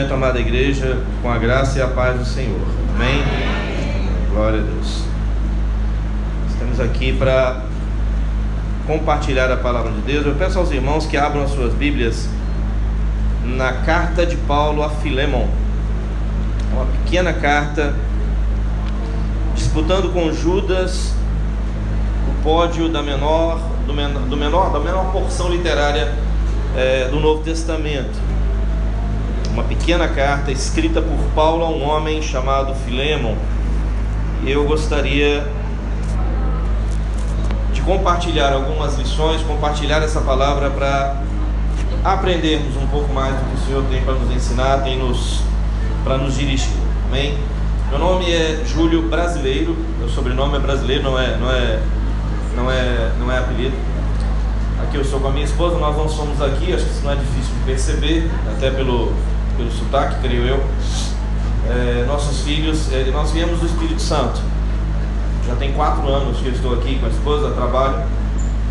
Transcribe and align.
cumprimento 0.00 0.12
a 0.12 0.16
amada 0.16 0.40
igreja 0.40 0.98
com 1.20 1.30
a 1.30 1.36
graça 1.36 1.78
e 1.78 1.82
a 1.82 1.86
paz 1.86 2.18
do 2.18 2.24
Senhor. 2.24 2.60
Amém? 2.94 3.22
Glória 4.30 4.60
a 4.60 4.62
Deus. 4.62 5.02
Estamos 6.48 6.80
aqui 6.80 7.12
para 7.12 7.62
compartilhar 8.86 9.50
a 9.50 9.56
palavra 9.56 9.92
de 9.92 10.00
Deus. 10.00 10.24
Eu 10.24 10.34
peço 10.36 10.58
aos 10.58 10.70
irmãos 10.70 11.06
que 11.06 11.16
abram 11.16 11.42
as 11.42 11.50
suas 11.50 11.74
Bíblias 11.74 12.28
na 13.44 13.72
carta 13.72 14.24
de 14.24 14.36
Paulo 14.36 14.82
a 14.82 14.88
Filemon. 14.88 15.48
Uma 16.72 16.86
pequena 16.86 17.32
carta 17.32 17.94
disputando 19.54 20.12
com 20.12 20.32
Judas 20.32 21.12
o 22.28 22.42
pódio 22.42 22.88
da 22.88 23.02
menor, 23.02 23.60
do 23.86 23.92
menor, 23.92 24.22
do 24.22 24.36
menor 24.36 24.72
da 24.72 24.78
menor 24.78 25.12
porção 25.12 25.50
literária 25.50 26.14
é, 26.76 27.08
do 27.08 27.20
Novo 27.20 27.42
Testamento 27.42 28.29
uma 29.52 29.64
pequena 29.64 30.08
carta 30.08 30.52
escrita 30.52 31.02
por 31.02 31.18
Paulo 31.34 31.64
a 31.64 31.68
um 31.68 31.82
homem 31.82 32.22
chamado 32.22 32.74
Filemon. 32.84 33.34
Eu 34.46 34.64
gostaria 34.64 35.46
de 37.72 37.80
compartilhar 37.82 38.52
algumas 38.52 38.96
lições, 38.96 39.42
compartilhar 39.42 40.02
essa 40.02 40.20
palavra 40.20 40.70
para 40.70 41.22
aprendermos 42.04 42.76
um 42.76 42.86
pouco 42.86 43.12
mais 43.12 43.34
do 43.34 43.44
que 43.44 43.54
o 43.54 43.66
Senhor 43.66 43.84
tem 43.90 44.02
para 44.02 44.14
nos 44.14 44.34
ensinar, 44.34 44.82
tem 44.82 44.98
nos 44.98 45.42
para 46.04 46.16
nos 46.16 46.36
dirigir. 46.36 46.72
Amém? 47.08 47.36
Meu 47.90 47.98
nome 47.98 48.30
é 48.32 48.62
Júlio 48.64 49.02
Brasileiro, 49.02 49.76
meu 49.98 50.08
sobrenome 50.08 50.56
é 50.56 50.60
brasileiro, 50.60 51.02
não 51.02 51.18
é, 51.18 51.36
não 51.36 51.50
é, 51.50 51.80
não 52.56 52.70
é, 52.70 53.12
não 53.18 53.32
é 53.32 53.38
apelido. 53.38 53.76
Aqui 54.82 54.96
eu 54.96 55.04
sou 55.04 55.20
com 55.20 55.28
a 55.28 55.30
minha 55.32 55.44
esposa, 55.44 55.76
nós 55.76 55.96
não 55.96 56.08
somos 56.08 56.40
aqui, 56.40 56.72
acho 56.72 56.84
que 56.84 56.90
isso 56.90 57.04
não 57.04 57.12
é 57.12 57.16
difícil 57.16 57.54
de 57.54 57.64
perceber, 57.66 58.30
até 58.56 58.70
pelo 58.70 59.12
pelo 59.60 59.70
sotaque, 59.70 60.20
creio 60.22 60.46
eu. 60.46 60.64
É, 61.68 62.04
nossos 62.06 62.40
filhos, 62.42 62.90
é, 62.92 63.10
nós 63.12 63.30
viemos 63.30 63.60
do 63.60 63.66
Espírito 63.66 64.00
Santo. 64.00 64.40
Já 65.46 65.54
tem 65.56 65.72
quatro 65.72 66.08
anos 66.08 66.38
que 66.38 66.46
eu 66.46 66.52
estou 66.52 66.74
aqui 66.74 66.98
com 66.98 67.06
a 67.06 67.08
esposa, 67.10 67.50
trabalho. 67.50 68.02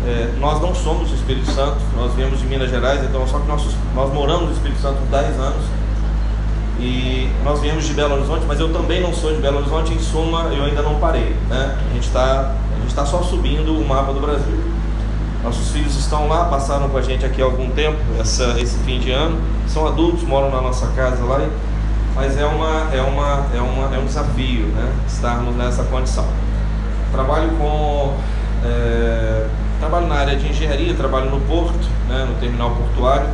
É, 0.06 0.32
nós 0.38 0.60
não 0.60 0.74
somos 0.74 1.10
do 1.10 1.14
Espírito 1.14 1.50
Santo, 1.52 1.78
nós 1.96 2.12
viemos 2.14 2.40
de 2.40 2.46
Minas 2.46 2.70
Gerais, 2.70 3.04
então 3.04 3.26
só 3.26 3.38
que 3.38 3.46
nossos, 3.46 3.74
nós 3.94 4.12
moramos 4.12 4.48
no 4.48 4.52
Espírito 4.52 4.80
Santo 4.80 4.98
há 5.12 5.20
10 5.20 5.38
anos. 5.38 5.64
E 6.80 7.30
nós 7.44 7.60
viemos 7.60 7.84
de 7.84 7.92
Belo 7.92 8.14
Horizonte, 8.14 8.46
mas 8.48 8.58
eu 8.58 8.72
também 8.72 9.02
não 9.02 9.12
sou 9.12 9.34
de 9.34 9.42
Belo 9.42 9.58
Horizonte, 9.58 9.92
em 9.92 9.98
suma, 9.98 10.44
eu 10.44 10.64
ainda 10.64 10.82
não 10.82 10.98
parei. 10.98 11.36
Né? 11.48 11.78
A 11.90 11.94
gente 11.94 12.06
está 12.06 12.54
tá 12.94 13.04
só 13.04 13.22
subindo 13.22 13.78
o 13.78 13.86
mapa 13.86 14.12
do 14.12 14.20
Brasil. 14.20 14.58
Nossos 15.44 15.70
filhos 15.70 15.94
estão 15.96 16.26
lá, 16.28 16.46
passaram 16.46 16.88
com 16.88 16.96
a 16.96 17.02
gente 17.02 17.24
aqui 17.24 17.40
há 17.40 17.44
algum 17.44 17.70
tempo, 17.70 17.98
essa, 18.18 18.58
esse 18.58 18.78
fim 18.78 18.98
de 18.98 19.10
ano. 19.10 19.38
São 19.72 19.86
adultos, 19.86 20.24
moram 20.24 20.50
na 20.50 20.60
nossa 20.60 20.88
casa 20.88 21.24
lá, 21.24 21.46
mas 22.16 22.36
é, 22.36 22.44
uma, 22.44 22.88
é, 22.92 23.00
uma, 23.00 23.46
é, 23.54 23.60
uma, 23.60 23.94
é 23.94 23.98
um 23.98 24.04
desafio 24.04 24.66
né, 24.66 24.92
estarmos 25.06 25.54
nessa 25.54 25.84
condição. 25.84 26.26
Trabalho 27.12 27.50
com. 27.56 28.16
É, 28.64 29.46
trabalho 29.78 30.08
na 30.08 30.16
área 30.16 30.36
de 30.36 30.48
engenharia, 30.48 30.92
trabalho 30.94 31.30
no 31.30 31.40
porto, 31.42 31.88
né, 32.08 32.26
no 32.28 32.34
terminal 32.40 32.72
portuário, 32.72 33.28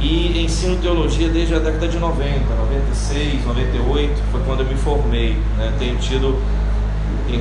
e 0.00 0.42
ensino 0.44 0.76
teologia 0.76 1.28
desde 1.28 1.54
a 1.54 1.58
década 1.60 1.86
de 1.86 1.98
90, 1.98 2.54
96, 2.54 3.46
98, 3.46 4.22
foi 4.32 4.40
quando 4.44 4.60
eu 4.60 4.66
me 4.66 4.74
formei. 4.74 5.40
Né, 5.56 5.72
tenho 5.78 5.96
tido, 5.98 6.36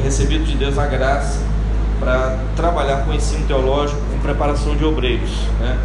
recebido 0.04 0.46
de 0.46 0.56
Deus 0.56 0.78
a 0.78 0.86
graça 0.86 1.42
para 2.00 2.38
trabalhar 2.56 3.06
com 3.06 3.14
ensino 3.14 3.46
teológico, 3.48 4.00
com 4.12 4.20
preparação 4.20 4.76
de 4.76 4.86
obreiros. 4.86 5.32
Né? 5.60 5.78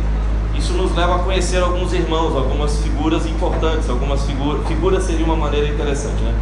Isso 0.56 0.72
nos 0.74 0.94
leva 0.94 1.16
a 1.16 1.18
conhecer 1.20 1.62
alguns 1.62 1.92
irmãos, 1.92 2.36
algumas 2.36 2.78
figuras 2.78 3.26
importantes, 3.26 3.88
algumas 3.88 4.22
figuras. 4.24 4.66
Figuras 4.66 5.04
seria 5.04 5.24
uma 5.24 5.36
maneira 5.36 5.68
interessante, 5.68 6.22
né? 6.22 6.34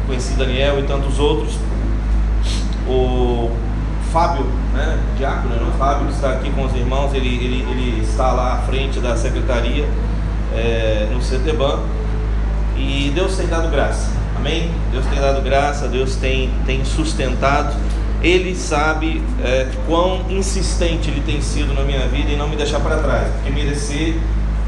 Eu 0.00 0.06
conheci 0.06 0.34
Daniel 0.34 0.80
e 0.80 0.82
tantos 0.82 1.18
outros. 1.18 1.54
O 2.88 3.50
Fábio, 4.12 4.44
né? 4.72 4.98
Diácono, 5.16 5.54
né? 5.54 5.70
o 5.74 5.78
Fábio 5.78 6.08
está 6.10 6.30
aqui 6.32 6.50
com 6.50 6.64
os 6.64 6.74
irmãos, 6.74 7.12
ele, 7.14 7.28
ele, 7.28 7.66
ele 7.70 8.02
está 8.02 8.32
lá 8.32 8.54
à 8.54 8.58
frente 8.58 9.00
da 9.00 9.16
secretaria 9.16 9.88
é, 10.54 11.08
no 11.12 11.22
CETEBAN. 11.22 11.80
E 12.76 13.10
Deus 13.14 13.36
tem 13.36 13.46
dado 13.46 13.70
graça, 13.70 14.10
amém? 14.36 14.70
Deus 14.92 15.06
tem 15.06 15.18
dado 15.18 15.42
graça, 15.42 15.88
Deus 15.88 16.16
tem, 16.16 16.50
tem 16.66 16.84
sustentado 16.84 17.74
ele 18.22 18.54
sabe 18.54 19.22
é, 19.44 19.68
quão 19.86 20.24
insistente 20.30 21.10
ele 21.10 21.20
tem 21.20 21.40
sido 21.40 21.74
na 21.74 21.82
minha 21.82 22.06
vida 22.08 22.30
e 22.30 22.36
não 22.36 22.48
me 22.48 22.56
deixar 22.56 22.80
para 22.80 22.96
trás, 22.98 23.28
porque 23.34 23.50
merecer, 23.50 24.16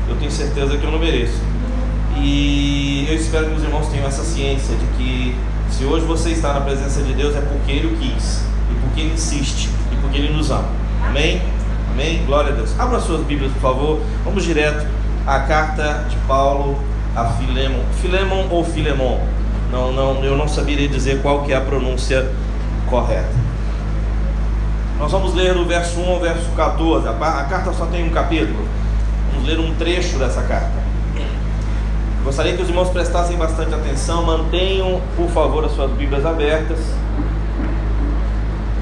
eu 0.09 0.17
tenho 0.17 0.31
certeza 0.31 0.77
que 0.77 0.85
eu 0.85 0.91
não 0.91 0.99
mereço. 0.99 1.41
E 2.21 3.07
eu 3.09 3.15
espero 3.15 3.47
que 3.47 3.57
os 3.57 3.63
irmãos 3.63 3.87
tenham 3.89 4.07
essa 4.07 4.23
ciência 4.23 4.75
de 4.75 4.87
que 4.97 5.37
se 5.71 5.85
hoje 5.85 6.05
você 6.05 6.31
está 6.31 6.53
na 6.53 6.61
presença 6.61 7.03
de 7.03 7.13
Deus 7.13 7.37
é 7.37 7.41
porque 7.41 7.73
Ele 7.73 7.87
o 7.87 7.97
quis, 7.97 8.43
e 8.71 8.75
porque 8.83 9.01
Ele 9.01 9.15
insiste, 9.15 9.69
e 9.93 9.97
porque 9.97 10.19
Ele 10.19 10.33
nos 10.33 10.51
ama. 10.51 10.69
Amém? 11.07 11.41
Amém? 11.93 12.23
Glória 12.27 12.53
a 12.53 12.55
Deus. 12.55 12.79
Abra 12.79 13.01
suas 13.01 13.23
Bíblias, 13.23 13.53
por 13.53 13.61
favor. 13.61 14.01
Vamos 14.25 14.45
direto 14.45 14.87
à 15.27 15.41
carta 15.41 16.07
de 16.09 16.17
Paulo 16.27 16.79
a 17.15 17.25
Filemon. 17.25 17.83
Filemon 18.01 18.47
ou 18.51 18.65
Filemon? 18.65 19.21
Não, 19.71 19.93
não, 19.93 20.25
eu 20.25 20.37
não 20.37 20.49
saberia 20.49 20.89
dizer 20.89 21.21
qual 21.21 21.43
que 21.43 21.53
é 21.53 21.57
a 21.57 21.61
pronúncia 21.61 22.31
correta. 22.89 23.49
Nós 24.99 25.13
vamos 25.13 25.33
ler 25.35 25.55
do 25.55 25.65
verso 25.65 26.01
1 26.01 26.11
ao 26.11 26.21
verso 26.21 26.51
14. 26.57 27.07
A 27.09 27.45
carta 27.49 27.73
só 27.73 27.87
tem 27.87 28.05
um 28.05 28.11
capítulo. 28.11 28.67
Vamos 29.33 29.49
ler 29.49 29.61
um 29.61 29.75
trecho 29.77 30.19
dessa 30.19 30.43
carta. 30.43 30.73
Gostaria 32.25 32.57
que 32.57 32.63
os 32.63 32.69
irmãos 32.69 32.91
prestassem 32.91 33.37
bastante 33.37 33.73
atenção. 33.73 34.25
Mantenham, 34.25 35.01
por 35.17 35.29
favor, 35.29 35.65
as 35.65 35.73
suas 35.73 35.91
Bíblias 35.93 36.27
abertas. 36.27 36.81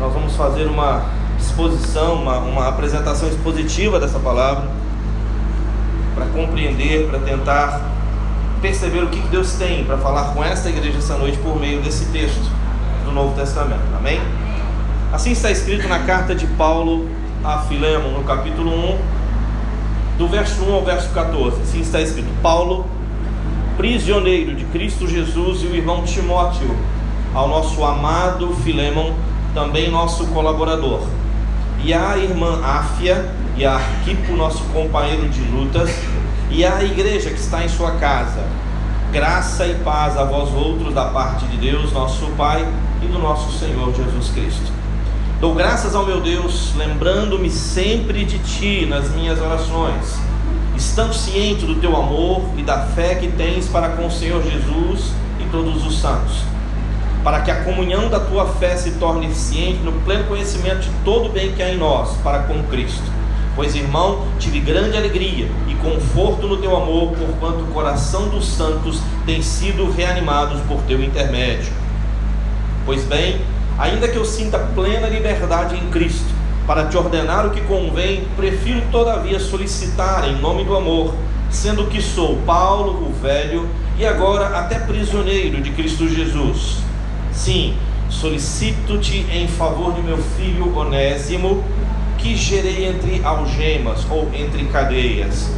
Nós 0.01 0.13
vamos 0.13 0.35
fazer 0.35 0.65
uma 0.65 1.05
exposição, 1.39 2.15
uma, 2.15 2.39
uma 2.39 2.69
apresentação 2.69 3.29
expositiva 3.29 4.01
dessa 4.01 4.19
palavra. 4.19 4.71
Para 6.15 6.27
compreender, 6.27 7.09
para 7.11 7.19
tentar 7.19 7.93
perceber 8.63 9.03
o 9.03 9.09
que 9.09 9.21
Deus 9.29 9.53
tem 9.53 9.85
para 9.85 9.99
falar 9.99 10.33
com 10.33 10.43
esta 10.43 10.71
igreja 10.71 10.97
essa 10.97 11.19
noite 11.19 11.37
por 11.39 11.61
meio 11.61 11.83
desse 11.83 12.07
texto 12.07 12.51
do 13.07 13.13
Novo 13.13 13.35
Testamento. 13.35 13.81
Amém? 13.97 14.21
Assim 15.13 15.31
está 15.31 15.51
escrito 15.51 15.89
na 15.89 16.01
carta 16.01 16.35
de 16.35 16.47
Paulo 16.47 17.09
a 17.43 17.61
Filemon, 17.61 18.11
no 18.11 18.25
capítulo 18.25 18.71
1, 18.71 18.99
do 20.19 20.29
verso 20.29 20.63
1 20.65 20.75
ao 20.75 20.85
verso 20.85 21.09
14. 21.11 21.63
Assim 21.63 21.81
está 21.81 22.01
escrito: 22.01 22.29
Paulo, 22.43 22.85
prisioneiro 23.77 24.55
de 24.55 24.65
Cristo 24.67 25.07
Jesus, 25.07 25.63
e 25.63 25.67
o 25.67 25.75
irmão 25.75 26.03
Timóteo, 26.03 26.77
ao 27.33 27.49
nosso 27.49 27.83
amado 27.85 28.53
Filemon, 28.65 29.13
também 29.55 29.91
nosso 29.91 30.27
colaborador, 30.27 31.03
e 31.85 31.95
a 31.95 32.19
irmã 32.19 32.61
Áfia 32.63 33.31
e 33.57 33.65
a 33.65 33.77
Arquipo, 33.77 34.37
nosso 34.37 34.65
companheiro 34.65 35.29
de 35.29 35.41
lutas, 35.43 35.91
e 36.51 36.65
a 36.65 36.83
igreja 36.83 37.31
que 37.31 37.39
está 37.39 37.65
em 37.65 37.69
sua 37.69 37.93
casa. 37.93 38.45
Graça 39.13 39.65
e 39.67 39.75
paz 39.77 40.17
a 40.17 40.25
vós 40.25 40.53
outros 40.53 40.93
da 40.93 41.07
parte 41.07 41.47
de 41.47 41.57
Deus, 41.57 41.93
nosso 41.93 42.27
Pai 42.37 42.67
e 43.03 43.07
do 43.07 43.19
nosso 43.19 43.59
Senhor 43.59 43.95
Jesus 43.95 44.29
Cristo. 44.31 44.73
Dou 45.41 45.55
graças 45.55 45.95
ao 45.95 46.07
meu 46.07 46.21
Deus, 46.21 46.73
lembrando-me 46.77 47.51
sempre 47.51 48.25
de 48.25 48.39
ti 48.39 48.87
nas 48.87 49.11
minhas 49.11 49.39
orações, 49.39 50.19
estando 50.75 51.13
ciente 51.13 51.67
do 51.67 51.75
teu 51.75 51.95
amor 51.95 52.41
e 52.57 52.63
da 52.63 52.87
fé 52.87 53.17
que 53.17 53.29
tens 53.29 53.69
para 53.69 53.91
com 53.91 54.07
o 54.07 54.11
Senhor 54.11 54.43
Jesus 54.43 55.13
e 55.39 55.45
todos 55.51 55.87
os 55.87 55.99
santos, 55.99 56.39
para 57.23 57.43
que 57.43 57.51
a 57.51 57.65
comunhão 57.65 58.09
da 58.09 58.19
tua 58.19 58.47
fé 58.47 58.77
se 58.77 58.93
torne 58.93 59.35
ciente 59.35 59.81
no 59.81 59.93
pleno 60.05 60.25
conhecimento 60.25 60.81
de 60.81 60.91
todo 61.05 61.27
o 61.27 61.33
bem 61.33 61.53
que 61.53 61.63
há 61.63 61.71
em 61.71 61.77
nós 61.77 62.17
para 62.25 62.45
com 62.45 62.63
Cristo. 62.65 63.05
Pois, 63.55 63.75
irmão, 63.75 64.23
tive 64.39 64.61
grande 64.61 64.97
alegria 64.97 65.51
e 65.69 65.75
conforto 65.77 66.47
no 66.47 66.57
teu 66.57 66.75
amor, 66.75 67.13
porquanto 67.13 67.63
o 67.63 67.73
coração 67.73 68.29
dos 68.29 68.47
santos 68.47 69.01
tem 69.27 69.43
sido 69.43 69.91
reanimados 69.91 70.61
por 70.63 70.81
teu 70.83 71.03
intermédio 71.03 71.73
Pois 72.87 73.03
bem, 73.03 73.41
ainda 73.77 74.07
que 74.07 74.17
eu 74.17 74.25
sinta 74.25 74.61
plena 74.61 75.09
liberdade 75.09 75.75
em 75.75 75.91
Cristo 75.91 76.33
para 76.69 76.87
te 76.87 76.97
ordenar 76.97 77.45
o 77.45 77.51
que 77.51 77.61
convém, 77.63 78.23
prefiro 78.37 78.81
todavia 78.93 79.41
solicitar 79.41 80.29
em 80.29 80.37
nome 80.37 80.63
do 80.63 80.77
amor, 80.77 81.13
sendo 81.51 81.89
que 81.89 82.01
sou 82.01 82.37
Paulo, 82.47 83.09
o 83.09 83.13
velho, 83.21 83.69
e 83.99 84.07
agora 84.07 84.57
até 84.57 84.79
prisioneiro 84.79 85.61
de 85.61 85.73
Cristo 85.73 86.09
Jesus. 86.09 86.77
Sim, 87.33 87.75
solicito-te 88.09 89.27
em 89.33 89.49
favor 89.49 89.93
de 89.93 90.03
meu 90.03 90.19
filho 90.19 90.73
Onésimo, 90.79 91.65
que 92.19 92.37
gerei 92.37 92.87
entre 92.87 93.21
algemas 93.25 94.07
ou 94.09 94.31
entre 94.33 94.65
cadeias. 94.67 95.51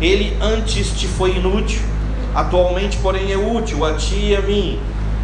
Ele 0.00 0.36
antes 0.40 0.92
te 0.92 1.08
foi 1.08 1.38
inútil, 1.38 1.80
atualmente, 2.36 2.98
porém, 2.98 3.32
é 3.32 3.36
útil 3.36 3.84
a 3.84 3.94
ti 3.94 4.28
e 4.28 4.36
a 4.36 4.40
mim 4.40 4.78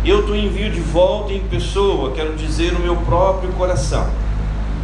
eu 0.04 0.26
te 0.26 0.32
envio 0.32 0.70
de 0.70 0.80
volta 0.80 1.32
em 1.32 1.40
pessoa, 1.40 2.12
quero 2.12 2.34
dizer, 2.34 2.74
o 2.74 2.80
meu 2.80 2.96
próprio 2.96 3.50
coração. 3.52 4.06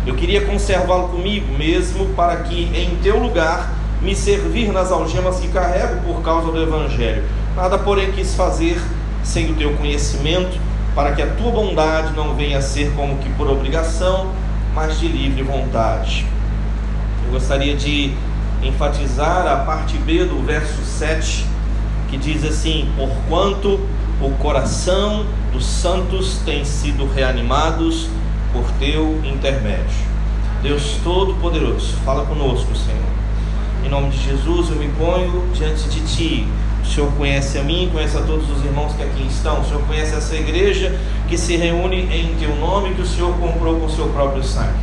Eu 0.06 0.14
queria 0.14 0.46
conservá-lo 0.46 1.08
comigo 1.08 1.52
mesmo, 1.58 2.06
para 2.14 2.36
que 2.36 2.62
em 2.74 2.96
teu 3.02 3.18
lugar 3.18 3.74
me 4.00 4.14
servir 4.14 4.72
nas 4.72 4.90
algemas 4.90 5.38
que 5.38 5.48
carrego 5.48 6.00
por 6.02 6.22
causa 6.22 6.50
do 6.50 6.62
Evangelho. 6.62 7.22
Nada, 7.54 7.78
porém, 7.78 8.10
quis 8.12 8.34
fazer 8.34 8.80
sem 9.22 9.50
o 9.50 9.54
teu 9.54 9.74
conhecimento, 9.74 10.58
para 10.94 11.12
que 11.12 11.20
a 11.20 11.26
tua 11.26 11.50
bondade 11.50 12.14
não 12.14 12.34
venha 12.34 12.58
a 12.58 12.62
ser 12.62 12.90
como 12.96 13.18
que 13.18 13.28
por 13.30 13.48
obrigação, 13.48 14.32
mas 14.74 14.98
de 14.98 15.06
livre 15.06 15.42
vontade. 15.42 16.26
Eu 17.26 17.32
gostaria 17.32 17.76
de 17.76 18.14
enfatizar 18.62 19.46
a 19.46 19.56
parte 19.64 19.98
B 19.98 20.24
do 20.24 20.44
verso 20.44 20.82
7, 20.82 21.46
que 22.10 22.18
diz 22.18 22.44
assim: 22.44 22.88
Porquanto 22.96 23.80
o 24.20 24.30
coração 24.32 25.24
dos 25.52 25.64
santos 25.64 26.38
tem 26.44 26.64
sido 26.64 27.06
reanimados 27.06 28.08
por 28.52 28.64
teu 28.78 29.20
intermédio. 29.24 30.10
Deus 30.62 30.98
Todo-Poderoso, 31.02 31.96
fala 32.04 32.26
conosco, 32.26 32.76
Senhor. 32.76 33.00
Em 33.84 33.88
nome 33.88 34.10
de 34.10 34.18
Jesus, 34.18 34.68
eu 34.68 34.76
me 34.76 34.88
ponho 34.88 35.48
diante 35.54 35.88
de 35.88 36.00
Ti. 36.00 36.46
O 36.82 36.86
Senhor 36.86 37.10
conhece 37.12 37.58
a 37.58 37.62
mim, 37.62 37.88
conhece 37.90 38.16
a 38.18 38.20
todos 38.20 38.50
os 38.50 38.62
irmãos 38.64 38.92
que 38.94 39.02
aqui 39.02 39.26
estão. 39.26 39.60
O 39.60 39.64
Senhor 39.64 39.80
conhece 39.86 40.14
essa 40.14 40.34
igreja 40.34 40.98
que 41.28 41.38
se 41.38 41.56
reúne 41.56 42.02
em 42.12 42.34
Teu 42.38 42.54
nome, 42.56 42.94
que 42.94 43.00
o 43.00 43.06
Senhor 43.06 43.32
comprou 43.38 43.76
com 43.76 43.86
o 43.86 43.90
Seu 43.90 44.08
próprio 44.08 44.42
sangue. 44.42 44.78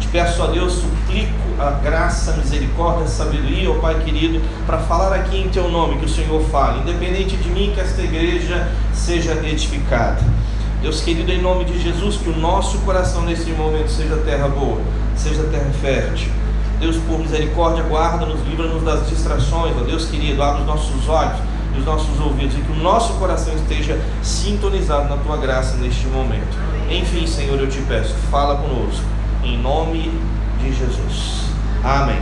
Te 0.00 0.08
peço 0.08 0.42
a 0.42 0.46
Deus, 0.48 0.72
suplico 0.72 1.43
a 1.58 1.70
graça, 1.82 2.32
a 2.32 2.36
misericórdia, 2.36 3.04
a 3.04 3.08
sabedoria, 3.08 3.70
ó 3.70 3.74
Pai 3.74 4.00
querido, 4.04 4.40
para 4.66 4.78
falar 4.78 5.14
aqui 5.14 5.38
em 5.38 5.48
Teu 5.48 5.70
nome, 5.70 5.98
que 5.98 6.06
o 6.06 6.08
Senhor 6.08 6.42
fale. 6.50 6.80
Independente 6.80 7.36
de 7.36 7.48
mim, 7.48 7.72
que 7.74 7.80
esta 7.80 8.02
igreja 8.02 8.70
seja 8.92 9.32
edificada. 9.44 10.22
Deus 10.82 11.00
querido, 11.00 11.32
em 11.32 11.40
nome 11.40 11.64
de 11.64 11.80
Jesus, 11.80 12.16
que 12.16 12.28
o 12.28 12.36
nosso 12.36 12.78
coração 12.78 13.22
nesse 13.22 13.50
momento 13.52 13.88
seja 13.88 14.16
terra 14.18 14.48
boa, 14.48 14.80
seja 15.16 15.42
terra 15.44 15.70
fértil. 15.80 16.30
Deus, 16.78 16.96
por 17.08 17.18
misericórdia, 17.18 17.82
guarda-nos, 17.84 18.46
livra-nos 18.46 18.82
das 18.82 19.08
distrações, 19.08 19.74
ó 19.80 19.84
Deus 19.84 20.04
querido, 20.06 20.42
abre 20.42 20.60
os 20.60 20.66
nossos 20.66 21.08
olhos 21.08 21.38
e 21.74 21.78
os 21.78 21.84
nossos 21.86 22.20
ouvidos, 22.20 22.54
e 22.54 22.60
que 22.60 22.72
o 22.72 22.76
nosso 22.76 23.14
coração 23.14 23.54
esteja 23.54 23.98
sintonizado 24.22 25.08
na 25.08 25.16
tua 25.16 25.36
graça 25.36 25.76
neste 25.76 26.06
momento. 26.08 26.56
Enfim, 26.90 27.26
Senhor, 27.26 27.58
eu 27.58 27.68
te 27.68 27.80
peço, 27.82 28.14
fala 28.30 28.56
conosco, 28.56 29.04
em 29.42 29.56
nome 29.58 30.12
de 30.64 30.78
Jesus. 30.78 31.44
Amém. 31.82 32.20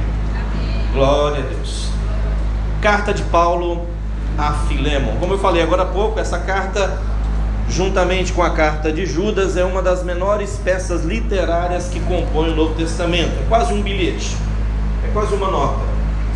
Glória 0.93 1.39
a 1.39 1.47
Deus. 1.47 1.89
Carta 2.81 3.15
de 3.15 3.23
Paulo 3.25 3.87
a 4.37 4.53
Filemon. 4.67 5.17
Como 5.21 5.35
eu 5.35 5.39
falei 5.39 5.63
agora 5.63 5.83
há 5.83 5.87
pouco, 5.87 6.19
essa 6.19 6.39
carta 6.39 7.01
juntamente 7.69 8.33
com 8.33 8.43
a 8.43 8.51
carta 8.51 8.93
de 8.93 9.07
Judas, 9.07 9.57
é 9.57 9.65
uma 9.65 9.81
das 9.81 10.03
menores 10.05 10.61
peças 10.63 11.05
literárias 11.05 11.89
que 11.89 12.01
compõem 12.01 12.53
o 12.53 12.57
Novo 12.57 12.75
Testamento. 12.75 13.33
É 13.41 13.49
quase 13.49 13.73
um 13.73 13.81
bilhete, 13.81 14.37
é 15.07 15.13
quase 15.13 15.35
uma 15.35 15.51
nota. 15.51 15.81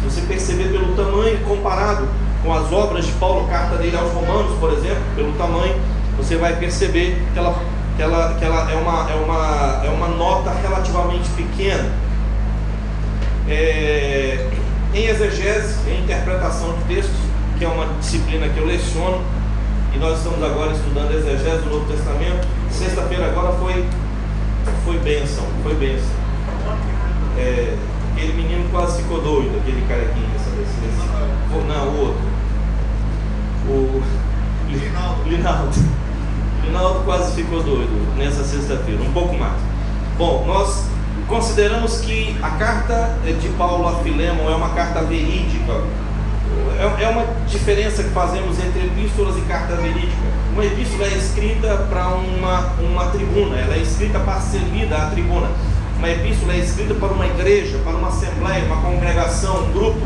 Se 0.01 0.11
você 0.11 0.21
perceber 0.27 0.69
pelo 0.71 0.95
tamanho 0.95 1.39
comparado 1.41 2.09
com 2.43 2.53
as 2.53 2.73
obras 2.73 3.05
de 3.05 3.13
Paulo, 3.13 3.49
carta 3.49 3.77
dele 3.77 3.97
aos 3.97 4.13
Romanos, 4.13 4.57
por 4.59 4.73
exemplo, 4.73 5.03
pelo 5.15 5.33
tamanho, 5.33 5.75
você 6.17 6.37
vai 6.37 6.57
perceber 6.57 7.23
que 7.33 7.39
ela, 7.39 7.55
que 7.97 8.03
ela, 8.03 8.35
que 8.35 8.45
ela 8.45 8.71
é, 8.71 8.75
uma, 8.77 9.11
é, 9.11 9.15
uma, 9.15 9.87
é 9.87 9.89
uma 9.89 10.09
nota 10.09 10.51
relativamente 10.51 11.29
pequena. 11.31 11.91
É, 13.49 14.49
em 14.93 15.07
exegese, 15.07 15.79
em 15.89 16.05
interpretação 16.05 16.75
de 16.77 16.95
textos, 16.95 17.17
que 17.59 17.65
é 17.65 17.69
uma 17.69 17.87
disciplina 17.99 18.49
que 18.49 18.59
eu 18.59 18.67
leciono, 18.67 19.23
e 19.95 19.99
nós 19.99 20.19
estamos 20.19 20.43
agora 20.43 20.73
estudando 20.73 21.13
exegese 21.13 21.63
do 21.63 21.71
Novo 21.71 21.91
Testamento. 21.91 22.47
Sexta-feira 22.71 23.27
agora 23.27 23.53
foi, 23.55 23.87
foi 24.85 24.99
bênção, 24.99 25.45
foi 25.63 25.75
bênção. 25.75 26.15
É, 27.39 27.77
aquele 28.13 28.33
menino 28.35 28.69
quase 28.71 29.03
ficou 29.03 29.23
doido, 29.23 29.59
aquele 29.59 29.87
carequinho, 29.89 30.29
sabe? 30.45 30.63
Esse, 30.63 30.87
esse, 30.87 31.07
não, 31.67 31.89
o 31.89 32.01
outro. 32.01 32.37
O 33.69 34.03
Linaldo. 34.69 35.23
Linaldo. 35.29 36.06
Ficou 37.37 37.63
doido 37.63 38.17
nessa 38.17 38.43
sexta-feira, 38.43 39.03
um 39.03 39.13
pouco 39.13 39.35
mais. 39.35 39.61
Bom, 40.17 40.45
nós 40.47 40.87
consideramos 41.29 41.99
que 41.99 42.35
a 42.43 42.51
carta 42.51 43.15
de 43.25 43.49
Paulo 43.51 43.87
a 43.87 44.03
Filemon 44.03 44.51
é 44.51 44.57
uma 44.57 44.71
carta 44.71 45.03
verídica 45.03 45.83
é, 46.79 47.05
é 47.05 47.09
uma 47.09 47.25
diferença 47.47 48.03
que 48.03 48.11
fazemos 48.11 48.59
entre 48.59 48.87
epístolas 48.87 49.37
e 49.37 49.41
carta 49.43 49.77
verídica. 49.77 50.17
Uma 50.53 50.65
epístola 50.65 51.05
é 51.05 51.17
escrita 51.17 51.77
para 51.91 52.09
uma, 52.09 52.73
uma 52.81 53.07
tribuna, 53.07 53.57
ela 53.57 53.75
é 53.75 53.83
escrita 53.83 54.19
para 54.21 54.41
ser 54.41 54.61
lida 54.73 54.97
à 54.97 55.11
tribuna. 55.11 55.51
Uma 55.99 56.11
epístola 56.11 56.53
é 56.53 56.59
escrita 56.59 56.95
para 56.95 57.09
uma 57.09 57.27
igreja, 57.27 57.79
para 57.85 57.97
uma 57.97 58.09
assembleia, 58.09 58.65
uma 58.65 58.77
congregação, 58.83 59.65
um 59.65 59.73
grupo, 59.73 60.01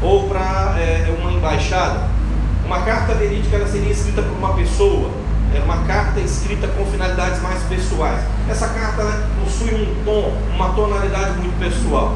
ou 0.00 0.28
para 0.28 0.76
é, 0.78 1.14
uma 1.18 1.32
embaixada. 1.32 2.08
Uma 2.64 2.80
carta 2.80 3.14
verídica 3.14 3.56
ela 3.56 3.66
seria 3.66 3.92
escrita 3.92 4.22
por 4.22 4.36
uma 4.36 4.54
pessoa, 4.54 5.10
é 5.56 5.60
uma 5.60 5.78
carta 5.84 6.20
escrita 6.20 6.66
com 6.68 6.84
finalidades 6.86 7.40
mais 7.42 7.62
pessoais. 7.64 8.20
Essa 8.48 8.68
carta 8.68 9.28
possui 9.42 9.74
um 9.74 10.04
tom, 10.04 10.32
uma 10.54 10.70
tonalidade 10.70 11.38
muito 11.38 11.58
pessoal. 11.58 12.14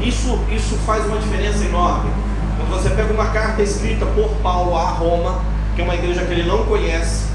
Isso, 0.00 0.38
isso 0.50 0.76
faz 0.86 1.04
uma 1.06 1.18
diferença 1.18 1.64
enorme. 1.64 2.10
Quando 2.56 2.82
você 2.82 2.90
pega 2.90 3.12
uma 3.12 3.26
carta 3.26 3.62
escrita 3.62 4.04
por 4.06 4.28
Paulo 4.42 4.76
a 4.76 4.90
Roma, 4.90 5.40
que 5.74 5.82
é 5.82 5.84
uma 5.84 5.94
igreja 5.94 6.24
que 6.24 6.32
ele 6.32 6.48
não 6.48 6.64
conhece, 6.64 7.26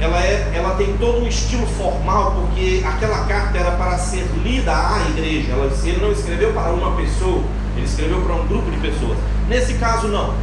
ela, 0.00 0.20
é, 0.20 0.52
ela 0.54 0.74
tem 0.76 0.96
todo 0.96 1.22
um 1.22 1.26
estilo 1.26 1.66
formal, 1.66 2.32
porque 2.32 2.84
aquela 2.86 3.24
carta 3.24 3.58
era 3.58 3.72
para 3.72 3.98
ser 3.98 4.26
lida 4.42 4.72
à 4.72 5.00
igreja. 5.10 5.52
Ela, 5.52 5.70
ele 5.84 6.00
não 6.00 6.12
escreveu 6.12 6.52
para 6.52 6.70
uma 6.70 6.96
pessoa, 6.96 7.42
ele 7.76 7.84
escreveu 7.84 8.20
para 8.22 8.34
um 8.34 8.46
grupo 8.46 8.70
de 8.70 8.76
pessoas. 8.78 9.18
Nesse 9.48 9.74
caso, 9.74 10.08
não. 10.08 10.34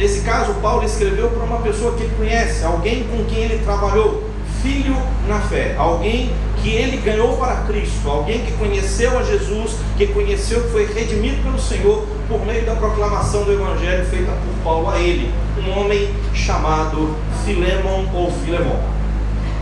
Nesse 0.00 0.22
caso, 0.22 0.54
Paulo 0.62 0.82
escreveu 0.82 1.28
para 1.28 1.44
uma 1.44 1.58
pessoa 1.58 1.94
que 1.94 2.04
ele 2.04 2.14
conhece, 2.16 2.64
alguém 2.64 3.04
com 3.04 3.22
quem 3.26 3.40
ele 3.40 3.62
trabalhou, 3.62 4.30
filho 4.62 4.96
na 5.28 5.40
fé, 5.40 5.74
alguém 5.76 6.32
que 6.62 6.70
ele 6.70 6.96
ganhou 6.96 7.36
para 7.36 7.56
Cristo, 7.66 8.08
alguém 8.08 8.40
que 8.40 8.52
conheceu 8.52 9.18
a 9.18 9.22
Jesus, 9.22 9.72
que 9.98 10.06
conheceu, 10.06 10.62
que 10.62 10.70
foi 10.70 10.86
redimido 10.86 11.42
pelo 11.42 11.60
Senhor 11.60 12.06
por 12.26 12.46
meio 12.46 12.64
da 12.64 12.76
proclamação 12.76 13.44
do 13.44 13.52
Evangelho 13.52 14.06
feita 14.06 14.32
por 14.32 14.64
Paulo 14.64 14.88
a 14.88 14.98
ele, 14.98 15.30
um 15.58 15.78
homem 15.78 16.08
chamado 16.32 17.14
Filemon 17.44 18.06
ou 18.14 18.32
Filemon. 18.32 18.80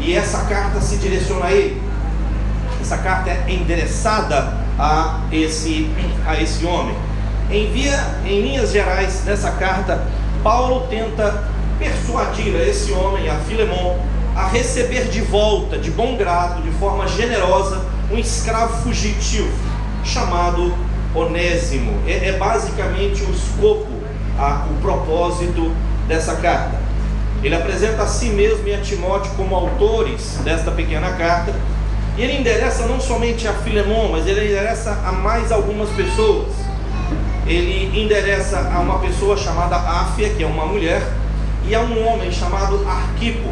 E 0.00 0.14
essa 0.14 0.44
carta 0.44 0.80
se 0.80 0.98
direciona 0.98 1.46
a 1.46 1.52
ele. 1.52 1.82
Essa 2.80 2.98
carta 2.98 3.30
é 3.30 3.44
endereçada 3.48 4.56
a 4.78 5.22
esse, 5.32 5.90
a 6.24 6.40
esse 6.40 6.64
homem. 6.64 6.94
Envia, 7.50 7.98
em 8.24 8.42
linhas 8.42 8.70
gerais, 8.70 9.24
nessa 9.24 9.50
carta, 9.52 10.06
Paulo 10.48 10.86
tenta 10.88 11.44
persuadir 11.78 12.56
a 12.56 12.66
esse 12.66 12.90
homem, 12.90 13.28
a 13.28 13.34
Filemon, 13.34 13.98
a 14.34 14.46
receber 14.46 15.04
de 15.10 15.20
volta, 15.20 15.76
de 15.76 15.90
bom 15.90 16.16
grado, 16.16 16.62
de 16.62 16.70
forma 16.78 17.06
generosa, 17.06 17.84
um 18.10 18.16
escravo 18.16 18.82
fugitivo 18.82 19.52
chamado 20.02 20.72
Onésimo. 21.14 21.92
É, 22.06 22.30
é 22.30 22.32
basicamente 22.38 23.22
o 23.24 23.30
escopo, 23.30 23.88
a, 24.38 24.64
o 24.70 24.80
propósito 24.80 25.70
dessa 26.06 26.36
carta. 26.36 26.78
Ele 27.42 27.54
apresenta 27.54 28.04
a 28.04 28.06
si 28.06 28.30
mesmo 28.30 28.66
e 28.66 28.74
a 28.74 28.80
Timóteo 28.80 29.30
como 29.36 29.54
autores 29.54 30.38
desta 30.44 30.70
pequena 30.70 31.12
carta. 31.12 31.54
E 32.16 32.22
ele 32.22 32.38
endereça 32.38 32.86
não 32.86 32.98
somente 32.98 33.46
a 33.46 33.52
Filemon, 33.52 34.12
mas 34.12 34.26
ele 34.26 34.46
endereça 34.46 34.98
a 35.04 35.12
mais 35.12 35.52
algumas 35.52 35.90
pessoas. 35.90 36.67
Ele 37.48 37.98
endereça 37.98 38.70
a 38.72 38.78
uma 38.78 38.98
pessoa 38.98 39.36
chamada 39.36 39.76
Áfia, 39.76 40.28
que 40.28 40.42
é 40.42 40.46
uma 40.46 40.66
mulher, 40.66 41.02
e 41.66 41.74
a 41.74 41.80
um 41.80 42.06
homem 42.06 42.30
chamado 42.30 42.86
Arquipo, 42.86 43.48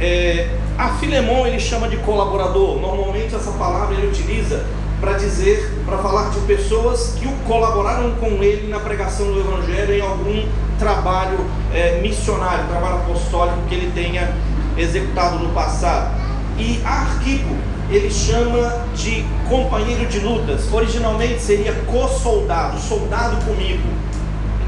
é, 0.00 0.48
a 0.78 0.88
Filemon 0.94 1.46
ele 1.46 1.60
chama 1.60 1.88
de 1.88 1.98
colaborador. 1.98 2.80
Normalmente 2.80 3.34
essa 3.34 3.50
palavra 3.52 3.94
ele 3.94 4.06
utiliza 4.06 4.64
para 5.00 5.12
dizer, 5.14 5.70
para 5.84 5.98
falar 5.98 6.30
de 6.30 6.40
pessoas 6.40 7.16
que 7.18 7.26
o 7.26 7.32
colaboraram 7.46 8.12
com 8.12 8.42
ele 8.42 8.68
na 8.68 8.80
pregação 8.80 9.26
do 9.26 9.40
Evangelho 9.40 9.94
em 9.94 10.00
algum 10.00 10.48
trabalho 10.78 11.38
é, 11.74 12.00
missionário, 12.00 12.66
trabalho 12.68 12.96
apostólico 12.96 13.58
que 13.68 13.74
ele 13.74 13.92
tenha 13.94 14.34
executado 14.76 15.38
no 15.38 15.50
passado. 15.50 16.18
E 16.58 16.80
Arquipo 16.84 17.54
ele 17.96 18.10
chama 18.10 18.86
de 18.94 19.24
companheiro 19.48 20.06
de 20.06 20.20
lutas. 20.20 20.72
Originalmente 20.72 21.40
seria 21.40 21.72
co-soldado, 21.86 22.78
soldado 22.78 23.44
comigo. 23.44 23.88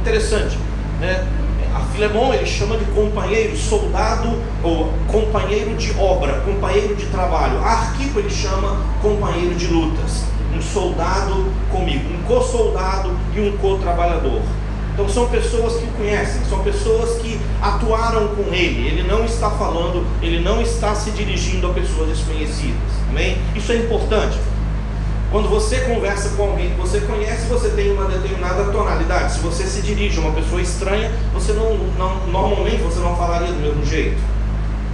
Interessante, 0.01 0.59
né? 1.01 1.27
A 1.75 1.81
Filemon 1.93 2.35
ele 2.35 2.45
chama 2.45 2.77
de 2.77 2.85
companheiro, 2.87 3.57
soldado 3.57 4.39
ou 4.63 4.93
companheiro 5.09 5.75
de 5.75 5.99
obra, 5.99 6.41
companheiro 6.41 6.95
de 6.95 7.07
trabalho. 7.07 7.59
A 7.61 7.71
Arquipo 7.71 8.19
ele 8.19 8.29
chama 8.29 8.85
companheiro 9.01 9.55
de 9.55 9.69
lutas, 9.69 10.25
um 10.55 10.61
soldado 10.61 11.47
comigo, 11.71 12.13
um 12.13 12.23
co-soldado 12.25 13.17
e 13.35 13.41
um 13.41 13.57
co-trabalhador. 13.57 14.43
Então 14.93 15.09
são 15.09 15.27
pessoas 15.29 15.81
que 15.81 15.87
conhecem, 15.97 16.43
são 16.51 16.63
pessoas 16.63 17.23
que 17.23 17.41
atuaram 17.63 18.29
com 18.29 18.53
ele. 18.53 18.89
Ele 18.89 19.05
não 19.05 19.25
está 19.25 19.49
falando, 19.51 20.05
ele 20.21 20.41
não 20.41 20.61
está 20.61 20.95
se 20.95 21.13
dirigindo 21.13 21.69
a 21.69 21.73
pessoas 21.73 22.09
desconhecidas. 22.09 22.77
Amém? 23.09 23.39
Isso 23.55 23.71
é 23.71 23.77
importante. 23.77 24.37
Quando 25.31 25.49
você 25.49 25.81
conversa 25.81 26.31
com 26.31 26.43
alguém 26.43 26.71
que 26.71 26.77
você 26.77 27.01
conhece, 27.01 27.47
você 27.47 27.71
tem 27.71 27.91
uma 27.93 28.05
determinada 28.05 28.65
tonalidade. 28.65 29.33
Se 29.33 29.39
você 29.39 29.65
se 29.65 29.81
dirige 29.81 30.19
a 30.19 30.21
uma 30.21 30.33
pessoa 30.33 30.61
estranha, 30.61 31.11
você 31.33 31.53
não, 31.53 31.75
não 31.97 32.27
normalmente 32.27 32.83
você 32.83 32.99
não 32.99 33.17
falaria 33.17 33.49
do 33.49 33.61
mesmo 33.61 33.87
jeito. 33.87 34.21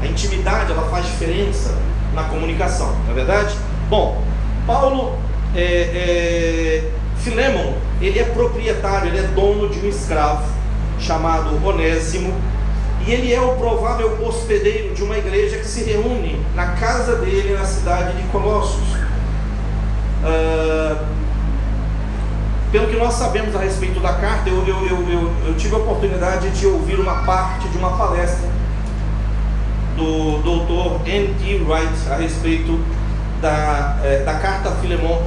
A 0.00 0.06
intimidade 0.06 0.70
ela 0.70 0.88
faz 0.90 1.06
diferença 1.06 1.76
na 2.14 2.24
comunicação, 2.24 2.94
não 3.04 3.10
é 3.10 3.14
verdade? 3.14 3.56
Bom, 3.90 4.22
Paulo 4.64 5.18
é, 5.56 5.60
é, 5.60 6.90
Filemon, 7.16 7.72
ele 8.00 8.20
é 8.20 8.24
proprietário, 8.24 9.08
ele 9.08 9.18
é 9.18 9.22
dono 9.22 9.68
de 9.68 9.80
um 9.80 9.88
escravo 9.88 10.44
chamado 11.00 11.64
Onésimo, 11.66 12.32
e 13.06 13.12
ele 13.12 13.32
é 13.32 13.40
o 13.40 13.56
provável 13.56 14.18
hospedeiro 14.26 14.94
de 14.94 15.02
uma 15.02 15.16
igreja 15.16 15.58
que 15.58 15.66
se 15.66 15.82
reúne 15.84 16.44
na 16.54 16.72
casa 16.72 17.16
dele 17.16 17.54
na 17.54 17.64
cidade 17.64 18.16
de 18.16 18.28
Colossos. 18.28 18.88
Uh, 20.22 21.06
pelo 22.70 22.88
que 22.88 22.96
nós 22.96 23.14
sabemos 23.14 23.56
a 23.56 23.60
respeito 23.60 23.98
da 24.00 24.12
carta, 24.14 24.50
eu, 24.50 24.66
eu, 24.66 24.86
eu, 24.86 25.32
eu, 25.46 25.54
tive 25.56 25.74
a 25.74 25.78
oportunidade 25.78 26.50
de 26.50 26.66
ouvir 26.66 27.00
uma 27.00 27.22
parte 27.22 27.66
de 27.68 27.78
uma 27.78 27.96
palestra 27.96 28.48
do 29.96 30.42
doutor 30.42 31.00
N.T. 31.06 31.64
Wright 31.66 32.10
a 32.10 32.16
respeito 32.16 32.78
da, 33.40 33.98
é, 34.04 34.22
da 34.22 34.34
carta 34.34 34.70
Filemon 34.82 35.22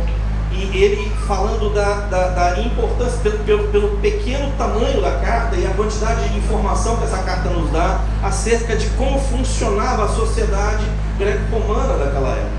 e 0.54 0.84
ele 0.84 1.12
falando 1.28 1.74
da, 1.74 2.02
da, 2.08 2.28
da 2.30 2.60
importância, 2.60 3.18
pelo, 3.20 3.40
pelo, 3.40 3.68
pelo, 3.70 3.98
pequeno 3.98 4.52
tamanho 4.58 5.02
da 5.02 5.12
carta 5.20 5.56
e 5.56 5.66
a 5.66 5.70
quantidade 5.72 6.28
de 6.30 6.38
informação 6.38 6.98
que 6.98 7.06
essa 7.06 7.20
carta 7.20 7.50
nos 7.50 7.72
dá 7.72 8.02
acerca 8.22 8.76
de 8.76 8.88
como 8.92 9.20
funcionava 9.20 10.06
a 10.06 10.08
sociedade 10.10 10.84
greco-romana 11.18 11.98
daquela 11.98 12.30
época. 12.30 12.52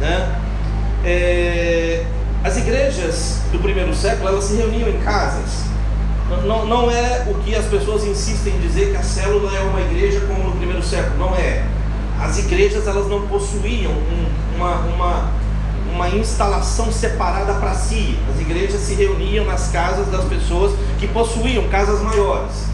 Né? 0.00 0.40
É, 1.04 2.04
as 2.44 2.56
igrejas 2.56 3.40
do 3.50 3.58
primeiro 3.58 3.94
século 3.94 4.28
elas 4.28 4.44
se 4.44 4.54
reuniam 4.54 4.88
em 4.88 4.98
casas. 5.00 5.66
Não, 6.44 6.66
não 6.66 6.90
é 6.90 7.24
o 7.28 7.34
que 7.34 7.54
as 7.54 7.66
pessoas 7.66 8.04
insistem 8.04 8.54
em 8.54 8.60
dizer 8.60 8.90
que 8.90 8.96
a 8.96 9.02
célula 9.02 9.56
é 9.56 9.60
uma 9.60 9.80
igreja 9.80 10.20
como 10.20 10.44
no 10.44 10.56
primeiro 10.56 10.82
século. 10.82 11.18
Não 11.18 11.34
é. 11.36 11.64
As 12.20 12.38
igrejas 12.38 12.86
elas 12.86 13.08
não 13.08 13.26
possuíam 13.26 13.92
um, 13.92 14.56
uma, 14.56 14.74
uma, 14.76 15.32
uma 15.96 16.10
instalação 16.10 16.92
separada 16.92 17.54
para 17.54 17.74
si. 17.74 18.18
As 18.32 18.38
igrejas 18.40 18.80
se 18.82 18.94
reuniam 18.94 19.46
nas 19.46 19.68
casas 19.68 20.06
das 20.08 20.24
pessoas 20.26 20.72
que 21.00 21.08
possuíam 21.08 21.66
casas 21.68 22.02
maiores. 22.02 22.66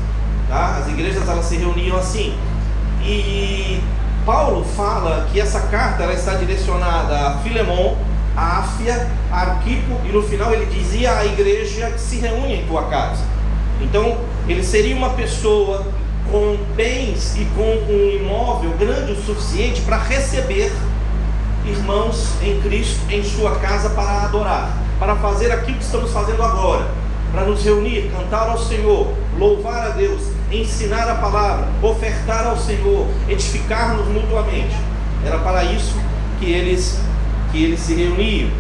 Tá? 0.49 0.79
As 0.79 0.89
igrejas 0.89 1.29
elas 1.29 1.45
se 1.47 1.57
reuniam 1.57 1.97
assim. 1.97 2.37
E 3.01 3.81
Paulo 4.27 4.65
fala 4.77 5.29
que 5.33 5.41
essa 5.41 5.61
carta 5.61 6.03
ela 6.03 6.13
está 6.13 6.35
direcionada 6.35 7.29
a 7.29 7.39
Filemon, 7.39 7.97
a 8.37 8.59
Áfia, 8.59 9.09
a 9.31 9.41
Arquipo, 9.41 10.01
e 10.05 10.09
no 10.09 10.23
final 10.23 10.53
ele 10.53 10.67
dizia 10.67 11.17
à 11.17 11.25
igreja 11.25 11.91
que 11.91 12.01
se 12.01 12.17
reúne 12.17 12.57
em 12.57 12.67
tua 12.67 12.85
casa. 12.85 13.23
Então, 13.81 14.19
ele 14.49 14.65
seria 14.65 14.97
uma 14.97 15.11
pessoa 15.11 15.87
com 16.31 16.57
bens 16.75 17.37
e 17.37 17.45
com 17.57 17.63
um 17.63 18.11
imóvel 18.17 18.73
grande 18.79 19.13
o 19.13 19.23
suficiente 19.23 19.81
para 19.83 19.99
receber 19.99 20.73
irmãos 21.65 22.29
em 22.43 22.61
Cristo 22.61 23.01
em 23.11 23.23
sua 23.23 23.57
casa 23.57 23.91
para 23.91 24.23
adorar, 24.23 24.77
para 24.99 25.17
fazer 25.17 25.53
aquilo 25.53 25.79
que 25.79 25.85
estamos 25.85 26.11
fazendo 26.11 26.43
agora, 26.43 26.87
para 27.31 27.45
nos 27.45 27.65
reunir, 27.65 28.11
cantar 28.11 28.49
ao 28.49 28.59
Senhor, 28.59 29.13
louvar 29.39 29.87
a 29.87 29.89
Deus, 29.91 30.23
ensinar 30.51 31.09
a 31.09 31.15
palavra, 31.15 31.69
ofertar 31.83 32.47
ao 32.47 32.57
Senhor, 32.57 33.07
edificar-nos 33.29 34.07
mutuamente. 34.09 34.77
Era 35.25 35.39
para 35.39 35.65
isso 35.65 35.95
que 36.39 36.51
eles 36.51 37.01
que 37.51 37.63
eles 37.63 37.81
se 37.81 37.95
reuniam. 37.95 38.51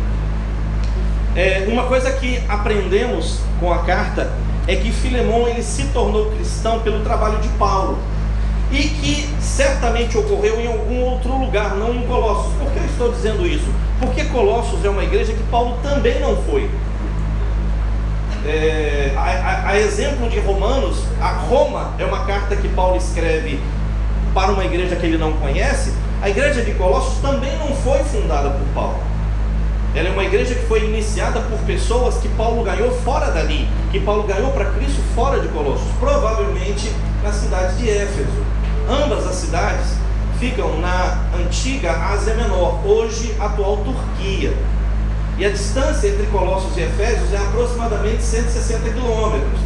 É, 1.34 1.66
uma 1.66 1.84
coisa 1.84 2.12
que 2.12 2.42
aprendemos 2.46 3.38
com 3.58 3.72
a 3.72 3.78
carta 3.78 4.30
é 4.68 4.76
que 4.76 4.92
Filemão 4.92 5.48
ele 5.48 5.62
se 5.62 5.84
tornou 5.88 6.30
cristão 6.30 6.80
pelo 6.80 7.02
trabalho 7.02 7.38
de 7.38 7.48
Paulo 7.50 7.98
e 8.72 8.88
que 8.88 9.28
certamente 9.40 10.16
ocorreu 10.16 10.58
em 10.58 10.66
algum 10.66 11.02
outro 11.02 11.36
lugar, 11.36 11.76
não 11.76 11.94
em 11.94 12.06
Colossos. 12.06 12.52
Por 12.54 12.72
que 12.72 12.78
eu 12.78 12.86
estou 12.86 13.12
dizendo 13.12 13.46
isso? 13.46 13.66
Porque 14.00 14.24
Colossos 14.24 14.82
é 14.84 14.88
uma 14.88 15.04
igreja 15.04 15.32
que 15.32 15.42
Paulo 15.44 15.78
também 15.82 16.18
não 16.20 16.36
foi. 16.44 16.70
É, 18.46 19.12
a, 19.14 19.20
a, 19.20 19.68
a, 19.68 19.78
exemplo 19.78 20.28
de 20.28 20.40
Romanos, 20.40 21.04
a 21.20 21.28
Roma 21.28 21.92
é 21.98 22.04
uma 22.04 22.24
carta 22.24 22.56
que 22.56 22.68
Paulo 22.70 22.96
escreve 22.96 23.60
para 24.34 24.50
uma 24.50 24.64
igreja 24.64 24.96
que 24.96 25.06
ele 25.06 25.18
não 25.18 25.34
conhece, 25.34 25.92
a 26.20 26.28
igreja 26.28 26.62
de 26.62 26.72
Colossos 26.72 27.20
também 27.20 27.56
não 27.58 27.68
foi 27.76 27.98
fundada 28.04 28.50
por 28.50 28.66
Paulo. 28.74 28.98
Ela 29.94 30.08
é 30.08 30.12
uma 30.12 30.24
igreja 30.24 30.54
que 30.54 30.64
foi 30.66 30.84
iniciada 30.86 31.40
por 31.40 31.58
pessoas 31.66 32.16
que 32.16 32.28
Paulo 32.30 32.64
ganhou 32.64 32.90
fora 33.02 33.30
dali, 33.30 33.68
que 33.90 34.00
Paulo 34.00 34.22
ganhou 34.22 34.50
para 34.52 34.64
Cristo 34.70 35.02
fora 35.14 35.38
de 35.38 35.48
Colossos, 35.48 35.86
provavelmente 36.00 36.90
na 37.22 37.30
cidade 37.30 37.76
de 37.76 37.90
Éfeso. 37.90 38.42
Ambas 38.92 39.26
as 39.26 39.36
cidades 39.36 39.86
ficam 40.38 40.78
na 40.80 41.18
antiga 41.40 41.92
Ásia 41.92 42.34
Menor, 42.34 42.86
hoje 42.86 43.34
atual 43.40 43.78
Turquia. 43.78 44.54
E 45.38 45.46
a 45.46 45.50
distância 45.50 46.08
entre 46.08 46.26
Colossos 46.26 46.76
e 46.76 46.82
Efésios 46.82 47.32
é 47.32 47.38
aproximadamente 47.38 48.22
160 48.22 48.90
quilômetros. 48.90 49.60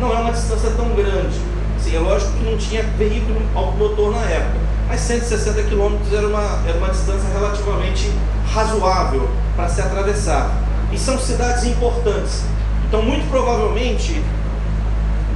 Não 0.00 0.12
é 0.12 0.16
uma 0.16 0.32
distância 0.32 0.70
tão 0.72 0.88
grande. 0.96 1.40
Sim, 1.78 1.96
é 1.96 2.00
lógico 2.00 2.32
que 2.32 2.44
não 2.44 2.58
tinha 2.58 2.82
veículo 2.82 3.40
automotor 3.54 4.10
na 4.10 4.22
época 4.22 4.72
mas 4.92 5.00
160 5.00 5.62
quilômetros 5.62 6.12
era 6.12 6.26
uma, 6.26 6.60
era 6.68 6.76
uma 6.76 6.90
distância 6.90 7.26
relativamente 7.32 8.12
razoável 8.52 9.26
para 9.56 9.66
se 9.66 9.80
atravessar. 9.80 10.50
E 10.92 10.98
são 10.98 11.18
cidades 11.18 11.64
importantes. 11.64 12.42
Então, 12.86 13.02
muito 13.02 13.26
provavelmente, 13.30 14.22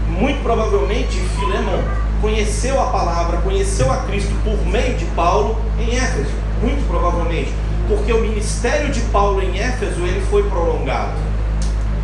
muito 0.08 0.42
provavelmente, 0.42 1.18
Filemon 1.18 1.82
conheceu 2.26 2.80
a 2.82 2.86
palavra, 2.86 3.36
conheceu 3.38 3.88
a 3.92 3.98
Cristo 3.98 4.34
por 4.42 4.58
meio 4.66 4.96
de 4.96 5.04
Paulo 5.06 5.56
em 5.78 5.94
Éfeso. 5.94 6.30
Muito 6.60 6.84
provavelmente. 6.88 7.54
Porque 7.86 8.12
o 8.12 8.20
ministério 8.20 8.90
de 8.90 9.00
Paulo 9.12 9.40
em 9.40 9.60
Éfeso 9.60 10.00
ele 10.00 10.20
foi 10.28 10.42
prolongado. 10.50 11.12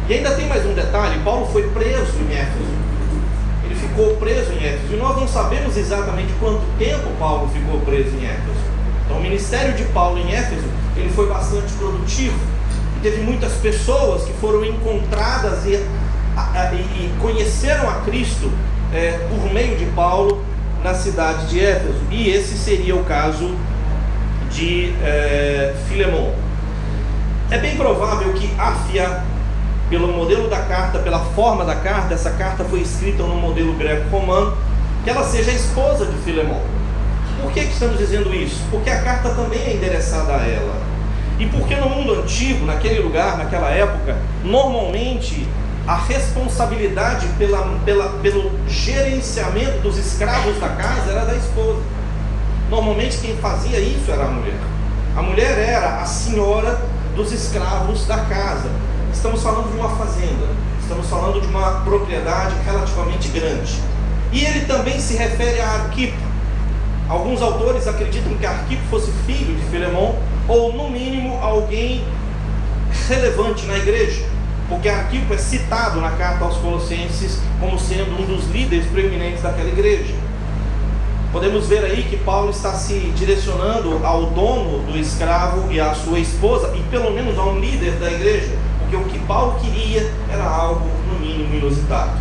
E 0.09 0.15
ainda 0.15 0.31
tem 0.37 0.47
mais 0.47 0.65
um 0.65 0.75
detalhe: 0.75 1.19
Paulo 1.25 1.47
foi 1.47 1.69
preso 1.71 2.13
em 2.21 2.37
Éfeso 2.37 2.83
ficou 3.75 4.15
preso 4.17 4.53
em 4.53 4.65
Éfeso. 4.65 4.95
E 4.95 4.97
nós 4.97 5.17
não 5.17 5.27
sabemos 5.27 5.77
exatamente 5.77 6.33
quanto 6.39 6.63
tempo 6.79 7.11
Paulo 7.19 7.51
ficou 7.53 7.81
preso 7.81 8.11
em 8.17 8.25
Éfeso. 8.25 8.61
Então, 9.05 9.19
o 9.19 9.21
ministério 9.21 9.75
de 9.75 9.83
Paulo 9.87 10.19
em 10.19 10.33
Éfeso 10.33 10.65
ele 10.97 11.11
foi 11.11 11.29
bastante 11.29 11.73
produtivo. 11.73 12.39
Teve 13.03 13.23
muitas 13.23 13.55
pessoas 13.55 14.23
que 14.23 14.33
foram 14.35 14.65
encontradas 14.65 15.67
e, 15.67 15.75
e 15.75 17.13
conheceram 17.21 17.91
a 17.91 17.95
Cristo 18.05 18.51
é, 18.93 19.19
por 19.29 19.53
meio 19.53 19.77
de 19.77 19.87
Paulo 19.87 20.45
na 20.83 20.95
cidade 20.95 21.47
de 21.47 21.61
Éfeso. 21.61 22.01
E 22.11 22.29
esse 22.29 22.57
seria 22.57 22.97
o 22.97 23.05
caso 23.05 23.55
de 24.51 24.93
é, 25.03 25.75
Filemon. 25.89 26.33
É 27.51 27.59
bem 27.59 27.77
provável 27.77 28.33
que 28.35 28.51
Afia 28.59 29.23
pelo 29.89 30.09
modelo 30.09 30.49
da 30.49 30.61
carta, 30.63 31.01
pela 31.01 31.19
forma 31.19 31.67
da 31.67 31.77
carta, 31.77 32.15
essa 32.15 32.31
carta 32.31 32.65
foi 32.65 32.81
escrita 32.81 33.23
no 33.25 33.35
modelo 33.35 33.75
greco-romano, 33.75 34.57
que 35.05 35.11
ela 35.11 35.23
seja 35.23 35.51
a 35.51 35.55
esposa 35.55 36.07
de 36.07 36.17
Filemão. 36.23 36.63
Por 37.43 37.53
que, 37.53 37.61
que 37.61 37.73
estamos 37.73 37.99
dizendo 37.99 38.35
isso? 38.35 38.63
Porque 38.71 38.89
a 38.89 39.03
carta 39.03 39.31
também 39.31 39.61
é 39.61 39.75
endereçada 39.75 40.35
a 40.35 40.47
ela. 40.47 40.75
E 41.39 41.47
porque 41.47 41.75
no 41.77 41.91
mundo 41.91 42.15
antigo, 42.15 42.65
naquele 42.65 43.01
lugar, 43.01 43.37
naquela 43.37 43.69
época, 43.71 44.17
normalmente 44.43 45.47
a 45.87 45.97
responsabilidade 45.97 47.27
pela, 47.39 47.79
pela, 47.85 48.09
pelo 48.21 48.51
gerenciamento 48.69 49.81
dos 49.81 49.99
escravos 49.99 50.59
da 50.61 50.69
casa 50.69 51.11
era 51.11 51.25
da 51.25 51.35
esposa. 51.35 51.81
Normalmente 52.71 53.19
quem 53.19 53.37
fazia 53.37 53.79
isso 53.81 54.11
era 54.11 54.25
a 54.25 54.29
mulher. 54.29 54.59
A 55.17 55.23
mulher 55.23 55.59
era 55.59 56.01
a 56.01 56.05
senhora 56.07 56.81
dos 57.15 57.33
escravos 57.33 58.07
da 58.07 58.19
casa. 58.19 58.71
Estamos 59.13 59.43
falando 59.43 59.71
de 59.71 59.79
uma 59.79 59.91
fazenda, 59.91 60.47
estamos 60.81 61.07
falando 61.09 61.41
de 61.41 61.47
uma 61.49 61.81
propriedade 61.81 62.55
relativamente 62.65 63.29
grande. 63.29 63.79
E 64.33 64.45
ele 64.45 64.65
também 64.65 64.99
se 64.99 65.15
refere 65.17 65.61
a 65.61 65.69
Arquipo. 65.69 66.17
Alguns 67.09 67.43
autores 67.43 67.87
acreditam 67.87 68.35
que 68.39 68.47
Arquipo 68.47 68.83
fosse 68.89 69.13
filho 69.27 69.55
de 69.55 69.65
Filemão, 69.71 70.15
ou 70.49 70.73
no 70.73 70.89
mínimo 70.89 71.39
alguém 71.43 72.03
relevante 73.09 73.67
na 73.67 73.77
igreja, 73.77 74.25
porque 74.73 74.89
Arquipo 74.89 75.35
é 75.35 75.37
citado 75.37 76.01
na 76.01 76.13
carta 76.13 76.47
aos 76.47 76.57
Colossenses 76.57 77.39
como 77.61 77.79
sendo 77.79 78.19
um 78.19 78.25
dos 78.25 78.49
líderes 78.49 78.87
preeminentes 78.87 79.43
daquela 79.43 79.69
igreja. 79.69 80.15
Podemos 81.31 81.67
ver 81.67 81.85
aí 81.85 82.05
que 82.05 82.17
Paulo 82.17 82.51
está 82.51 82.73
se 82.73 82.95
direcionando 83.15 84.01
ao 84.05 84.27
dono 84.27 84.79
do 84.91 84.99
escravo 84.99 85.71
e 85.71 85.79
à 85.79 85.95
sua 85.95 86.19
esposa, 86.19 86.75
e 86.75 86.81
pelo 86.91 87.11
menos 87.11 87.39
a 87.39 87.45
um 87.45 87.61
líder 87.61 87.93
da 87.93 88.11
igreja, 88.11 88.57
porque 88.81 88.97
o 88.97 89.05
que 89.05 89.19
Paulo 89.21 89.61
queria 89.61 90.11
era 90.31 90.45
algo, 90.45 90.87
no 91.07 91.21
mínimo, 91.21 91.55
inusitado. 91.55 92.19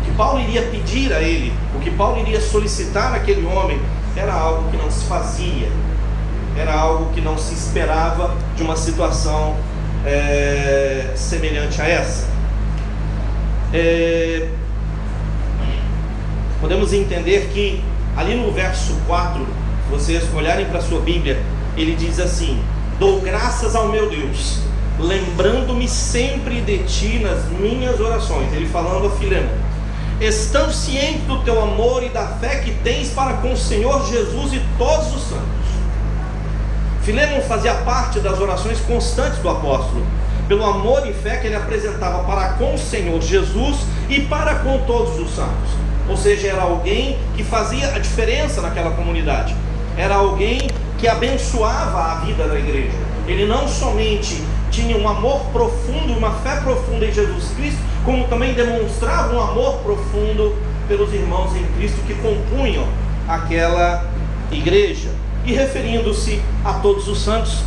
O 0.00 0.04
que 0.04 0.10
Paulo 0.12 0.40
iria 0.40 0.62
pedir 0.62 1.14
a 1.14 1.22
ele, 1.22 1.52
o 1.74 1.80
que 1.80 1.90
Paulo 1.90 2.20
iria 2.20 2.40
solicitar 2.42 3.14
àquele 3.14 3.46
homem, 3.46 3.80
era 4.14 4.34
algo 4.34 4.70
que 4.70 4.76
não 4.76 4.90
se 4.90 5.04
fazia, 5.06 5.70
era 6.58 6.74
algo 6.74 7.10
que 7.14 7.22
não 7.22 7.38
se 7.38 7.54
esperava 7.54 8.34
de 8.54 8.62
uma 8.62 8.76
situação 8.76 9.56
é, 10.06 11.12
semelhante 11.14 11.80
a 11.82 11.88
essa. 11.88 12.26
É, 13.74 14.48
podemos 16.60 16.92
entender 16.92 17.50
que 17.52 17.82
ali 18.16 18.36
no 18.36 18.52
verso 18.52 18.96
4, 19.06 19.44
se 19.44 19.90
vocês 19.90 20.34
olharem 20.34 20.66
para 20.66 20.78
a 20.78 20.82
sua 20.82 21.00
Bíblia, 21.00 21.38
ele 21.76 21.94
diz 21.94 22.18
assim: 22.20 22.62
Dou 22.98 23.20
graças 23.20 23.74
ao 23.74 23.88
meu 23.88 24.08
Deus, 24.08 24.60
lembrando-me 24.98 25.88
sempre 25.88 26.60
de 26.60 26.78
ti 26.84 27.18
nas 27.18 27.44
minhas 27.50 28.00
orações. 28.00 28.52
Ele 28.52 28.66
falando 28.66 29.08
a 29.08 29.10
Filemão. 29.10 29.66
Estando 30.18 30.72
ciente 30.72 31.18
do 31.26 31.42
teu 31.42 31.62
amor 31.62 32.02
e 32.02 32.08
da 32.08 32.26
fé 32.26 32.60
que 32.60 32.70
tens 32.82 33.10
para 33.10 33.34
com 33.34 33.52
o 33.52 33.56
Senhor 33.56 34.08
Jesus 34.08 34.54
e 34.54 34.62
todos 34.78 35.14
os 35.14 35.22
santos. 35.28 35.65
Filemão 37.06 37.40
fazia 37.42 37.72
parte 37.72 38.18
das 38.18 38.40
orações 38.40 38.80
constantes 38.80 39.38
do 39.38 39.48
apóstolo, 39.48 40.04
pelo 40.48 40.64
amor 40.64 41.06
e 41.06 41.12
fé 41.12 41.36
que 41.36 41.46
ele 41.46 41.54
apresentava 41.54 42.24
para 42.24 42.54
com 42.54 42.74
o 42.74 42.78
Senhor 42.78 43.22
Jesus 43.22 43.76
e 44.08 44.22
para 44.22 44.56
com 44.56 44.78
todos 44.78 45.16
os 45.20 45.32
santos. 45.32 45.70
Ou 46.08 46.16
seja, 46.16 46.48
era 46.48 46.62
alguém 46.62 47.16
que 47.36 47.44
fazia 47.44 47.94
a 47.94 48.00
diferença 48.00 48.60
naquela 48.60 48.90
comunidade. 48.90 49.54
Era 49.96 50.16
alguém 50.16 50.68
que 50.98 51.06
abençoava 51.06 52.10
a 52.10 52.14
vida 52.24 52.48
da 52.48 52.58
igreja. 52.58 52.98
Ele 53.28 53.46
não 53.46 53.68
somente 53.68 54.42
tinha 54.72 54.96
um 54.96 55.08
amor 55.08 55.42
profundo, 55.52 56.12
uma 56.12 56.32
fé 56.40 56.56
profunda 56.56 57.06
em 57.06 57.12
Jesus 57.12 57.52
Cristo, 57.56 57.78
como 58.04 58.26
também 58.26 58.52
demonstrava 58.52 59.32
um 59.32 59.40
amor 59.40 59.76
profundo 59.84 60.56
pelos 60.88 61.14
irmãos 61.14 61.54
em 61.54 61.64
Cristo 61.78 62.00
que 62.04 62.14
compunham 62.14 62.84
aquela 63.28 64.04
igreja. 64.50 65.10
E 65.46 65.52
referindo-se 65.52 66.42
a 66.64 66.72
todos 66.74 67.06
os 67.06 67.22
santos, 67.22 67.62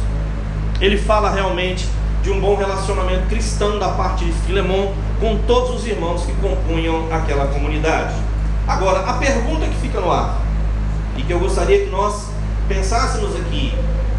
ele 0.81 0.97
fala 0.97 1.31
realmente 1.31 1.87
de 2.21 2.29
um 2.29 2.41
bom 2.41 2.55
relacionamento 2.55 3.27
cristão 3.27 3.79
da 3.79 3.87
parte 3.89 4.25
de 4.25 4.33
Filemão 4.33 4.93
com 5.21 5.37
todos 5.47 5.75
os 5.75 5.87
irmãos 5.87 6.25
que 6.25 6.33
compunham 6.33 7.07
aquela 7.09 7.47
comunidade. 7.47 8.15
Agora, 8.67 8.99
a 8.99 9.13
pergunta 9.13 9.65
que 9.65 9.75
fica 9.75 10.01
no 10.01 10.11
ar, 10.11 10.41
e 11.15 11.23
que 11.23 11.31
eu 11.31 11.39
gostaria 11.39 11.85
que 11.85 11.89
nós 11.89 12.27
pensássemos 12.67 13.33
aqui, 13.37 13.73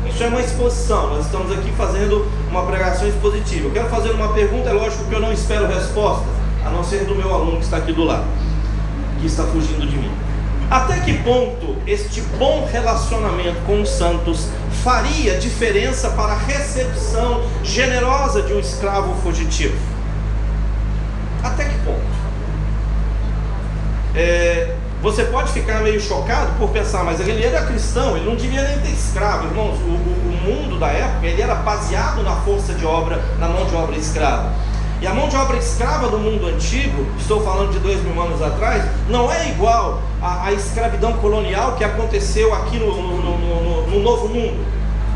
isso 0.09 0.23
é 0.23 0.29
uma 0.29 0.41
exposição, 0.41 1.11
nós 1.11 1.27
estamos 1.27 1.53
aqui 1.53 1.71
fazendo 1.73 2.27
uma 2.51 2.63
pregação 2.63 3.07
expositiva. 3.07 3.69
Eu 3.69 3.73
quero 3.73 3.91
fazer 3.91 4.11
uma 4.13 4.33
pergunta, 4.33 4.71
é 4.71 4.73
lógico 4.73 5.05
que 5.05 5.15
eu 5.15 5.21
não 5.21 5.33
espero 5.33 5.67
resposta, 5.67 6.25
a 6.65 6.71
não 6.71 6.83
ser 6.83 7.05
do 7.05 7.15
meu 7.15 7.33
aluno 7.33 7.59
que 7.59 7.65
está 7.65 7.77
aqui 7.77 7.93
do 7.93 8.05
lado, 8.05 8.25
que 9.21 9.27
está 9.27 9.45
fugindo 9.45 9.87
de 9.87 9.97
mim. 9.97 10.10
Até 10.71 11.01
que 11.01 11.19
ponto 11.25 11.77
este 11.85 12.21
bom 12.39 12.69
relacionamento 12.71 13.61
com 13.67 13.83
os 13.83 13.89
santos 13.89 14.47
faria 14.85 15.37
diferença 15.37 16.11
para 16.11 16.33
a 16.33 16.39
recepção 16.39 17.43
generosa 17.65 18.41
de 18.43 18.53
um 18.53 18.61
escravo 18.61 19.13
fugitivo? 19.21 19.77
Até 21.43 21.65
que 21.65 21.79
ponto? 21.79 22.21
É, 24.15 24.77
você 25.03 25.25
pode 25.25 25.51
ficar 25.51 25.81
meio 25.81 26.01
chocado 26.01 26.53
por 26.59 26.71
pensar, 26.71 27.03
mas 27.03 27.19
ele 27.19 27.45
era 27.45 27.67
cristão, 27.67 28.17
ele 28.17 28.27
não 28.27 28.37
devia 28.37 28.63
nem 28.63 28.79
ter 28.79 28.91
escravo, 28.91 29.47
irmãos. 29.47 29.77
O, 29.81 29.85
o, 29.85 30.29
o, 30.29 30.41
mundo 30.41 30.79
da 30.79 30.89
época 30.89 31.27
ele 31.27 31.43
era 31.43 31.55
baseado 31.57 32.23
na 32.23 32.37
força 32.37 32.75
de 32.75 32.85
obra, 32.87 33.21
na 33.39 33.49
mão 33.49 33.67
de 33.67 33.75
obra 33.75 33.97
escrava. 33.97 34.53
E 35.01 35.07
a 35.07 35.15
mão 35.15 35.29
de 35.29 35.37
obra 35.37 35.57
escrava 35.57 36.09
do 36.09 36.19
mundo 36.19 36.47
antigo, 36.47 37.07
estou 37.19 37.43
falando 37.43 37.73
de 37.73 37.79
dois 37.79 38.03
mil 38.03 38.21
anos 38.23 38.43
atrás, 38.43 38.85
não 39.09 39.33
é 39.33 39.49
igual 39.49 40.03
à, 40.21 40.45
à 40.49 40.53
escravidão 40.53 41.15
colonial 41.15 41.75
que 41.77 41.83
aconteceu 41.83 42.55
aqui 42.55 42.79
no, 42.79 42.95
no, 42.95 43.39
no, 43.39 43.87
no 43.87 43.99
Novo 44.01 44.29
Mundo, 44.29 44.63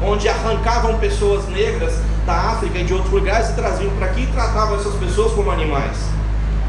onde 0.02 0.26
arrancavam 0.26 0.98
pessoas 0.98 1.46
negras 1.48 1.92
da 2.24 2.32
África 2.32 2.78
e 2.78 2.84
de 2.84 2.94
outros 2.94 3.12
lugares 3.12 3.50
e 3.50 3.52
traziam 3.52 3.90
para 3.96 4.06
aqui 4.06 4.22
e 4.22 4.26
tratavam 4.28 4.76
essas 4.76 4.94
pessoas 4.94 5.32
como 5.34 5.50
animais. 5.50 5.98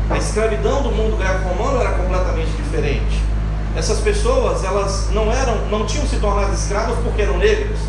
A 0.09 0.17
escravidão 0.17 0.83
do 0.83 0.91
mundo 0.91 1.17
greco-romano 1.17 1.79
era 1.79 1.91
completamente 1.91 2.51
diferente. 2.51 3.23
Essas 3.77 3.99
pessoas, 3.99 4.63
elas 4.65 5.09
não 5.11 5.31
eram, 5.31 5.55
não 5.71 5.85
tinham 5.85 6.05
se 6.05 6.17
tornado 6.17 6.53
escravas 6.53 6.97
porque 7.01 7.21
eram 7.21 7.37
negras. 7.37 7.79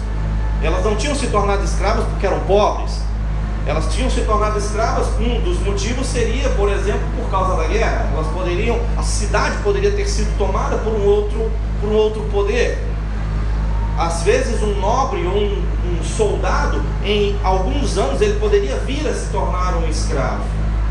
Elas 0.63 0.85
não 0.85 0.95
tinham 0.95 1.17
se 1.17 1.27
tornado 1.27 1.65
escravas 1.65 2.05
porque 2.07 2.27
eram 2.27 2.39
pobres. 2.41 3.06
Elas 3.67 3.93
tinham 3.93 4.09
se 4.09 4.21
tornado 4.21 4.57
escravas, 4.59 5.09
um 5.19 5.41
dos 5.41 5.59
motivos 5.59 6.07
seria, 6.07 6.49
por 6.51 6.71
exemplo, 6.71 7.03
por 7.17 7.29
causa 7.29 7.57
da 7.57 7.67
guerra. 7.67 8.09
Elas 8.15 8.29
poderiam, 8.29 8.79
a 8.97 9.03
cidade 9.03 9.57
poderia 9.65 9.91
ter 9.91 10.07
sido 10.07 10.39
tomada 10.39 10.79
por 10.79 10.93
um 10.93 11.05
outro, 11.05 11.51
por 11.81 11.91
um 11.91 11.95
outro 11.95 12.23
poder. 12.31 12.79
Às 13.99 14.23
vezes 14.23 14.63
um 14.63 14.79
nobre 14.79 15.27
ou 15.27 15.37
um, 15.37 15.65
um 15.85 16.05
soldado, 16.05 16.81
em 17.05 17.37
alguns 17.43 17.99
anos, 17.99 18.21
ele 18.21 18.39
poderia 18.39 18.77
vir 18.77 19.05
a 19.09 19.13
se 19.13 19.31
tornar 19.33 19.75
um 19.75 19.89
escravo. 19.89 20.45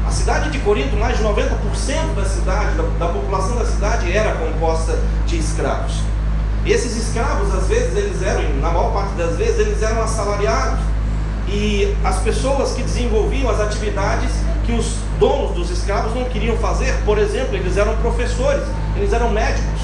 A 0.05 0.11
cidade 0.11 0.49
de 0.49 0.59
Corinto, 0.59 0.97
mais 0.97 1.17
de 1.17 1.23
90% 1.23 2.13
da 2.13 2.25
cidade, 2.25 2.75
da, 2.75 2.83
da, 2.99 3.07
população 3.13 3.55
da 3.55 3.65
cidade 3.65 4.11
era 4.11 4.35
composta 4.35 4.99
de 5.25 5.37
escravos. 5.37 5.93
E 6.65 6.73
esses 6.73 6.95
escravos, 6.97 7.53
às 7.55 7.67
vezes, 7.67 7.95
eles 7.95 8.21
eram, 8.21 8.43
na 8.59 8.69
maior 8.69 8.91
parte 8.91 9.13
das 9.13 9.37
vezes, 9.37 9.59
eles 9.59 9.81
eram 9.81 10.03
assalariados. 10.03 10.79
E 11.47 11.95
as 12.03 12.19
pessoas 12.19 12.73
que 12.73 12.81
desenvolviam 12.81 13.49
as 13.49 13.59
atividades 13.59 14.31
que 14.65 14.71
os 14.71 14.95
donos 15.19 15.51
dos 15.51 15.69
escravos 15.69 16.13
não 16.15 16.25
queriam 16.25 16.57
fazer, 16.57 16.93
por 17.05 17.17
exemplo, 17.17 17.55
eles 17.55 17.77
eram 17.77 17.95
professores, 17.97 18.63
eles 18.95 19.13
eram 19.13 19.29
médicos, 19.29 19.81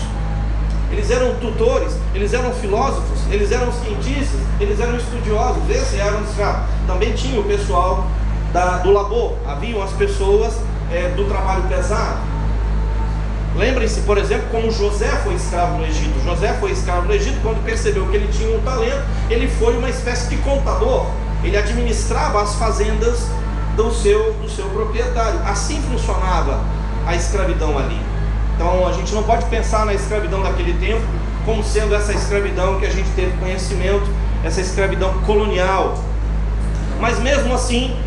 eles 0.92 1.10
eram 1.12 1.36
tutores, 1.36 1.94
eles 2.14 2.34
eram 2.34 2.52
filósofos, 2.54 3.22
eles 3.30 3.52
eram 3.52 3.72
cientistas, 3.72 4.40
eles 4.60 4.80
eram 4.80 4.98
estudiosos, 4.98 5.70
esses 5.70 6.00
eram 6.00 6.24
escravos. 6.24 6.68
Também 6.88 7.14
tinha 7.14 7.40
o 7.40 7.44
pessoal 7.44 8.08
da, 8.52 8.78
do 8.80 8.92
labor, 8.92 9.36
haviam 9.48 9.82
as 9.82 9.92
pessoas 9.92 10.54
é, 10.92 11.10
do 11.10 11.26
trabalho 11.26 11.64
pesado. 11.64 12.32
Lembrem-se, 13.56 14.02
por 14.02 14.18
exemplo, 14.18 14.48
como 14.50 14.72
José 14.72 15.10
foi 15.24 15.36
escravo 15.36 15.78
no 15.78 15.86
Egito. 15.86 16.24
José 16.24 16.54
foi 16.60 16.72
escravo 16.72 17.08
no 17.08 17.14
Egito 17.14 17.38
quando 17.42 17.64
percebeu 17.64 18.08
que 18.08 18.16
ele 18.16 18.30
tinha 18.32 18.58
um 18.58 18.62
talento, 18.62 19.04
ele 19.30 19.48
foi 19.48 19.78
uma 19.78 19.90
espécie 19.90 20.30
de 20.30 20.38
contador. 20.38 21.06
Ele 21.44 21.58
administrava 21.58 22.42
as 22.42 22.56
fazendas 22.56 23.28
do 23.76 23.92
seu, 23.92 24.34
do 24.34 24.50
seu 24.50 24.66
proprietário. 24.70 25.40
Assim 25.46 25.82
funcionava 25.82 26.62
a 27.06 27.16
escravidão 27.16 27.78
ali. 27.78 28.00
Então 28.56 28.88
a 28.88 28.92
gente 28.94 29.14
não 29.14 29.24
pode 29.24 29.46
pensar 29.46 29.86
na 29.86 29.94
escravidão 29.94 30.44
daquele 30.44 30.74
tempo 30.74 31.02
como 31.46 31.64
sendo 31.64 31.96
essa 31.96 32.14
escravidão 32.14 32.80
que 32.80 32.86
a 32.86 32.90
gente 32.90 33.10
teve 33.16 33.36
conhecimento, 33.38 34.06
essa 34.44 34.62
escravidão 34.62 35.14
colonial. 35.26 35.98
Mas 37.00 37.20
mesmo 37.20 37.54
assim, 37.54 37.98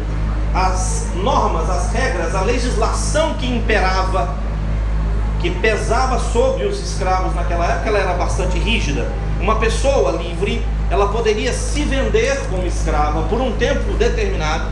as 0.55 1.09
normas, 1.17 1.69
as 1.69 1.93
regras, 1.93 2.35
a 2.35 2.43
legislação 2.43 3.35
que 3.35 3.47
imperava, 3.47 4.37
que 5.41 5.51
pesava 5.51 6.19
sobre 6.19 6.65
os 6.65 6.81
escravos 6.81 7.35
naquela 7.35 7.67
época, 7.67 7.89
ela 7.89 7.99
era 7.99 8.15
bastante 8.15 8.59
rígida. 8.59 9.11
Uma 9.41 9.57
pessoa 9.57 10.13
livre, 10.13 10.65
ela 10.91 11.09
poderia 11.09 11.53
se 11.53 11.83
vender 11.85 12.39
como 12.51 12.67
escrava 12.67 13.23
por 13.23 13.41
um 13.41 13.53
tempo 13.53 13.93
determinado, 13.95 14.67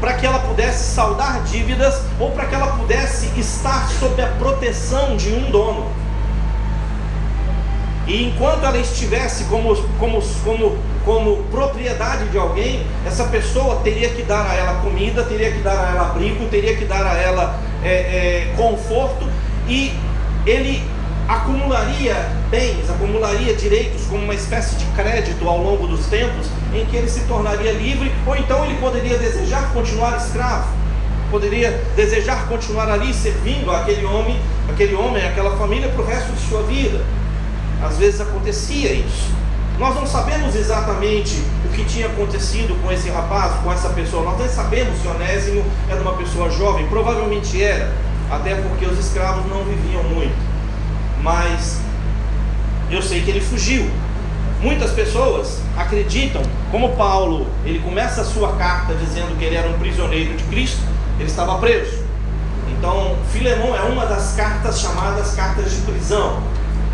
para 0.00 0.14
que 0.14 0.26
ela 0.26 0.38
pudesse 0.40 0.94
saldar 0.94 1.42
dívidas 1.44 2.02
ou 2.20 2.30
para 2.30 2.46
que 2.46 2.54
ela 2.54 2.68
pudesse 2.76 3.30
estar 3.38 3.88
sob 3.98 4.20
a 4.20 4.26
proteção 4.38 5.16
de 5.16 5.32
um 5.32 5.50
dono. 5.50 5.90
E 8.06 8.24
enquanto 8.24 8.64
ela 8.64 8.78
estivesse 8.78 9.44
como, 9.44 9.74
como, 9.98 10.22
como, 10.44 10.78
como 11.04 11.42
propriedade 11.44 12.28
de 12.28 12.38
alguém, 12.38 12.86
essa 13.04 13.24
pessoa 13.24 13.80
teria 13.82 14.10
que 14.10 14.22
dar 14.22 14.46
a 14.48 14.54
ela 14.54 14.74
comida, 14.74 15.24
teria 15.24 15.50
que 15.50 15.58
dar 15.58 15.72
a 15.72 15.90
ela 15.90 16.10
abrigo, 16.10 16.46
teria 16.46 16.76
que 16.76 16.84
dar 16.84 17.04
a 17.04 17.14
ela 17.14 17.58
é, 17.82 17.88
é, 17.88 18.54
conforto, 18.56 19.26
e 19.66 19.92
ele 20.46 20.84
acumularia 21.28 22.14
bens, 22.50 22.88
acumularia 22.88 23.54
direitos 23.54 24.06
como 24.06 24.22
uma 24.22 24.34
espécie 24.34 24.76
de 24.76 24.84
crédito 24.86 25.48
ao 25.48 25.58
longo 25.58 25.86
dos 25.86 26.06
tempos, 26.06 26.46
em 26.72 26.84
que 26.86 26.96
ele 26.96 27.08
se 27.08 27.20
tornaria 27.20 27.72
livre, 27.72 28.12
ou 28.26 28.36
então 28.36 28.64
ele 28.64 28.78
poderia 28.78 29.18
desejar 29.18 29.72
continuar 29.72 30.16
escravo, 30.16 30.68
poderia 31.30 31.82
desejar 31.96 32.46
continuar 32.48 32.88
ali 32.88 33.12
servindo 33.12 33.70
aquele 33.72 34.04
homem, 34.04 34.38
aquele 34.70 34.94
homem, 34.94 35.26
aquela 35.26 35.56
família 35.56 35.88
para 35.88 36.02
o 36.02 36.06
resto 36.06 36.32
de 36.32 36.48
sua 36.48 36.62
vida. 36.62 37.04
Às 37.82 37.98
vezes 37.98 38.20
acontecia 38.20 38.92
isso. 38.92 39.34
Nós 39.78 39.94
não 39.94 40.06
sabemos 40.06 40.54
exatamente 40.54 41.42
o 41.64 41.68
que 41.68 41.84
tinha 41.84 42.06
acontecido 42.06 42.74
com 42.82 42.90
esse 42.90 43.10
rapaz, 43.10 43.60
com 43.62 43.70
essa 43.70 43.90
pessoa. 43.90 44.24
Nós 44.24 44.38
nem 44.38 44.48
sabemos 44.48 44.98
se 45.00 45.06
Onésimo 45.06 45.62
era 45.90 46.00
uma 46.00 46.14
pessoa 46.14 46.48
jovem, 46.50 46.86
provavelmente 46.86 47.62
era, 47.62 47.92
até 48.30 48.54
porque 48.54 48.86
os 48.86 48.98
escravos 48.98 49.44
não 49.50 49.64
viviam. 49.64 49.85
Mas 51.26 51.80
eu 52.88 53.02
sei 53.02 53.20
que 53.22 53.30
ele 53.30 53.40
fugiu. 53.40 53.90
Muitas 54.60 54.92
pessoas 54.92 55.60
acreditam, 55.76 56.40
como 56.70 56.90
Paulo, 56.90 57.48
ele 57.64 57.80
começa 57.80 58.20
a 58.20 58.24
sua 58.24 58.52
carta 58.52 58.94
dizendo 58.94 59.36
que 59.36 59.44
ele 59.44 59.56
era 59.56 59.68
um 59.68 59.76
prisioneiro 59.76 60.36
de 60.36 60.44
Cristo, 60.44 60.80
ele 61.18 61.28
estava 61.28 61.58
preso. 61.58 62.04
Então, 62.70 63.16
Filemão 63.32 63.74
é 63.74 63.80
uma 63.80 64.06
das 64.06 64.36
cartas 64.36 64.78
chamadas 64.78 65.34
cartas 65.34 65.72
de 65.72 65.80
prisão. 65.80 66.40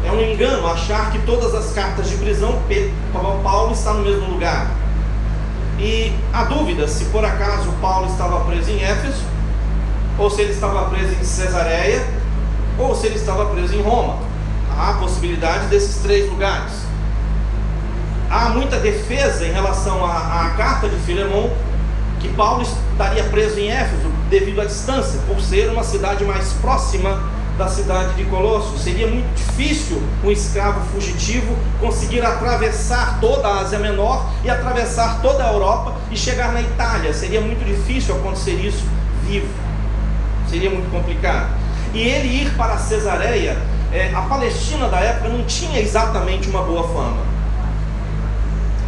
É 0.02 0.10
um 0.10 0.22
engano 0.22 0.66
achar 0.66 1.12
que 1.12 1.18
todas 1.26 1.54
as 1.54 1.74
cartas 1.74 2.08
de 2.08 2.16
prisão 2.16 2.58
Paulo 3.42 3.72
está 3.72 3.92
no 3.92 4.00
mesmo 4.00 4.30
lugar. 4.30 4.70
E 5.78 6.10
há 6.32 6.44
dúvida 6.44 6.88
se 6.88 7.04
por 7.06 7.22
acaso 7.22 7.70
Paulo 7.82 8.06
estava 8.06 8.40
preso 8.46 8.70
em 8.70 8.82
Éfeso, 8.82 9.22
ou 10.18 10.30
se 10.30 10.40
ele 10.40 10.52
estava 10.52 10.86
preso 10.86 11.12
em 11.20 11.22
Cesareia, 11.22 12.21
ou 12.82 12.94
se 12.94 13.06
ele 13.06 13.16
estava 13.16 13.46
preso 13.46 13.74
em 13.74 13.82
Roma. 13.82 14.16
Há 14.76 14.90
a 14.90 14.94
possibilidade 14.94 15.66
desses 15.66 16.02
três 16.02 16.28
lugares. 16.30 16.72
Há 18.30 18.48
muita 18.48 18.78
defesa 18.78 19.44
em 19.44 19.52
relação 19.52 20.04
à, 20.04 20.46
à 20.46 20.50
carta 20.56 20.88
de 20.88 20.96
Filemão, 20.96 21.50
que 22.18 22.28
Paulo 22.28 22.62
estaria 22.62 23.24
preso 23.24 23.58
em 23.58 23.70
Éfeso 23.70 24.10
devido 24.30 24.60
à 24.60 24.64
distância, 24.64 25.20
por 25.26 25.40
ser 25.40 25.68
uma 25.70 25.84
cidade 25.84 26.24
mais 26.24 26.52
próxima 26.54 27.20
da 27.58 27.68
cidade 27.68 28.14
de 28.14 28.24
Colossos. 28.24 28.80
Seria 28.80 29.06
muito 29.06 29.34
difícil 29.34 30.02
um 30.24 30.30
escravo 30.30 30.80
fugitivo 30.92 31.54
conseguir 31.78 32.24
atravessar 32.24 33.20
toda 33.20 33.46
a 33.46 33.60
Ásia 33.60 33.78
Menor 33.78 34.26
e 34.42 34.50
atravessar 34.50 35.20
toda 35.20 35.44
a 35.44 35.52
Europa 35.52 35.94
e 36.10 36.16
chegar 36.16 36.52
na 36.52 36.62
Itália. 36.62 37.12
Seria 37.12 37.40
muito 37.40 37.64
difícil 37.64 38.16
acontecer 38.16 38.54
isso 38.54 38.84
vivo. 39.26 39.48
Seria 40.48 40.70
muito 40.70 40.90
complicado. 40.90 41.61
E 41.94 42.00
ele 42.00 42.42
ir 42.42 42.54
para 42.56 42.78
Cesareia, 42.78 43.56
é, 43.92 44.10
a 44.14 44.22
Palestina 44.22 44.88
da 44.88 44.98
época 45.00 45.28
não 45.28 45.44
tinha 45.44 45.80
exatamente 45.80 46.48
uma 46.48 46.62
boa 46.62 46.88
fama. 46.88 47.32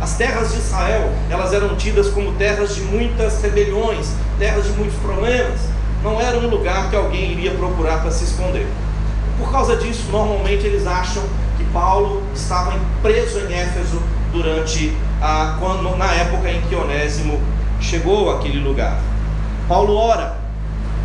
As 0.00 0.16
terras 0.16 0.52
de 0.52 0.58
Israel, 0.58 1.12
elas 1.30 1.52
eram 1.52 1.76
tidas 1.76 2.08
como 2.08 2.32
terras 2.32 2.74
de 2.74 2.82
muitas 2.82 3.40
rebeliões, 3.42 4.08
terras 4.38 4.64
de 4.64 4.72
muitos 4.72 4.98
problemas 5.00 5.60
não 6.04 6.20
era 6.20 6.36
um 6.36 6.48
lugar 6.48 6.90
que 6.90 6.96
alguém 6.96 7.32
iria 7.32 7.52
procurar 7.52 8.02
para 8.02 8.10
se 8.10 8.24
esconder. 8.24 8.66
Por 9.38 9.50
causa 9.50 9.74
disso, 9.76 10.04
normalmente 10.12 10.66
eles 10.66 10.86
acham 10.86 11.22
que 11.56 11.64
Paulo 11.72 12.22
estava 12.34 12.78
preso 13.00 13.40
em 13.40 13.54
Éfeso 13.54 14.02
durante 14.30 14.94
a 15.20 15.56
quando 15.58 15.96
na 15.96 16.12
época 16.12 16.50
em 16.50 16.60
que 16.60 16.74
Onésimo 16.74 17.40
chegou 17.80 18.30
àquele 18.30 18.58
lugar. 18.58 19.00
Paulo 19.66 19.96
ora. 19.96 20.43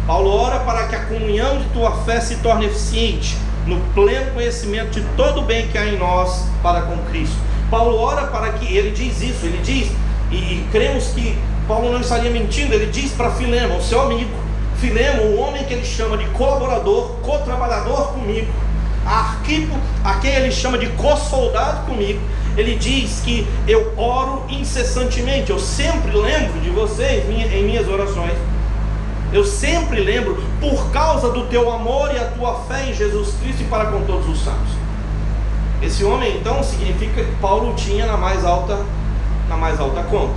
Paulo 0.10 0.36
ora 0.36 0.62
para 0.62 0.88
que 0.88 0.96
a 0.96 1.06
comunhão 1.06 1.60
de 1.60 1.66
tua 1.66 1.92
fé 1.98 2.20
se 2.20 2.38
torne 2.38 2.66
eficiente 2.66 3.38
no 3.68 3.80
pleno 3.94 4.32
conhecimento 4.32 5.00
de 5.00 5.06
todo 5.16 5.42
o 5.42 5.44
bem 5.44 5.68
que 5.68 5.78
há 5.78 5.86
em 5.86 6.00
nós 6.00 6.46
para 6.64 6.82
com 6.82 6.98
Cristo. 7.12 7.36
Paulo 7.70 7.96
ora 7.96 8.26
para 8.26 8.54
que 8.54 8.76
ele 8.76 8.90
diz 8.90 9.22
isso, 9.22 9.46
ele 9.46 9.60
diz 9.62 9.92
e, 10.32 10.36
e 10.36 10.68
cremos 10.72 11.10
que 11.10 11.38
Paulo 11.68 11.92
não 11.92 12.02
estaria 12.02 12.32
mentindo, 12.32 12.74
ele 12.74 12.88
diz 12.88 13.12
para 13.12 13.30
Filema, 13.30 13.76
o 13.76 13.84
seu 13.84 14.02
amigo, 14.02 14.32
Filemo, 14.78 15.22
o 15.26 15.40
homem 15.42 15.64
que 15.66 15.76
ele 15.76 15.86
chama 15.86 16.18
de 16.18 16.26
colaborador, 16.30 17.18
co-trabalhador 17.22 18.14
comigo, 18.14 18.52
Arquipo, 19.06 19.76
a 20.04 20.16
quem 20.16 20.32
ele 20.32 20.52
chama 20.52 20.80
de 20.80 20.88
co-soldado 20.88 21.86
comigo, 21.86 22.20
ele 22.58 22.74
diz 22.78 23.22
que 23.24 23.48
eu 23.68 23.94
oro 23.96 24.44
incessantemente, 24.50 25.52
eu 25.52 25.60
sempre 25.60 26.18
lembro 26.18 26.60
de 26.62 26.72
vocês 26.72 27.30
em 27.30 27.64
minhas 27.64 27.88
orações. 27.88 28.34
Eu 29.32 29.46
sempre 29.46 30.02
lembro 30.02 30.42
por 30.60 30.92
causa 30.92 31.30
do 31.30 31.46
teu 31.46 31.72
amor 31.72 32.14
e 32.14 32.18
a 32.18 32.26
tua 32.26 32.62
fé 32.68 32.90
em 32.90 32.94
Jesus 32.94 33.36
Cristo 33.42 33.62
e 33.62 33.66
para 33.66 33.86
com 33.86 34.02
todos 34.02 34.28
os 34.28 34.44
santos. 34.44 34.74
Esse 35.82 36.04
homem 36.04 36.38
então 36.38 36.64
significa 36.64 37.24
que 37.24 37.36
Paulo 37.36 37.76
tinha 37.76 38.06
na 38.06 38.18
mais 38.18 38.44
alta 38.44 38.84
na 39.48 39.56
mais 39.56 39.80
alta 39.80 40.02
conta. 40.04 40.36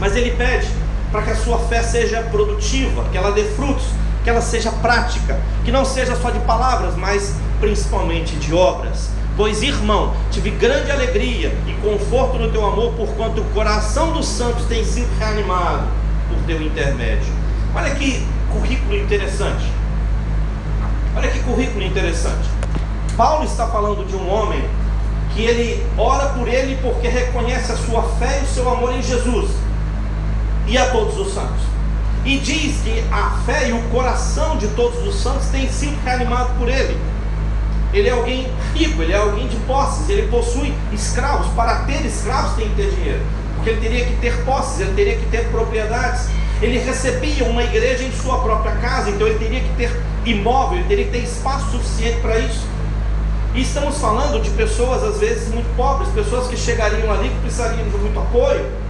Mas 0.00 0.16
ele 0.16 0.32
pede 0.32 0.68
para 1.10 1.22
que 1.22 1.30
a 1.30 1.36
sua 1.36 1.58
fé 1.58 1.82
seja 1.82 2.22
produtiva, 2.22 3.04
que 3.12 3.16
ela 3.16 3.30
dê 3.30 3.44
frutos, 3.44 3.84
que 4.22 4.30
ela 4.30 4.40
seja 4.40 4.70
prática, 4.70 5.38
que 5.64 5.70
não 5.70 5.84
seja 5.84 6.16
só 6.16 6.30
de 6.30 6.40
palavras, 6.40 6.96
mas 6.96 7.36
principalmente 7.60 8.34
de 8.36 8.54
obras. 8.54 9.10
Pois, 9.36 9.62
irmão, 9.62 10.14
tive 10.30 10.50
grande 10.50 10.90
alegria 10.90 11.56
e 11.66 11.72
conforto 11.74 12.38
no 12.38 12.50
teu 12.50 12.64
amor, 12.64 12.92
porquanto 12.94 13.40
o 13.40 13.44
coração 13.46 14.12
dos 14.12 14.26
santos 14.26 14.64
tem 14.66 14.84
sido 14.84 15.08
reanimado 15.18 15.86
por 16.28 16.38
teu 16.46 16.62
intermédio. 16.62 17.43
Olha 17.74 17.94
que 17.94 18.26
currículo 18.52 18.96
interessante. 18.96 19.64
Olha 21.16 21.28
que 21.28 21.40
currículo 21.40 21.82
interessante. 21.82 22.48
Paulo 23.16 23.44
está 23.44 23.66
falando 23.66 24.06
de 24.06 24.14
um 24.14 24.28
homem 24.32 24.64
que 25.34 25.42
ele 25.42 25.84
ora 25.98 26.28
por 26.30 26.46
ele 26.46 26.78
porque 26.80 27.08
reconhece 27.08 27.72
a 27.72 27.76
sua 27.76 28.02
fé 28.18 28.40
e 28.40 28.44
o 28.44 28.48
seu 28.48 28.70
amor 28.70 28.94
em 28.94 29.02
Jesus 29.02 29.50
e 30.66 30.78
a 30.78 30.90
todos 30.90 31.18
os 31.18 31.34
santos. 31.34 31.62
E 32.24 32.38
diz 32.38 32.80
que 32.82 33.04
a 33.12 33.42
fé 33.44 33.68
e 33.68 33.72
o 33.72 33.82
coração 33.90 34.56
de 34.56 34.68
todos 34.68 35.06
os 35.06 35.20
santos 35.20 35.46
tem 35.48 35.68
sido 35.68 36.00
reanimado 36.04 36.50
por 36.58 36.68
ele. 36.68 36.96
Ele 37.92 38.08
é 38.08 38.12
alguém 38.12 38.50
rico, 38.74 39.02
ele 39.02 39.12
é 39.12 39.16
alguém 39.16 39.46
de 39.46 39.56
posses, 39.66 40.08
ele 40.08 40.28
possui 40.28 40.72
escravos. 40.92 41.48
Para 41.54 41.80
ter 41.84 42.04
escravos 42.06 42.54
tem 42.54 42.68
que 42.70 42.76
ter 42.76 42.90
dinheiro, 42.90 43.22
porque 43.56 43.70
ele 43.70 43.80
teria 43.80 44.04
que 44.06 44.16
ter 44.16 44.44
posses, 44.44 44.80
ele 44.80 44.94
teria 44.94 45.16
que 45.16 45.26
ter 45.26 45.48
propriedades. 45.50 46.28
Ele 46.62 46.78
recebia 46.78 47.44
uma 47.44 47.62
igreja 47.62 48.04
em 48.04 48.12
sua 48.12 48.38
própria 48.38 48.72
casa, 48.76 49.10
então 49.10 49.26
ele 49.26 49.38
teria 49.38 49.60
que 49.60 49.74
ter 49.76 49.90
imóvel, 50.24 50.78
ele 50.78 50.88
teria 50.88 51.04
que 51.04 51.10
ter 51.10 51.24
espaço 51.24 51.70
suficiente 51.72 52.20
para 52.20 52.38
isso. 52.38 52.66
E 53.54 53.62
estamos 53.62 53.98
falando 53.98 54.40
de 54.42 54.50
pessoas 54.50 55.02
às 55.02 55.18
vezes 55.18 55.52
muito 55.52 55.74
pobres, 55.76 56.08
pessoas 56.10 56.48
que 56.48 56.56
chegariam 56.56 57.12
ali 57.12 57.28
que 57.28 57.40
precisariam 57.40 57.88
de 57.88 57.96
muito 57.98 58.18
apoio 58.18 58.84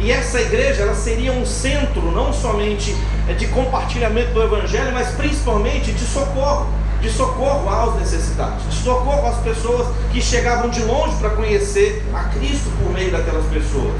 e 0.00 0.10
essa 0.10 0.40
igreja 0.40 0.82
ela 0.82 0.94
seria 0.94 1.32
um 1.32 1.46
centro 1.46 2.02
não 2.12 2.32
somente 2.32 2.94
é, 3.28 3.32
de 3.32 3.46
compartilhamento 3.48 4.32
do 4.32 4.42
evangelho, 4.42 4.92
mas 4.92 5.08
principalmente 5.14 5.92
de 5.92 6.04
socorro, 6.04 6.68
de 7.00 7.08
socorro 7.10 7.68
aos 7.68 7.98
necessitados, 8.00 8.68
de 8.68 8.82
socorro 8.82 9.26
às 9.26 9.38
pessoas 9.38 9.88
que 10.12 10.20
chegavam 10.20 10.68
de 10.68 10.82
longe 10.82 11.16
para 11.16 11.30
conhecer 11.30 12.04
a 12.12 12.24
Cristo 12.24 12.70
por 12.78 12.92
meio 12.92 13.10
daquelas 13.10 13.46
pessoas. 13.46 13.94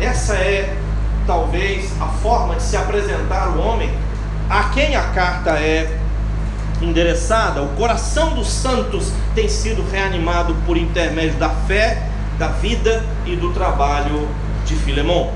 Essa 0.00 0.34
é 0.34 0.76
talvez 1.30 1.92
a 2.00 2.06
forma 2.06 2.56
de 2.56 2.62
se 2.64 2.76
apresentar 2.76 3.50
o 3.50 3.60
homem 3.60 3.88
a 4.48 4.64
quem 4.64 4.96
a 4.96 5.02
carta 5.10 5.50
é 5.50 5.96
endereçada. 6.82 7.62
O 7.62 7.68
coração 7.76 8.34
dos 8.34 8.48
santos 8.48 9.12
tem 9.32 9.48
sido 9.48 9.88
reanimado 9.92 10.56
por 10.66 10.76
intermédio 10.76 11.38
da 11.38 11.50
fé 11.50 12.02
da 12.36 12.48
vida 12.48 13.04
e 13.24 13.36
do 13.36 13.52
trabalho 13.52 14.26
de 14.66 14.74
Filemão. 14.74 15.30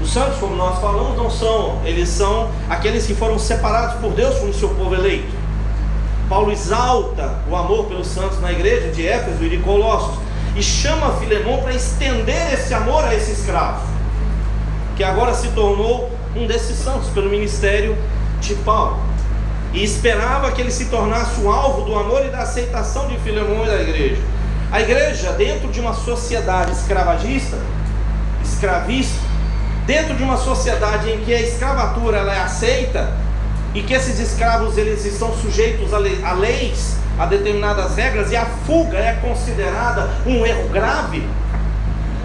Os 0.00 0.10
santos, 0.10 0.38
como 0.38 0.56
nós 0.56 0.80
falamos, 0.80 1.14
não 1.18 1.30
são, 1.30 1.78
eles 1.84 2.08
são 2.08 2.48
aqueles 2.70 3.06
que 3.06 3.14
foram 3.14 3.38
separados 3.38 3.96
por 3.96 4.12
Deus 4.12 4.38
como 4.38 4.54
seu 4.54 4.70
povo 4.70 4.94
eleito. 4.94 5.36
Paulo 6.26 6.50
exalta 6.50 7.34
o 7.50 7.54
amor 7.54 7.84
pelos 7.84 8.06
santos 8.06 8.40
na 8.40 8.50
igreja 8.50 8.92
de 8.92 9.06
Éfeso 9.06 9.44
e 9.44 9.50
de 9.50 9.58
Colossos 9.58 10.18
e 10.56 10.62
chama 10.62 11.18
Filemão 11.18 11.58
para 11.58 11.74
estender 11.74 12.54
esse 12.54 12.72
amor 12.72 13.04
a 13.04 13.14
esse 13.14 13.32
escravo, 13.32 13.97
que 14.98 15.04
agora 15.04 15.32
se 15.32 15.46
tornou 15.50 16.10
um 16.34 16.44
desses 16.44 16.76
santos 16.76 17.08
pelo 17.10 17.30
ministério 17.30 17.96
de 18.40 18.52
Paulo. 18.56 18.98
E 19.72 19.84
esperava 19.84 20.50
que 20.50 20.60
ele 20.60 20.72
se 20.72 20.86
tornasse 20.86 21.40
o 21.40 21.48
alvo 21.48 21.82
do 21.82 21.96
amor 21.96 22.26
e 22.26 22.30
da 22.30 22.40
aceitação 22.40 23.06
de 23.06 23.16
Filemão 23.18 23.62
e 23.64 23.68
da 23.68 23.80
igreja. 23.80 24.20
A 24.72 24.80
igreja, 24.80 25.32
dentro 25.34 25.68
de 25.68 25.78
uma 25.78 25.94
sociedade 25.94 26.72
escravagista, 26.72 27.56
escravista, 28.42 29.20
dentro 29.86 30.16
de 30.16 30.22
uma 30.24 30.36
sociedade 30.36 31.08
em 31.10 31.20
que 31.20 31.32
a 31.32 31.40
escravatura 31.42 32.18
ela 32.18 32.34
é 32.34 32.40
aceita 32.40 33.12
e 33.74 33.82
que 33.82 33.94
esses 33.94 34.18
escravos 34.18 34.76
eles 34.76 35.04
estão 35.04 35.32
sujeitos 35.36 35.94
a, 35.94 35.98
a 35.98 36.32
leis, 36.32 36.96
a 37.16 37.24
determinadas 37.24 37.94
regras 37.94 38.32
e 38.32 38.36
a 38.36 38.46
fuga 38.66 38.98
é 38.98 39.12
considerada 39.22 40.10
um 40.26 40.44
erro 40.44 40.68
grave. 40.70 41.24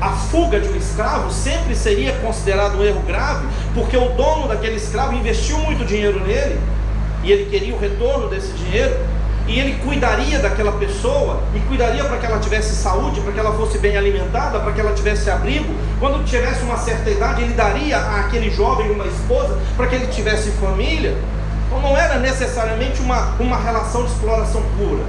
A 0.01 0.09
fuga 0.09 0.59
de 0.59 0.67
um 0.67 0.75
escravo 0.75 1.31
sempre 1.31 1.75
seria 1.75 2.13
considerado 2.13 2.77
um 2.77 2.83
erro 2.83 3.01
grave, 3.07 3.47
porque 3.73 3.95
o 3.95 4.09
dono 4.09 4.47
daquele 4.47 4.75
escravo 4.75 5.15
investiu 5.15 5.57
muito 5.59 5.85
dinheiro 5.85 6.19
nele 6.19 6.59
e 7.23 7.31
ele 7.31 7.45
queria 7.49 7.73
o 7.73 7.79
retorno 7.79 8.27
desse 8.27 8.51
dinheiro 8.53 8.95
e 9.47 9.59
ele 9.59 9.77
cuidaria 9.83 10.39
daquela 10.39 10.71
pessoa 10.73 11.41
e 11.53 11.59
cuidaria 11.61 12.03
para 12.05 12.17
que 12.17 12.25
ela 12.25 12.39
tivesse 12.39 12.75
saúde, 12.75 13.19
para 13.21 13.31
que 13.31 13.39
ela 13.39 13.53
fosse 13.53 13.77
bem 13.77 13.97
alimentada, 13.97 14.59
para 14.59 14.71
que 14.71 14.79
ela 14.79 14.93
tivesse 14.93 15.29
abrigo. 15.29 15.73
Quando 15.99 16.23
tivesse 16.25 16.63
uma 16.63 16.77
certa 16.77 17.09
idade, 17.09 17.41
ele 17.41 17.53
daria 17.53 17.97
àquele 17.97 18.49
jovem 18.49 18.89
uma 18.91 19.05
esposa 19.05 19.57
para 19.75 19.87
que 19.87 19.95
ele 19.95 20.07
tivesse 20.07 20.51
família. 20.51 21.17
Então 21.67 21.81
não 21.81 21.97
era 21.97 22.19
necessariamente 22.19 23.01
uma, 23.01 23.33
uma 23.39 23.57
relação 23.57 24.05
de 24.05 24.11
exploração 24.11 24.61
pura. 24.77 25.03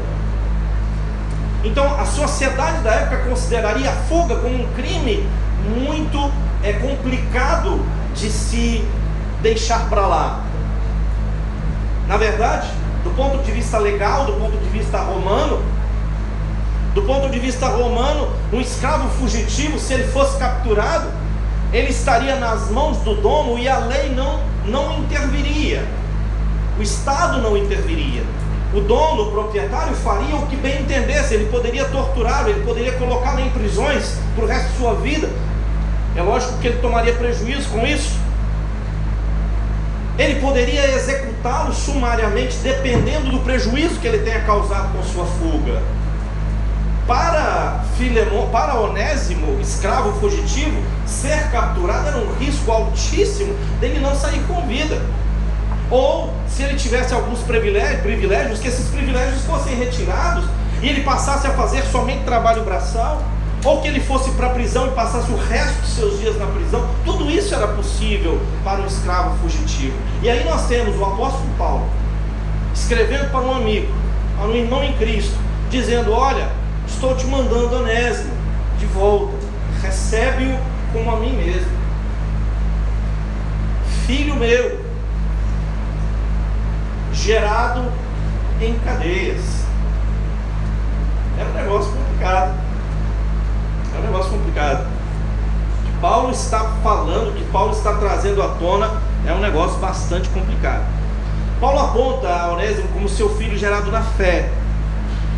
Então 1.65 1.99
a 1.99 2.05
sociedade 2.05 2.83
da 2.83 2.91
época 2.91 3.29
consideraria 3.29 3.91
a 3.91 3.95
fuga 3.95 4.37
como 4.37 4.55
um 4.55 4.73
crime 4.75 5.27
muito 5.67 6.31
é, 6.63 6.75
complicado 6.75 7.81
de 8.15 8.29
se 8.31 8.85
deixar 9.41 9.89
para 9.89 10.07
lá. 10.07 10.45
Na 12.07 12.19
verdade, 12.19 12.69
do 13.03 13.11
ponto 13.11 13.43
de 13.43 13.51
vista 13.51 13.79
legal, 13.79 14.27
do 14.27 14.35
ponto 14.35 14.57
de 14.57 14.69
vista 14.69 14.99
romano, 14.99 15.63
do 16.95 17.03
ponto 17.03 17.29
de 17.31 17.39
vista 17.39 17.67
romano, 17.67 18.29
um 18.53 18.61
escravo 18.61 19.09
fugitivo, 19.19 19.79
se 19.79 19.95
ele 19.95 20.05
fosse 20.05 20.39
capturado, 20.39 21.09
ele 21.73 21.89
estaria 21.89 22.37
nas 22.37 22.71
mãos 22.71 22.99
do 22.99 23.15
dono 23.17 23.59
e 23.59 23.69
a 23.69 23.79
lei 23.79 24.11
não, 24.11 24.39
não 24.67 24.99
interviria, 24.99 25.85
o 26.79 26.83
Estado 26.83 27.43
não 27.43 27.57
interviria. 27.57 28.23
O 28.75 28.81
dono, 28.81 29.29
o 29.29 29.31
proprietário, 29.31 29.95
faria 29.95 30.35
o 30.35 30.47
que 30.49 30.57
bem 30.57 30.83
entendesse, 30.83 31.33
ele 31.33 31.47
poderia 31.47 31.85
torturá-lo, 31.85 32.49
ele 32.49 32.65
poderia 32.65 32.93
colocá-lo 32.95 33.39
em 33.39 33.49
prisões 33.51 34.19
para 34.35 34.45
o 34.45 34.49
resto 34.49 34.73
de 34.73 34.79
sua 34.79 34.95
vida, 34.95 35.31
É 36.17 36.23
lógico 36.23 36.59
que 36.59 36.69
ele 36.69 36.79
tomaria 36.79 37.13
prejuízo 37.15 37.69
com 37.71 37.85
isso. 37.85 38.17
Ele 40.17 40.41
poderia 40.41 40.95
executá-lo 40.95 41.73
sumariamente, 41.73 42.57
dependendo 42.59 43.31
do 43.31 43.41
prejuízo 43.41 43.99
que 43.99 44.07
ele 44.07 44.19
tenha 44.19 44.41
causado 44.43 44.93
com 44.93 45.03
sua 45.03 45.27
fuga. 45.27 45.83
Para 47.05 47.85
Filemon, 47.99 48.49
para 48.51 48.77
Onésimo, 48.77 49.61
escravo 49.61 50.19
fugitivo, 50.21 50.81
ser 51.05 51.51
capturado 51.51 52.09
era 52.09 52.19
um 52.19 52.33
risco 52.35 52.71
altíssimo 52.71 53.53
dele 53.81 53.99
não 53.99 54.15
sair 54.15 54.41
com 54.47 54.67
vida. 54.69 55.03
Ou 55.91 56.33
se 56.49 56.63
ele 56.63 56.77
tivesse 56.77 57.13
alguns 57.13 57.41
privilégios, 57.41 58.61
que 58.61 58.69
esses 58.69 58.89
privilégios 58.89 59.43
fossem 59.43 59.77
retirados 59.77 60.45
e 60.83 60.89
ele 60.89 61.03
passasse 61.03 61.47
a 61.47 61.51
fazer 61.51 61.83
somente 61.85 62.25
trabalho 62.25 62.63
braçal, 62.65 63.23
ou 63.65 63.81
que 63.81 63.89
ele 63.89 64.01
fosse 64.01 64.31
para 64.33 64.49
a 64.49 64.51
prisão 64.51 64.89
e 64.89 64.91
passasse 64.91 65.31
o 65.31 65.37
resto 65.37 65.81
dos 65.81 65.91
seus 65.91 66.21
dias 66.21 66.39
na 66.39 66.47
prisão, 66.47 66.87
tudo 67.05 67.31
isso 67.31 67.55
era 67.55 67.67
possível 67.69 68.39
para 68.63 68.83
um 68.83 68.87
escravo 68.87 69.39
fugitivo. 69.39 69.97
E 70.23 70.29
aí 70.29 70.45
nós 70.45 70.67
temos 70.67 70.95
o 70.97 71.05
apóstolo 71.05 71.49
Paulo 71.57 71.89
escrevendo 72.75 73.31
para 73.31 73.41
um 73.41 73.55
amigo, 73.55 73.93
para 74.37 74.49
um 74.49 74.55
irmão 74.55 74.85
em 74.85 74.93
Cristo, 74.95 75.35
dizendo: 75.71 76.13
Olha, 76.13 76.49
estou 76.87 77.17
te 77.17 77.27
mandando 77.27 77.77
Onésimo 77.77 78.35
de 78.79 78.87
volta, 78.87 79.35
recebe-o 79.81 80.59
como 80.93 81.11
a 81.11 81.21
mim 81.21 81.33
mesmo, 81.33 81.71
filho 84.07 84.37
meu, 84.37 84.84
gerado 87.15 87.85
em 88.61 88.79
cadeias. 88.81 89.65
É 91.39 91.45
um 91.45 91.53
negócio 91.55 91.93
complicado. 91.93 92.55
É 93.95 93.99
um 93.99 94.03
negócio 94.03 94.31
complicado. 94.31 94.87
O 95.81 95.87
que 95.87 95.99
Paulo 96.01 96.31
está 96.31 96.61
falando, 96.83 97.31
o 97.31 97.33
que 97.33 97.45
Paulo 97.45 97.73
está 97.73 97.95
trazendo 97.95 98.43
à 98.43 98.49
tona, 98.49 98.91
é 99.27 99.33
um 99.33 99.41
negócio 99.41 99.79
bastante 99.79 100.29
complicado. 100.31 100.85
Paulo 101.61 101.79
aponta 101.79 102.29
a 102.29 102.53
Onésimo 102.53 102.89
como 102.89 103.09
seu 103.09 103.35
filho 103.37 103.57
gerado 103.57 103.91
na 103.91 104.03
fé, 104.03 104.51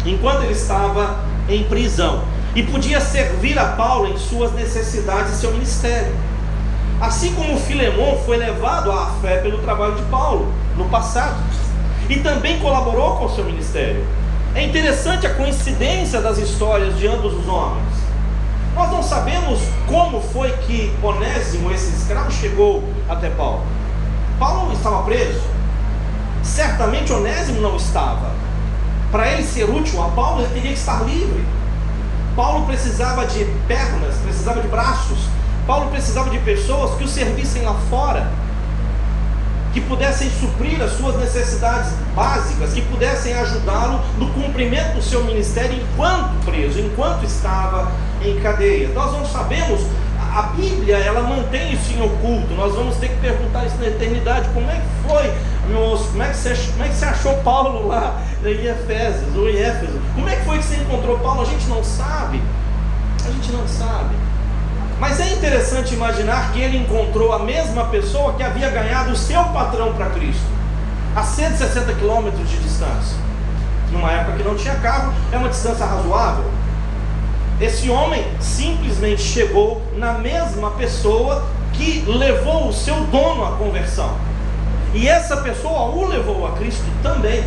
enquanto 0.04 0.42
ele 0.42 0.52
estava 0.52 1.16
em 1.48 1.62
prisão, 1.64 2.22
e 2.54 2.62
podia 2.62 3.00
servir 3.00 3.58
a 3.58 3.66
Paulo 3.66 4.08
em 4.08 4.16
suas 4.16 4.52
necessidades 4.52 5.34
e 5.34 5.36
seu 5.36 5.52
ministério. 5.52 6.14
Assim 7.00 7.34
como 7.34 7.60
Filemão 7.60 8.18
foi 8.24 8.38
levado 8.38 8.90
à 8.90 9.12
fé 9.20 9.36
pelo 9.38 9.58
trabalho 9.58 9.94
de 9.94 10.02
Paulo 10.04 10.50
no 10.76 10.86
passado, 10.86 11.36
e 12.08 12.20
também 12.20 12.58
colaborou 12.60 13.16
com 13.16 13.26
o 13.26 13.34
seu 13.34 13.44
ministério. 13.44 14.04
É 14.54 14.64
interessante 14.64 15.26
a 15.26 15.34
coincidência 15.34 16.20
das 16.20 16.38
histórias 16.38 16.96
de 16.96 17.06
ambos 17.06 17.34
os 17.34 17.48
homens. 17.48 17.94
Nós 18.74 18.90
não 18.90 19.02
sabemos 19.02 19.60
como 19.86 20.20
foi 20.20 20.50
que 20.58 20.94
Onésimo, 21.02 21.70
esse 21.72 21.94
escravo, 21.96 22.30
chegou 22.30 22.84
até 23.08 23.30
Paulo. 23.30 23.62
Paulo 24.38 24.72
estava 24.72 25.02
preso. 25.02 25.42
Certamente 26.42 27.12
Onésimo 27.12 27.60
não 27.60 27.76
estava. 27.76 28.30
Para 29.10 29.32
ele 29.32 29.42
ser 29.42 29.64
útil 29.64 30.02
a 30.02 30.08
Paulo, 30.08 30.42
ele 30.42 30.54
teria 30.54 30.72
que 30.72 30.78
estar 30.78 31.02
livre. 31.04 31.44
Paulo 32.34 32.66
precisava 32.66 33.26
de 33.26 33.44
pernas, 33.66 34.14
precisava 34.22 34.60
de 34.60 34.68
braços. 34.68 35.18
Paulo 35.66 35.90
precisava 35.90 36.30
de 36.30 36.38
pessoas 36.40 36.96
que 36.96 37.04
o 37.04 37.08
servissem 37.08 37.62
lá 37.62 37.74
fora 37.90 38.30
que 39.76 39.82
pudessem 39.82 40.30
suprir 40.30 40.80
as 40.80 40.92
suas 40.92 41.16
necessidades 41.16 41.92
básicas, 42.14 42.72
que 42.72 42.80
pudessem 42.80 43.34
ajudá-lo 43.34 44.00
no 44.16 44.32
cumprimento 44.32 44.94
do 44.94 45.02
seu 45.02 45.22
ministério 45.22 45.78
enquanto 45.78 46.46
preso, 46.46 46.80
enquanto 46.80 47.26
estava 47.26 47.92
em 48.24 48.40
cadeia. 48.40 48.88
Nós 48.94 49.12
não 49.12 49.26
sabemos, 49.26 49.82
a 50.34 50.42
Bíblia 50.56 50.96
ela 50.96 51.20
mantém 51.24 51.74
isso 51.74 51.92
em 51.92 52.02
oculto. 52.02 52.54
Nós 52.54 52.74
vamos 52.74 52.96
ter 52.96 53.10
que 53.10 53.16
perguntar 53.16 53.66
isso 53.66 53.76
na 53.76 53.88
eternidade. 53.88 54.48
Como 54.54 54.70
é 54.70 54.76
que 54.76 55.08
foi, 55.10 55.34
meu 55.68 55.90
moço? 55.90 56.08
Como 56.08 56.22
é 56.22 56.30
que 56.30 56.36
você, 56.38 56.54
como 56.72 56.82
é 56.82 56.88
que 56.88 56.94
você 56.94 57.04
achou 57.04 57.34
Paulo 57.42 57.86
lá 57.86 58.22
em 58.46 58.66
Efésios 58.66 59.36
ou 59.36 59.46
em 59.50 59.58
Éfeso? 59.58 60.00
Como 60.14 60.26
é 60.26 60.36
que 60.36 60.44
foi 60.46 60.56
que 60.56 60.64
você 60.64 60.76
encontrou 60.76 61.18
Paulo? 61.18 61.42
A 61.42 61.44
gente 61.44 61.66
não 61.66 61.84
sabe. 61.84 62.40
A 63.26 63.30
gente 63.30 63.52
não 63.52 63.68
sabe. 63.68 64.16
Mas 64.98 65.20
é 65.20 65.32
interessante 65.32 65.94
imaginar 65.94 66.52
que 66.52 66.60
ele 66.60 66.78
encontrou 66.78 67.32
a 67.32 67.40
mesma 67.40 67.84
pessoa 67.86 68.32
que 68.32 68.42
havia 68.42 68.70
ganhado 68.70 69.12
o 69.12 69.16
seu 69.16 69.42
patrão 69.44 69.92
para 69.92 70.10
Cristo, 70.10 70.46
a 71.14 71.22
160 71.22 71.92
quilômetros 71.94 72.48
de 72.48 72.56
distância. 72.58 73.18
Numa 73.92 74.10
época 74.10 74.38
que 74.38 74.42
não 74.42 74.56
tinha 74.56 74.74
carro, 74.76 75.12
é 75.30 75.36
uma 75.36 75.50
distância 75.50 75.84
razoável. 75.84 76.50
Esse 77.60 77.90
homem 77.90 78.24
simplesmente 78.40 79.22
chegou 79.22 79.82
na 79.96 80.12
mesma 80.12 80.70
pessoa 80.72 81.46
que 81.72 82.04
levou 82.06 82.68
o 82.68 82.72
seu 82.72 82.96
dono 83.04 83.44
à 83.44 83.52
conversão. 83.52 84.16
E 84.94 85.08
essa 85.08 85.38
pessoa 85.38 85.94
o 85.94 86.06
levou 86.06 86.46
a 86.46 86.52
Cristo 86.52 86.84
também 87.02 87.44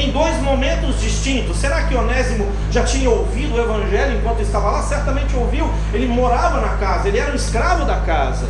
em 0.00 0.10
dois 0.10 0.36
momentos 0.42 1.00
distintos. 1.00 1.56
Será 1.56 1.84
que 1.84 1.94
Onésimo 1.94 2.46
já 2.70 2.84
tinha 2.84 3.08
ouvido 3.08 3.54
o 3.56 3.60
Evangelho 3.60 4.18
enquanto 4.18 4.40
estava 4.40 4.70
lá? 4.70 4.82
Certamente 4.82 5.34
ouviu. 5.36 5.70
Ele 5.92 6.06
morava 6.06 6.60
na 6.60 6.76
casa, 6.76 7.08
ele 7.08 7.18
era 7.18 7.32
um 7.32 7.36
escravo 7.36 7.84
da 7.84 7.96
casa. 8.00 8.46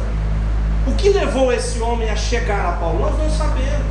O 0.87 0.93
que 0.93 1.09
levou 1.09 1.53
esse 1.53 1.81
homem 1.81 2.09
a 2.11 2.17
chegar 2.17 2.67
a 2.67 2.73
Paulo? 2.73 3.01
Nós 3.01 3.19
não 3.19 3.31
sabemos. 3.31 3.87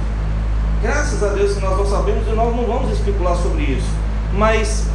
Graças 0.82 1.24
a 1.24 1.30
Deus 1.30 1.54
que 1.54 1.62
nós 1.62 1.78
não 1.78 1.86
sabemos 1.86 2.28
e 2.28 2.32
nós 2.32 2.56
não 2.56 2.66
vamos 2.66 2.92
especular 2.92 3.36
sobre 3.36 3.64
isso. 3.64 3.90
Mas 4.34 4.86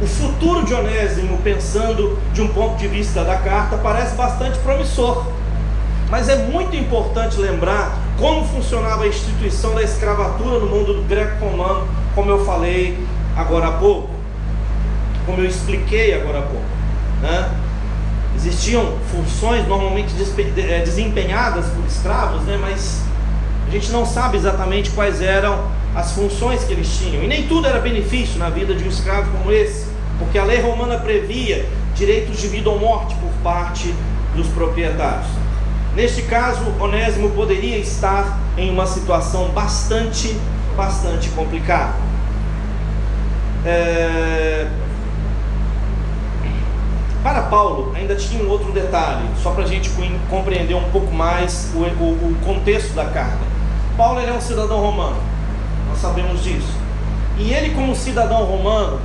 o 0.00 0.06
futuro 0.06 0.64
de 0.64 0.72
Onésimo, 0.72 1.38
pensando 1.38 2.18
de 2.32 2.40
um 2.40 2.48
ponto 2.48 2.76
de 2.76 2.86
vista 2.86 3.24
da 3.24 3.36
carta, 3.36 3.76
parece 3.78 4.14
bastante 4.14 4.58
promissor. 4.60 5.26
Mas 6.10 6.28
é 6.28 6.36
muito 6.36 6.76
importante 6.76 7.36
lembrar 7.38 8.07
como 8.18 8.44
funcionava 8.44 9.04
a 9.04 9.06
instituição 9.06 9.74
da 9.74 9.82
escravatura 9.82 10.58
no 10.58 10.66
mundo 10.66 11.04
greco-romano, 11.08 11.88
como 12.14 12.30
eu 12.30 12.44
falei 12.44 12.98
agora 13.36 13.68
há 13.68 13.72
pouco, 13.72 14.10
como 15.24 15.40
eu 15.40 15.46
expliquei 15.46 16.14
agora 16.14 16.40
há 16.40 16.42
pouco. 16.42 16.66
Né? 17.22 17.50
Existiam 18.34 18.94
funções 19.12 19.66
normalmente 19.68 20.12
eh, 20.58 20.82
desempenhadas 20.84 21.66
por 21.66 21.84
escravos, 21.86 22.42
né? 22.42 22.58
mas 22.60 23.02
a 23.68 23.70
gente 23.70 23.90
não 23.92 24.04
sabe 24.04 24.36
exatamente 24.36 24.90
quais 24.90 25.22
eram 25.22 25.70
as 25.94 26.12
funções 26.12 26.64
que 26.64 26.72
eles 26.72 26.98
tinham. 26.98 27.22
E 27.22 27.28
nem 27.28 27.46
tudo 27.46 27.68
era 27.68 27.78
benefício 27.78 28.36
na 28.38 28.50
vida 28.50 28.74
de 28.74 28.82
um 28.82 28.88
escravo 28.88 29.30
como 29.30 29.52
esse, 29.52 29.86
porque 30.18 30.38
a 30.38 30.44
lei 30.44 30.60
romana 30.60 30.98
previa 30.98 31.68
direitos 31.94 32.40
de 32.40 32.48
vida 32.48 32.68
ou 32.68 32.80
morte 32.80 33.14
por 33.16 33.30
parte 33.44 33.94
dos 34.34 34.48
proprietários. 34.48 35.26
Neste 35.98 36.22
caso, 36.22 36.62
Onésimo 36.78 37.30
poderia 37.30 37.76
estar 37.76 38.38
em 38.56 38.70
uma 38.70 38.86
situação 38.86 39.48
bastante, 39.48 40.38
bastante 40.76 41.28
complicada. 41.30 41.94
É... 43.66 44.68
Para 47.20 47.42
Paulo, 47.42 47.92
ainda 47.96 48.14
tinha 48.14 48.44
um 48.44 48.48
outro 48.48 48.70
detalhe, 48.70 49.26
só 49.42 49.50
para 49.50 49.64
a 49.64 49.66
gente 49.66 49.90
compreender 50.30 50.76
um 50.76 50.88
pouco 50.90 51.12
mais 51.12 51.72
o, 51.74 51.78
o, 51.78 52.12
o 52.30 52.36
contexto 52.44 52.94
da 52.94 53.06
carta. 53.06 53.40
Paulo 53.96 54.20
é 54.20 54.32
um 54.32 54.40
cidadão 54.40 54.80
romano, 54.80 55.20
nós 55.88 55.98
sabemos 55.98 56.44
disso. 56.44 56.76
E 57.36 57.52
ele, 57.52 57.74
como 57.74 57.92
cidadão 57.96 58.44
romano, 58.44 59.00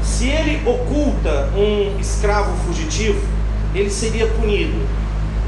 se 0.00 0.28
ele 0.28 0.66
oculta 0.66 1.50
um 1.54 2.00
escravo 2.00 2.56
fugitivo, 2.64 3.20
ele 3.74 3.90
seria 3.90 4.26
punido 4.28 4.80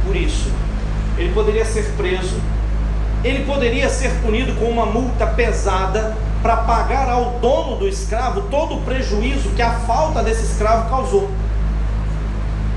por 0.05 0.14
isso 0.14 0.63
ele 1.16 1.33
poderia 1.33 1.64
ser 1.64 1.85
preso, 1.96 2.40
ele 3.22 3.44
poderia 3.44 3.88
ser 3.88 4.11
punido 4.22 4.55
com 4.55 4.66
uma 4.66 4.85
multa 4.85 5.27
pesada 5.27 6.16
para 6.42 6.59
pagar 6.59 7.09
ao 7.09 7.38
dono 7.40 7.77
do 7.77 7.88
escravo 7.88 8.42
todo 8.50 8.74
o 8.74 8.81
prejuízo 8.83 9.50
que 9.50 9.62
a 9.62 9.70
falta 9.70 10.22
desse 10.22 10.44
escravo 10.44 10.90
causou. 10.90 11.31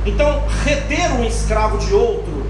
Então, 0.05 0.41
reter 0.63 1.11
um 1.19 1.25
escravo 1.25 1.77
de 1.77 1.93
outro, 1.93 2.49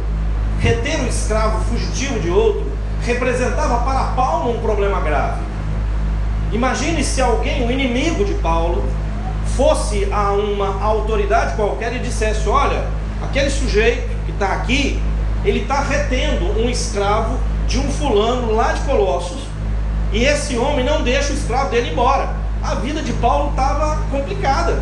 reter 0.59 0.99
um 1.01 1.07
escravo 1.07 1.63
fugitivo 1.65 2.19
de 2.19 2.29
outro, 2.29 2.71
representava 3.01 3.79
para 3.79 4.11
Paulo 4.15 4.51
um 4.51 4.61
problema 4.61 5.01
grave. 5.01 5.41
Imagine 6.51 7.03
se 7.03 7.19
alguém, 7.19 7.65
um 7.65 7.71
inimigo 7.71 8.23
de 8.23 8.35
Paulo, 8.35 8.85
fosse 9.55 10.07
a 10.11 10.33
uma 10.33 10.83
autoridade 10.83 11.55
qualquer 11.55 11.95
e 11.95 11.99
dissesse: 11.99 12.47
Olha, 12.47 12.85
aquele 13.23 13.49
sujeito 13.49 14.07
que 14.25 14.31
está 14.31 14.53
aqui, 14.53 15.01
ele 15.47 15.61
está 15.61 15.79
retendo 15.79 16.59
um 16.59 16.69
escravo 16.69 17.39
de 17.67 17.79
um 17.79 17.89
fulano 17.91 18.53
lá 18.53 18.73
de 18.73 18.81
Colossos, 18.81 19.39
e 20.11 20.23
esse 20.23 20.57
homem 20.57 20.85
não 20.85 21.03
deixa 21.03 21.31
o 21.31 21.35
escravo 21.35 21.69
dele 21.69 21.91
embora. 21.91 22.29
A 22.61 22.75
vida 22.75 23.01
de 23.01 23.13
Paulo 23.13 23.51
estava 23.51 24.01
complicada. 24.11 24.81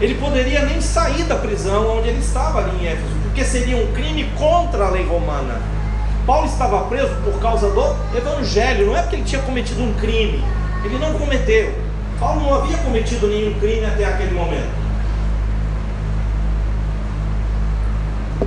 Ele 0.00 0.14
poderia 0.14 0.64
nem 0.64 0.80
sair 0.80 1.24
da 1.24 1.36
prisão 1.36 1.98
onde 1.98 2.08
ele 2.08 2.18
estava 2.18 2.60
ali 2.60 2.82
em 2.82 2.88
Éfeso, 2.88 3.14
porque 3.24 3.44
seria 3.44 3.76
um 3.76 3.92
crime 3.92 4.24
contra 4.38 4.86
a 4.86 4.90
lei 4.90 5.04
romana. 5.06 5.60
Paulo 6.26 6.46
estava 6.46 6.80
preso 6.86 7.14
por 7.22 7.38
causa 7.40 7.68
do 7.70 8.16
evangelho, 8.16 8.86
não 8.86 8.96
é 8.96 9.02
porque 9.02 9.16
ele 9.16 9.24
tinha 9.24 9.42
cometido 9.42 9.82
um 9.82 9.92
crime. 9.94 10.42
Ele 10.84 10.98
não 10.98 11.12
cometeu. 11.14 11.74
Paulo 12.18 12.40
não 12.40 12.54
havia 12.54 12.78
cometido 12.78 13.26
nenhum 13.26 13.58
crime 13.60 13.84
até 13.84 14.04
aquele 14.04 14.32
momento. 14.32 14.83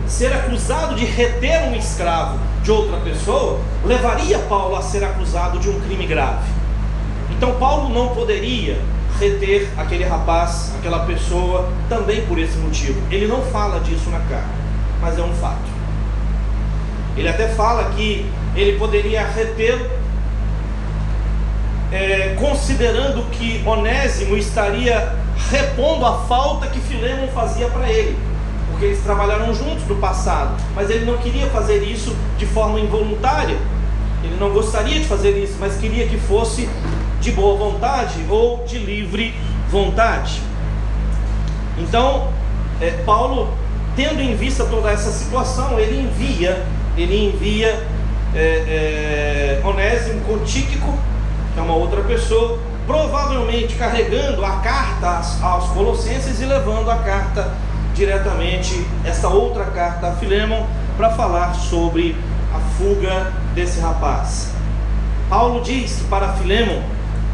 Ser 0.06 0.34
acusado 0.34 0.96
de 0.96 1.06
reter 1.06 1.64
um 1.64 1.76
escravo 1.76 2.40
de 2.64 2.72
outra 2.72 2.98
pessoa 2.98 3.60
levaria 3.86 4.40
Paulo 4.40 4.76
a 4.76 4.82
ser 4.82 5.04
acusado 5.04 5.60
de 5.60 5.70
um 5.70 5.80
crime 5.82 6.06
grave. 6.06 6.48
Então 7.32 7.54
Paulo 7.54 7.90
não 7.90 8.10
poderia 8.10 8.78
reter 9.20 9.70
aquele 9.78 10.04
rapaz, 10.04 10.74
aquela 10.78 11.06
pessoa, 11.06 11.70
também 11.90 12.26
por 12.26 12.38
esse 12.38 12.58
motivo. 12.58 13.02
Ele 13.10 13.28
não 13.28 13.42
fala 13.44 13.80
disso 13.80 14.10
na 14.10 14.20
carta, 14.20 14.50
mas 15.02 15.18
é 15.18 15.22
um 15.22 15.34
fato. 15.34 15.78
Ele 17.16 17.28
até 17.28 17.48
fala 17.50 17.92
que 17.92 18.30
ele 18.56 18.78
poderia 18.78 19.26
reter 19.26 19.90
é, 21.92 22.36
considerando 22.40 23.24
que 23.32 23.64
Onésimo 23.66 24.38
estaria 24.38 25.16
repondo 25.50 26.06
a 26.06 26.20
falta 26.26 26.68
que 26.68 26.80
Filemon 26.80 27.28
fazia 27.30 27.68
para 27.68 27.90
ele, 27.90 28.18
porque 28.70 28.86
eles 28.86 29.04
trabalharam 29.04 29.54
juntos 29.54 29.88
no 29.88 29.96
passado, 29.96 30.56
mas 30.76 30.90
ele 30.90 31.06
não 31.06 31.18
queria 31.18 31.48
fazer 31.48 31.84
isso 31.84 32.16
de 32.38 32.46
forma 32.46 32.80
involuntária, 32.80 33.58
ele 34.24 34.38
não 34.40 34.52
gostaria 34.52 35.00
de 35.00 35.06
fazer 35.06 35.32
isso, 35.32 35.56
mas 35.60 35.78
queria 35.78 36.08
que 36.08 36.18
fosse 36.18 36.70
de 37.22 37.32
boa 37.32 37.58
vontade 37.58 38.24
ou 38.30 38.64
de 38.66 38.78
livre 38.78 39.34
vontade. 39.70 40.42
Então, 41.78 42.32
é, 42.82 42.92
Paulo, 43.06 43.54
tendo 43.96 44.22
em 44.22 44.36
vista 44.36 44.66
toda 44.66 44.92
essa 44.92 45.12
situação, 45.12 45.80
ele 45.80 46.02
envia, 46.02 46.66
ele 46.96 47.26
envia 47.26 47.84
é, 48.36 49.60
é, 49.62 49.68
Onésimo 49.68 50.22
com 50.22 50.40
Tíquico, 50.40 50.94
que 51.54 51.60
é 51.60 51.64
uma 51.64 51.76
outra 51.76 52.02
pessoa, 52.02 52.60
provavelmente 52.86 53.76
carregando 53.76 54.44
a 54.46 54.58
carta 54.58 55.22
aos 55.42 55.70
Colossenses 55.72 56.40
e 56.40 56.46
levando 56.46 56.90
a 56.90 56.98
carta 56.98 57.52
diretamente, 57.98 58.86
essa 59.04 59.28
outra 59.28 59.66
carta 59.66 60.08
a 60.08 60.12
Filemon, 60.14 60.66
para 60.96 61.10
falar 61.10 61.54
sobre 61.56 62.16
a 62.54 62.60
fuga 62.78 63.34
desse 63.56 63.80
rapaz. 63.80 64.54
Paulo 65.28 65.62
diz 65.64 66.04
para 66.10 66.34
Filemon, 66.34 66.82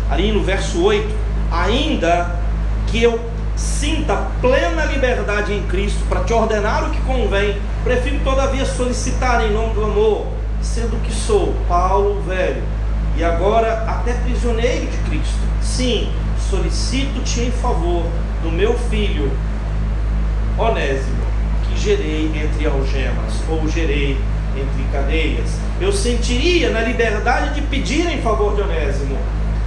ali 0.10 0.32
no 0.32 0.42
verso 0.42 0.82
8, 0.82 1.14
ainda 1.52 2.40
que 2.88 3.04
eu 3.04 3.20
sinta 3.56 4.16
plena 4.42 4.86
liberdade 4.86 5.54
em 5.54 5.64
Cristo 5.64 6.04
para 6.08 6.24
te 6.24 6.34
ordenar 6.34 6.86
o 6.86 6.92
que 6.92 7.02
convém, 7.02 7.58
prefiro 7.84 8.20
todavia 8.24 8.66
solicitar 8.66 9.46
em 9.46 9.52
nome 9.52 9.74
do 9.74 9.84
amor, 9.84 10.28
sendo 10.62 11.00
que 11.04 11.14
sou 11.14 11.54
Paulo 11.68 12.22
velho 12.22 12.64
e 13.18 13.24
agora 13.24 13.84
até 13.88 14.14
prisioneiro 14.14 14.88
de 14.88 14.98
Cristo. 15.10 15.40
Sim, 15.62 16.10
solicito-te 16.50 17.42
em 17.42 17.52
favor 17.52 18.04
do 18.42 18.52
meu 18.52 18.78
filho 18.90 19.32
Onésimo, 20.58 21.24
que 21.64 21.80
gerei 21.80 22.32
entre 22.36 22.66
algemas 22.66 23.34
ou 23.50 23.68
gerei 23.68 24.18
entre 24.56 24.84
cadeias. 24.92 25.50
Eu 25.82 25.92
sentiria 25.92 26.70
na 26.70 26.82
liberdade 26.82 27.56
de 27.56 27.62
pedir 27.62 28.08
em 28.08 28.22
favor 28.22 28.56
de 28.56 28.62
Onésimo, 28.62 29.18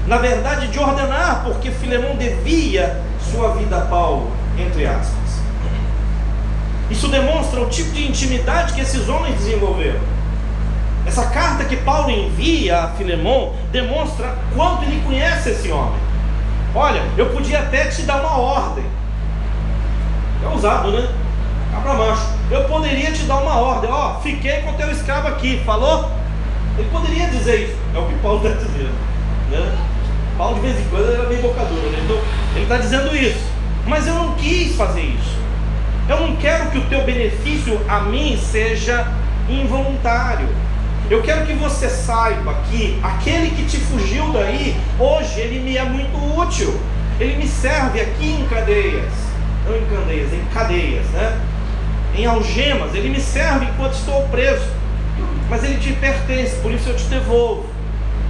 na 0.07 0.19
verdade 0.19 0.69
de 0.69 0.79
ordenar, 0.79 1.43
porque 1.45 1.71
Filemão 1.71 2.17
devia 2.17 3.01
sua 3.33 3.55
vida 3.55 3.79
a 3.79 3.81
Paulo, 3.83 4.31
entre 4.59 4.87
aspas. 4.87 5.27
Isso 6.89 7.09
demonstra 7.09 7.61
o 7.61 7.69
tipo 7.69 7.91
de 7.91 8.07
intimidade 8.07 8.73
que 8.73 8.81
esses 8.81 9.09
homens 9.09 9.35
desenvolveram. 9.37 9.99
Essa 11.05 11.27
carta 11.27 11.65
que 11.65 11.77
Paulo 11.77 12.11
envia 12.11 12.79
a 12.79 12.89
Filemão 12.91 13.55
demonstra 13.73 14.37
quanto 14.55 14.85
ele 14.85 15.03
conhece 15.05 15.51
esse 15.51 15.71
homem. 15.71 16.01
Olha, 16.75 17.03
eu 17.17 17.31
podia 17.31 17.61
até 17.61 17.87
te 17.87 18.03
dar 18.03 18.21
uma 18.21 18.39
ordem. 18.39 18.85
É 20.47 20.55
usado, 20.55 20.91
né? 20.93 21.09
Cabra 21.73 21.95
macho. 21.95 22.27
Eu 22.51 22.65
poderia 22.65 23.11
te 23.11 23.25
dar 23.25 23.37
uma 23.37 23.57
ordem. 23.57 23.91
Ó, 23.91 24.21
fiquei 24.21 24.61
com 24.63 24.73
teu 24.75 24.91
escravo 24.91 25.29
aqui. 25.29 25.61
Falou? 25.65 26.11
Ele 26.79 26.89
poderia 26.91 27.27
dizer 27.29 27.69
isso. 27.69 27.77
É 27.95 27.99
o 27.99 28.07
que 28.07 28.15
Paulo 28.17 28.47
está 28.47 28.59
dizendo. 28.59 28.95
Né? 29.51 29.79
Paulo 30.39 30.55
de 30.57 30.61
vez 30.61 30.79
em 30.79 30.89
quando 30.89 31.13
era 31.13 31.25
bem 31.25 31.41
bocadura. 31.41 31.89
Né? 31.91 32.01
Então, 32.05 32.19
ele 32.55 32.63
está 32.63 32.77
dizendo 32.77 33.17
isso. 33.17 33.45
Mas 33.87 34.07
eu 34.07 34.15
não 34.15 34.35
quis 34.35 34.77
fazer 34.77 35.03
isso. 35.03 35.37
Eu 36.09 36.21
não 36.21 36.37
quero 36.37 36.71
que 36.71 36.79
o 36.79 36.83
teu 36.83 37.05
benefício 37.05 37.81
a 37.89 38.01
mim 38.01 38.39
seja 38.41 39.13
involuntário. 39.49 40.49
Eu 41.09 41.23
quero 41.23 41.47
que 41.47 41.53
você 41.55 41.89
saiba 41.89 42.55
que 42.69 42.99
aquele 43.03 43.51
que 43.51 43.65
te 43.65 43.77
fugiu 43.79 44.33
daí, 44.33 44.77
hoje 44.99 45.41
ele 45.41 45.61
me 45.61 45.77
é 45.77 45.85
muito 45.85 46.17
útil. 46.39 46.81
Ele 47.19 47.37
me 47.37 47.49
serve 47.49 48.01
aqui 48.01 48.41
em 48.41 48.47
cadeias, 48.47 49.13
não 49.67 49.77
em 49.77 49.85
cadeias, 49.87 50.33
em 50.33 50.45
cadeias, 50.53 51.07
né? 51.07 51.41
Em 52.15 52.25
algemas, 52.25 52.95
ele 52.95 53.11
me 53.11 53.21
serve 53.21 53.67
enquanto 53.67 53.95
estou 53.95 54.23
preso. 54.29 54.67
Mas 55.49 55.63
ele 55.65 55.79
te 55.79 55.93
pertence, 55.95 56.57
por 56.57 56.73
isso 56.73 56.89
eu 56.89 56.97
te 56.97 57.05
devolvo. 57.05 57.67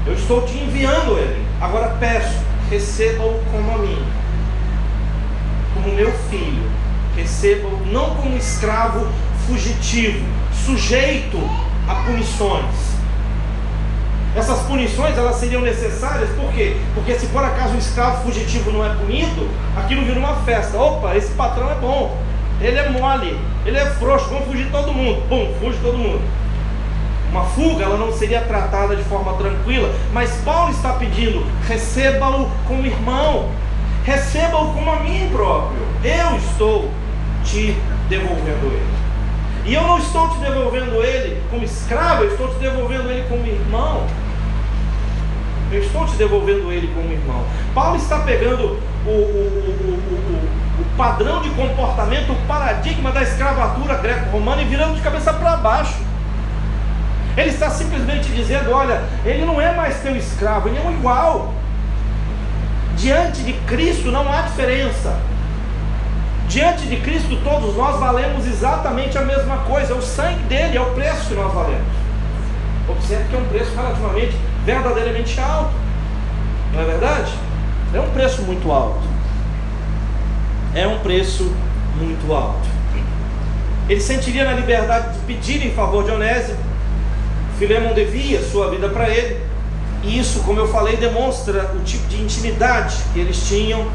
Eu 0.06 0.14
estou 0.14 0.42
te 0.42 0.56
enviando 0.56 1.18
ele. 1.18 1.44
Agora 1.60 1.96
peço, 2.00 2.38
receba-o 2.70 3.40
como 3.50 3.70
a 3.72 3.78
mim, 3.78 4.04
como 5.74 5.94
meu 5.94 6.12
filho. 6.30 6.70
Receba-o 7.16 7.86
não 7.86 8.14
como 8.16 8.36
escravo 8.36 9.06
fugitivo, 9.46 10.24
sujeito 10.64 11.38
a 11.88 11.94
punições. 12.06 12.95
Essas 14.36 14.60
punições 14.66 15.16
elas 15.16 15.36
seriam 15.36 15.62
necessárias 15.62 16.28
por 16.30 16.52
quê? 16.52 16.76
Porque 16.94 17.14
se 17.18 17.26
por 17.28 17.42
acaso 17.42 17.74
o 17.74 17.78
escravo 17.78 18.22
fugitivo 18.22 18.70
não 18.70 18.84
é 18.84 18.94
punido, 18.94 19.48
aquilo 19.74 20.04
vira 20.04 20.18
uma 20.18 20.36
festa. 20.42 20.76
Opa, 20.76 21.16
esse 21.16 21.32
patrão 21.32 21.70
é 21.70 21.74
bom, 21.76 22.14
ele 22.60 22.78
é 22.78 22.90
mole, 22.90 23.40
ele 23.64 23.78
é 23.78 23.86
frouxo, 23.86 24.28
vamos 24.28 24.46
fugir 24.46 24.70
todo 24.70 24.92
mundo. 24.92 25.26
Pum, 25.28 25.54
fuge 25.58 25.78
todo 25.82 25.96
mundo. 25.96 26.20
Uma 27.30 27.44
fuga 27.44 27.84
ela 27.84 27.96
não 27.96 28.12
seria 28.12 28.42
tratada 28.42 28.94
de 28.94 29.02
forma 29.04 29.32
tranquila, 29.34 29.90
mas 30.12 30.30
Paulo 30.44 30.70
está 30.70 30.92
pedindo: 30.92 31.42
receba-o 31.66 32.50
como 32.68 32.84
irmão, 32.84 33.48
receba-o 34.04 34.74
como 34.74 34.90
a 34.90 35.00
mim 35.00 35.30
próprio. 35.32 35.80
Eu 36.04 36.36
estou 36.36 36.90
te 37.42 37.74
devolvendo 38.10 38.66
ele. 38.66 38.96
E 39.64 39.74
eu 39.74 39.82
não 39.82 39.98
estou 39.98 40.28
te 40.28 40.38
devolvendo 40.38 41.02
ele 41.02 41.42
como 41.50 41.64
escravo, 41.64 42.22
eu 42.22 42.30
estou 42.30 42.48
te 42.48 42.58
devolvendo 42.60 43.10
ele 43.10 43.26
como 43.28 43.44
irmão. 43.46 44.06
Eu 45.70 45.82
estou 45.82 46.06
te 46.06 46.16
devolvendo 46.16 46.70
ele 46.70 46.92
como 46.94 47.12
irmão. 47.12 47.44
Paulo 47.74 47.96
está 47.96 48.20
pegando 48.20 48.78
o, 49.04 49.10
o, 49.10 49.10
o, 49.10 50.80
o 50.80 50.96
padrão 50.96 51.42
de 51.42 51.50
comportamento, 51.50 52.32
o 52.32 52.46
paradigma 52.46 53.10
da 53.10 53.22
escravatura 53.22 53.94
greco-romana 53.96 54.62
e 54.62 54.66
virando 54.66 54.94
de 54.94 55.00
cabeça 55.00 55.32
para 55.32 55.56
baixo. 55.56 56.06
Ele 57.36 57.50
está 57.50 57.68
simplesmente 57.70 58.28
dizendo: 58.30 58.70
olha, 58.70 59.02
ele 59.24 59.44
não 59.44 59.60
é 59.60 59.74
mais 59.74 60.00
teu 60.00 60.16
escravo, 60.16 60.68
ele 60.68 60.78
é 60.78 60.80
um 60.80 60.92
igual. 60.92 61.52
Diante 62.96 63.42
de 63.42 63.52
Cristo 63.52 64.10
não 64.10 64.32
há 64.32 64.42
diferença. 64.42 65.18
Diante 66.48 66.86
de 66.86 66.96
Cristo, 66.98 67.36
todos 67.42 67.76
nós 67.76 67.98
valemos 67.98 68.46
exatamente 68.46 69.18
a 69.18 69.22
mesma 69.22 69.58
coisa. 69.58 69.94
O 69.94 70.00
sangue 70.00 70.42
dele 70.44 70.76
é 70.76 70.80
o 70.80 70.94
preço 70.94 71.26
que 71.28 71.34
nós 71.34 71.52
valemos. 71.52 71.95
Observe 72.88 73.24
que 73.28 73.36
é 73.36 73.38
um 73.38 73.44
preço 73.46 73.74
relativamente, 73.74 74.36
verdadeiramente 74.64 75.40
alto. 75.40 75.74
Não 76.72 76.80
é 76.80 76.84
verdade? 76.84 77.32
É 77.94 78.00
um 78.00 78.10
preço 78.10 78.42
muito 78.42 78.70
alto. 78.70 79.02
É 80.74 80.86
um 80.86 80.98
preço 81.00 81.50
muito 81.96 82.32
alto. 82.32 82.68
Ele 83.88 84.00
sentiria 84.00 84.44
na 84.44 84.52
liberdade 84.52 85.14
de 85.14 85.18
pedir 85.20 85.64
em 85.64 85.72
favor 85.72 86.04
de 86.04 86.10
Onésimo. 86.10 86.58
Filemon 87.58 87.94
devia 87.94 88.42
sua 88.42 88.70
vida 88.70 88.88
para 88.88 89.08
ele. 89.08 89.40
E 90.02 90.18
isso, 90.18 90.40
como 90.40 90.60
eu 90.60 90.68
falei, 90.68 90.96
demonstra 90.96 91.72
o 91.74 91.82
tipo 91.82 92.06
de 92.08 92.20
intimidade 92.20 92.96
que 93.12 93.18
eles 93.18 93.48
tinham 93.48 93.86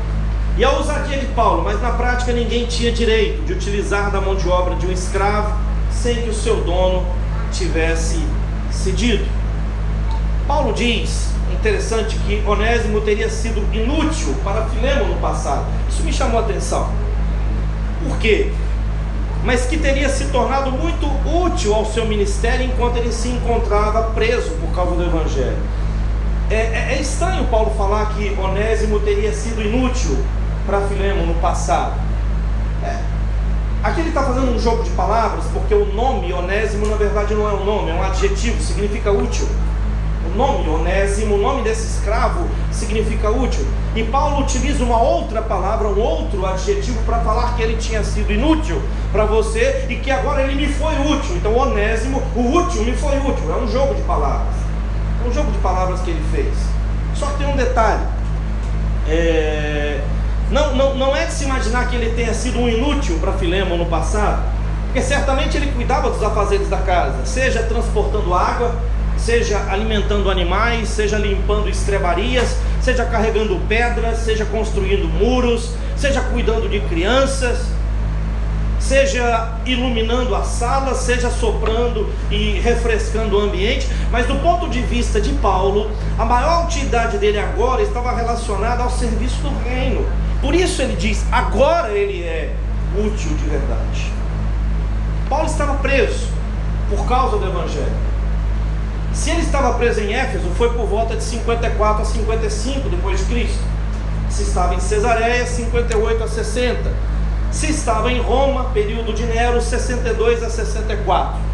e 0.57 0.63
a 0.63 0.71
ousadia 0.71 1.17
de 1.17 1.27
Paulo, 1.27 1.63
mas 1.63 1.81
na 1.81 1.91
prática 1.91 2.33
ninguém 2.33 2.65
tinha 2.65 2.91
direito 2.91 3.43
de 3.43 3.53
utilizar 3.53 4.11
da 4.11 4.19
mão 4.19 4.35
de 4.35 4.47
obra 4.49 4.75
de 4.75 4.85
um 4.85 4.91
escravo 4.91 5.57
sem 5.89 6.21
que 6.21 6.29
o 6.29 6.33
seu 6.33 6.57
dono 6.63 7.05
tivesse 7.51 8.19
cedido. 8.71 9.25
Paulo 10.47 10.73
diz, 10.73 11.29
interessante, 11.53 12.17
que 12.19 12.43
Onésimo 12.45 13.01
teria 13.01 13.29
sido 13.29 13.61
inútil 13.73 14.35
para 14.43 14.65
Filemo 14.65 15.05
no 15.05 15.15
passado. 15.21 15.65
Isso 15.89 16.03
me 16.03 16.11
chamou 16.11 16.39
a 16.39 16.43
atenção. 16.43 16.89
Por 18.03 18.17
quê? 18.17 18.51
Mas 19.43 19.65
que 19.65 19.77
teria 19.77 20.09
se 20.09 20.25
tornado 20.25 20.71
muito 20.71 21.05
útil 21.45 21.73
ao 21.73 21.85
seu 21.85 22.05
ministério 22.05 22.65
enquanto 22.65 22.97
ele 22.97 23.11
se 23.11 23.27
encontrava 23.29 24.11
preso 24.11 24.51
por 24.51 24.73
causa 24.73 24.95
do 24.95 25.03
Evangelho. 25.03 25.57
É, 26.49 26.55
é, 26.55 26.95
é 26.97 27.01
estranho 27.01 27.45
Paulo 27.45 27.71
falar 27.77 28.13
que 28.15 28.35
Onésimo 28.39 28.99
teria 28.99 29.31
sido 29.33 29.61
inútil 29.61 30.17
para 30.65 30.81
Filemo 30.81 31.25
no 31.25 31.35
passado. 31.35 31.93
Aqui 33.83 34.01
ele 34.01 34.09
está 34.09 34.21
fazendo 34.21 34.51
um 34.51 34.59
jogo 34.59 34.83
de 34.83 34.91
palavras, 34.91 35.43
porque 35.51 35.73
o 35.73 35.91
nome 35.91 36.31
Onésimo 36.31 36.85
na 36.85 36.95
verdade 36.95 37.33
não 37.33 37.49
é 37.49 37.53
um 37.53 37.65
nome, 37.65 37.89
é 37.89 37.93
um 37.95 38.03
adjetivo, 38.03 38.61
significa 38.61 39.11
útil. 39.11 39.47
o 40.31 40.37
nome 40.37 40.69
Onésimo, 40.69 41.33
o 41.33 41.37
nome 41.39 41.63
desse 41.63 41.97
escravo 41.97 42.47
significa 42.71 43.31
útil. 43.31 43.65
E 43.95 44.03
Paulo 44.03 44.43
utiliza 44.43 44.83
uma 44.83 45.01
outra 45.01 45.41
palavra, 45.41 45.87
um 45.87 45.99
outro 45.99 46.45
adjetivo 46.45 47.01
para 47.07 47.21
falar 47.21 47.55
que 47.55 47.63
ele 47.63 47.75
tinha 47.77 48.03
sido 48.03 48.31
inútil 48.31 48.79
para 49.11 49.25
você 49.25 49.87
e 49.89 49.95
que 49.95 50.11
agora 50.11 50.43
ele 50.43 50.55
me 50.55 50.71
foi 50.71 50.93
útil. 50.99 51.35
Então, 51.37 51.57
Onésimo, 51.57 52.21
o 52.35 52.51
útil 52.51 52.83
me 52.83 52.93
foi 52.93 53.17
útil. 53.17 53.51
É 53.51 53.63
um 53.63 53.67
jogo 53.67 53.95
de 53.95 54.01
palavras. 54.03 54.53
É 55.25 55.27
um 55.27 55.33
jogo 55.33 55.51
de 55.51 55.57
palavras 55.57 56.01
que 56.01 56.11
ele 56.11 56.23
fez. 56.31 56.53
Só 57.15 57.25
que 57.25 57.39
tem 57.39 57.47
um 57.47 57.55
detalhe. 57.55 58.03
É... 59.09 59.99
Não, 60.51 60.75
não, 60.75 60.95
não 60.95 61.15
é 61.15 61.25
de 61.25 61.33
se 61.33 61.45
imaginar 61.45 61.89
que 61.89 61.95
ele 61.95 62.13
tenha 62.13 62.33
sido 62.33 62.59
um 62.59 62.67
inútil 62.67 63.17
para 63.19 63.31
Filemo 63.33 63.77
no 63.77 63.85
passado, 63.85 64.43
porque 64.85 65.01
certamente 65.01 65.55
ele 65.55 65.71
cuidava 65.71 66.09
dos 66.09 66.21
afazeres 66.21 66.67
da 66.67 66.77
casa, 66.77 67.25
seja 67.25 67.63
transportando 67.63 68.33
água, 68.33 68.75
seja 69.17 69.65
alimentando 69.69 70.29
animais, 70.29 70.89
seja 70.89 71.17
limpando 71.17 71.69
estrebarias, 71.69 72.57
seja 72.81 73.05
carregando 73.05 73.61
pedras, 73.69 74.17
seja 74.17 74.43
construindo 74.43 75.07
muros, 75.07 75.71
seja 75.95 76.19
cuidando 76.19 76.67
de 76.67 76.81
crianças, 76.81 77.67
seja 78.77 79.53
iluminando 79.65 80.35
a 80.35 80.43
sala, 80.43 80.95
seja 80.95 81.29
soprando 81.29 82.09
e 82.29 82.59
refrescando 82.59 83.37
o 83.37 83.39
ambiente, 83.39 83.87
mas 84.11 84.25
do 84.25 84.35
ponto 84.35 84.67
de 84.67 84.81
vista 84.81 85.21
de 85.21 85.31
Paulo, 85.33 85.89
a 86.17 86.25
maior 86.25 86.65
utilidade 86.65 87.17
dele 87.19 87.39
agora 87.39 87.81
estava 87.81 88.13
relacionada 88.13 88.83
ao 88.83 88.89
serviço 88.89 89.37
do 89.37 89.63
reino. 89.63 90.05
Por 90.41 90.55
isso 90.55 90.81
ele 90.81 90.95
diz: 90.95 91.23
agora 91.31 91.91
ele 91.91 92.23
é 92.23 92.53
útil 92.97 93.35
de 93.37 93.45
verdade. 93.45 94.11
Paulo 95.29 95.45
estava 95.45 95.75
preso 95.75 96.27
por 96.89 97.07
causa 97.07 97.37
do 97.37 97.45
evangelho. 97.45 98.11
Se 99.13 99.29
ele 99.29 99.41
estava 99.41 99.73
preso 99.77 100.01
em 100.01 100.13
Éfeso, 100.13 100.49
foi 100.57 100.73
por 100.73 100.85
volta 100.87 101.15
de 101.15 101.23
54 101.23 102.01
a 102.01 102.05
55 102.05 102.89
depois 102.89 103.19
de 103.19 103.25
Cristo. 103.25 103.59
Se 104.29 104.43
estava 104.43 104.73
em 104.73 104.79
Cesareia, 104.79 105.45
58 105.45 106.23
a 106.23 106.27
60. 106.27 106.91
Se 107.51 107.69
estava 107.69 108.11
em 108.11 108.21
Roma, 108.21 108.65
período 108.73 109.13
de 109.13 109.25
Nero, 109.25 109.61
62 109.61 110.41
a 110.41 110.49
64. 110.49 111.50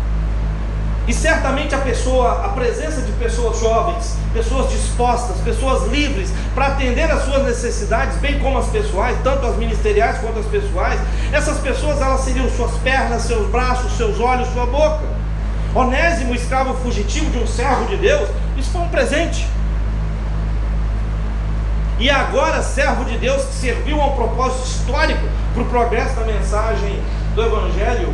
E 1.07 1.13
certamente 1.13 1.73
a 1.73 1.77
pessoa, 1.77 2.45
a 2.45 2.49
presença 2.49 3.01
de 3.01 3.13
pessoas 3.13 3.61
jovens, 3.61 4.17
pessoas 4.33 4.69
dispostas, 4.69 5.37
pessoas 5.37 5.89
livres 5.89 6.29
para 6.53 6.67
atender 6.67 7.09
às 7.09 7.23
suas 7.23 7.45
necessidades, 7.45 8.17
bem 8.17 8.37
como 8.39 8.57
as 8.57 8.67
pessoais, 8.67 9.17
tanto 9.23 9.45
as 9.45 9.55
ministeriais 9.55 10.17
quanto 10.17 10.39
as 10.39 10.45
pessoais, 10.47 10.99
essas 11.31 11.59
pessoas 11.59 12.01
elas 12.01 12.19
seriam 12.21 12.49
suas 12.49 12.71
pernas, 12.79 13.21
seus 13.21 13.49
braços, 13.49 13.95
seus 13.95 14.19
olhos, 14.19 14.49
sua 14.49 14.65
boca. 14.65 14.99
Onésimo, 15.73 16.35
escravo 16.35 16.73
fugitivo 16.73 17.29
de 17.31 17.37
um 17.37 17.47
servo 17.47 17.85
de 17.85 17.95
Deus, 17.95 18.29
isso 18.57 18.71
foi 18.71 18.81
um 18.81 18.89
presente. 18.89 19.47
E 21.99 22.09
agora, 22.09 22.61
servo 22.61 23.05
de 23.05 23.17
Deus 23.17 23.43
que 23.45 23.53
serviu 23.53 24.01
a 24.01 24.07
um 24.07 24.15
propósito 24.15 24.67
histórico 24.67 25.21
para 25.53 25.63
o 25.63 25.65
progresso 25.67 26.15
da 26.15 26.25
mensagem 26.25 27.01
do 27.33 27.41
Evangelho 27.41 28.13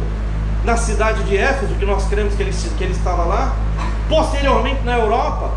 na 0.64 0.78
cidade 0.78 1.24
de 1.24 1.38
Éfeso, 1.38 1.76
que 1.76 1.86
nós 1.86 2.06
cremos 2.06 2.36
que 2.36 2.42
ele, 2.42 2.54
que 2.78 2.84
ele 2.84 2.94
estava 2.94 3.24
lá, 3.24 3.56
posteriormente 4.08 4.82
na 4.84 4.98
Europa, 4.98 5.52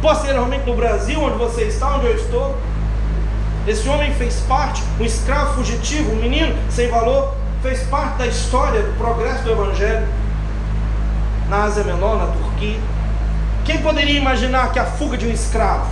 posteriormente 0.00 0.66
no 0.66 0.76
Brasil, 0.76 1.20
onde 1.20 1.36
você 1.36 1.64
está, 1.64 1.96
onde 1.96 2.06
eu 2.06 2.14
estou. 2.14 2.56
Esse 3.66 3.88
homem 3.88 4.12
fez 4.14 4.40
parte, 4.46 4.82
um 5.00 5.04
escravo 5.04 5.54
fugitivo, 5.54 6.12
um 6.12 6.16
menino 6.16 6.54
sem 6.70 6.88
valor, 6.88 7.34
fez 7.62 7.82
parte 7.84 8.18
da 8.18 8.26
história 8.26 8.82
do 8.82 8.96
progresso 8.98 9.42
do 9.42 9.52
Evangelho 9.52 10.06
na 11.48 11.64
Ásia 11.64 11.82
Menor, 11.82 12.18
na 12.18 12.26
Turquia. 12.26 12.78
Quem 13.64 13.78
poderia 13.78 14.18
imaginar 14.18 14.70
que 14.72 14.78
a 14.78 14.84
fuga 14.84 15.16
de 15.16 15.26
um 15.26 15.30
escravo, 15.30 15.86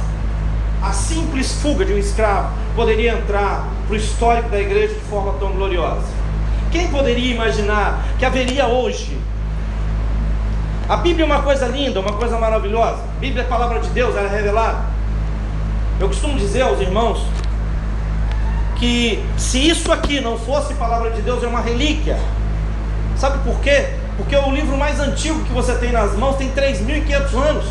a 0.82 0.92
simples 0.92 1.52
fuga 1.62 1.84
de 1.84 1.94
um 1.94 1.98
escravo, 1.98 2.52
poderia 2.76 3.12
entrar 3.12 3.66
para 3.86 3.94
o 3.94 3.96
histórico 3.96 4.50
da 4.50 4.60
igreja 4.60 4.94
de 4.94 5.00
forma 5.00 5.32
tão 5.40 5.52
gloriosa? 5.52 6.21
Quem 6.72 6.88
poderia 6.88 7.34
imaginar 7.34 8.02
que 8.18 8.24
haveria 8.24 8.66
hoje? 8.66 9.18
A 10.88 10.96
Bíblia 10.96 11.24
é 11.24 11.26
uma 11.26 11.42
coisa 11.42 11.66
linda, 11.66 12.00
uma 12.00 12.14
coisa 12.14 12.38
maravilhosa. 12.38 13.02
A 13.16 13.20
Bíblia 13.20 13.42
é 13.42 13.46
a 13.46 13.48
palavra 13.48 13.78
de 13.78 13.88
Deus, 13.90 14.16
ela 14.16 14.26
é 14.26 14.36
revelada. 14.36 14.78
Eu 16.00 16.08
costumo 16.08 16.38
dizer 16.38 16.62
aos 16.62 16.80
irmãos 16.80 17.24
que 18.76 19.22
se 19.36 19.68
isso 19.68 19.92
aqui 19.92 20.20
não 20.20 20.38
fosse 20.38 20.74
palavra 20.74 21.10
de 21.10 21.20
Deus, 21.20 21.44
é 21.44 21.46
uma 21.46 21.60
relíquia. 21.60 22.18
Sabe 23.16 23.38
por 23.44 23.60
quê? 23.60 23.90
Porque 24.16 24.34
o 24.34 24.50
livro 24.50 24.76
mais 24.76 24.98
antigo 24.98 25.44
que 25.44 25.52
você 25.52 25.74
tem 25.74 25.92
nas 25.92 26.16
mãos 26.16 26.36
tem 26.36 26.50
3.500 26.50 27.34
anos. 27.34 27.64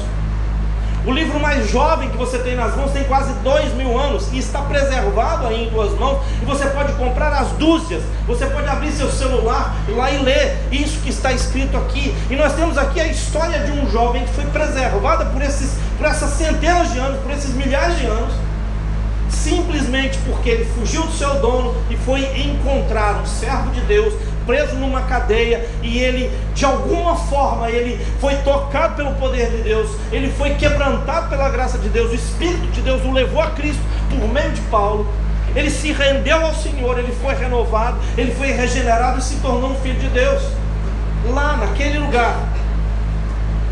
O 1.04 1.12
livro 1.12 1.40
mais 1.40 1.68
jovem 1.72 2.10
que 2.10 2.18
você 2.18 2.38
tem 2.38 2.56
nas 2.56 2.76
mãos 2.76 2.92
tem 2.92 3.04
quase 3.06 3.34
dois 3.40 3.74
mil 3.74 3.98
anos 3.98 4.28
e 4.32 4.38
está 4.38 4.62
preservado 4.62 5.48
aí 5.48 5.66
em 5.66 5.72
suas 5.72 5.98
mãos. 5.98 6.20
E 6.40 6.46
você 6.46 6.68
pode 6.68 6.94
comprar 6.94 7.34
as 7.34 7.48
dúzias, 7.54 8.04
você 8.28 8.46
pode 8.46 8.68
abrir 8.68 8.92
seu 8.92 9.10
celular 9.10 9.76
lá 9.90 10.12
e 10.12 10.20
ler 10.20 10.60
isso 10.72 11.00
que 11.00 11.10
está 11.10 11.32
escrito 11.32 11.76
aqui. 11.76 12.16
E 12.30 12.36
nós 12.36 12.54
temos 12.54 12.78
aqui 12.78 13.00
a 13.00 13.08
história 13.08 13.60
de 13.62 13.72
um 13.72 13.90
jovem 13.90 14.24
que 14.26 14.34
foi 14.34 14.46
preservada 14.46 15.26
por, 15.26 15.42
esses, 15.42 15.76
por 15.98 16.06
essas 16.06 16.30
centenas 16.32 16.92
de 16.94 17.00
anos, 17.00 17.20
por 17.22 17.32
esses 17.32 17.56
milhares 17.56 17.98
de 17.98 18.06
anos, 18.06 18.34
simplesmente 19.28 20.20
porque 20.20 20.52
ele 20.52 20.66
fugiu 20.66 21.02
do 21.02 21.14
seu 21.14 21.40
dono 21.40 21.76
e 21.90 21.98
foi 21.98 22.22
encontrar 22.40 23.16
um 23.16 23.26
servo 23.26 23.72
de 23.72 23.82
Deus 23.82 24.14
preso 24.46 24.76
numa 24.76 25.02
cadeia 25.02 25.68
e 25.82 26.00
ele, 26.00 26.32
de 26.54 26.66
alguma 26.66 27.16
forma, 27.16 27.70
ele 27.70 28.04
foi 28.20 28.36
tocado 28.38 28.96
pelo 28.96 29.14
poder 29.16 29.50
de 29.50 29.64
Deus, 29.64 29.90
ele 30.12 30.32
foi 30.32 30.56
quebrantado 30.56 31.30
pela 31.30 31.50
graça 31.50 31.78
de 31.78 31.90
Deus, 31.90 32.12
o 32.12 32.16
Espírito 32.16 32.68
de 32.72 32.82
Deus 32.82 33.04
o 33.04 33.12
levou 33.12 33.42
a 33.42 33.52
Cristo 33.52 33.82
por 34.10 34.28
meio 34.28 34.52
de 34.52 34.62
Paulo. 34.62 35.08
Ele 35.54 35.70
se 35.70 35.92
rendeu 35.92 36.46
ao 36.46 36.56
Senhor, 36.56 36.98
ele 36.98 37.14
foi 37.22 37.36
renovado, 37.36 37.98
ele 38.18 38.34
foi 38.34 38.52
regenerado 38.52 39.20
e 39.20 39.22
se 39.22 39.36
tornou 39.38 39.72
um 39.72 39.76
filho 39.76 40.00
de 40.00 40.08
Deus. 40.08 40.42
Lá 41.30 41.58
naquele 41.58 42.00
lugar, 42.00 42.36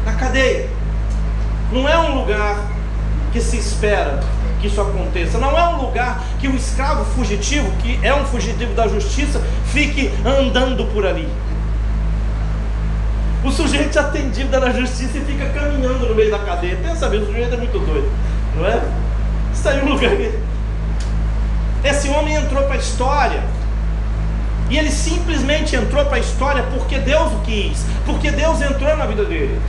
na 0.05 0.13
cadeia. 0.13 0.69
Não 1.71 1.87
é 1.87 1.97
um 1.97 2.19
lugar 2.19 2.57
que 3.31 3.39
se 3.39 3.57
espera, 3.57 4.19
que 4.59 4.67
isso 4.67 4.79
aconteça. 4.79 5.37
Não 5.37 5.57
é 5.57 5.67
um 5.69 5.81
lugar 5.81 6.23
que 6.39 6.47
o 6.47 6.55
escravo 6.55 7.05
fugitivo, 7.15 7.71
que 7.81 7.99
é 8.03 8.13
um 8.13 8.25
fugitivo 8.25 8.73
da 8.73 8.87
justiça, 8.87 9.41
fique 9.65 10.11
andando 10.25 10.85
por 10.93 11.05
ali. 11.05 11.27
O 13.43 13.51
sujeito 13.51 13.97
tem 14.11 14.29
dívida 14.29 14.59
na 14.59 14.71
justiça 14.71 15.17
e 15.17 15.21
fica 15.21 15.47
caminhando 15.49 16.07
no 16.07 16.15
meio 16.15 16.29
da 16.29 16.39
cadeia. 16.39 16.77
Pensa 16.83 17.07
mesmo, 17.09 17.25
o 17.25 17.27
sujeito 17.27 17.53
é 17.53 17.57
muito 17.57 17.79
doido, 17.79 18.11
não 18.55 18.65
é? 18.65 18.81
Está 19.53 19.75
em 19.75 19.83
um 19.83 19.93
lugar. 19.93 20.11
Esse 21.83 22.09
homem 22.09 22.35
entrou 22.35 22.63
para 22.63 22.75
a 22.75 22.77
história. 22.77 23.41
E 24.69 24.77
ele 24.77 24.91
simplesmente 24.91 25.75
entrou 25.75 26.05
para 26.05 26.17
a 26.17 26.19
história 26.19 26.61
porque 26.63 26.99
Deus 26.99 27.33
o 27.33 27.39
quis, 27.39 27.83
porque 28.05 28.29
Deus 28.29 28.61
entrou 28.61 28.95
na 28.95 29.05
vida 29.07 29.25
dele. 29.25 29.59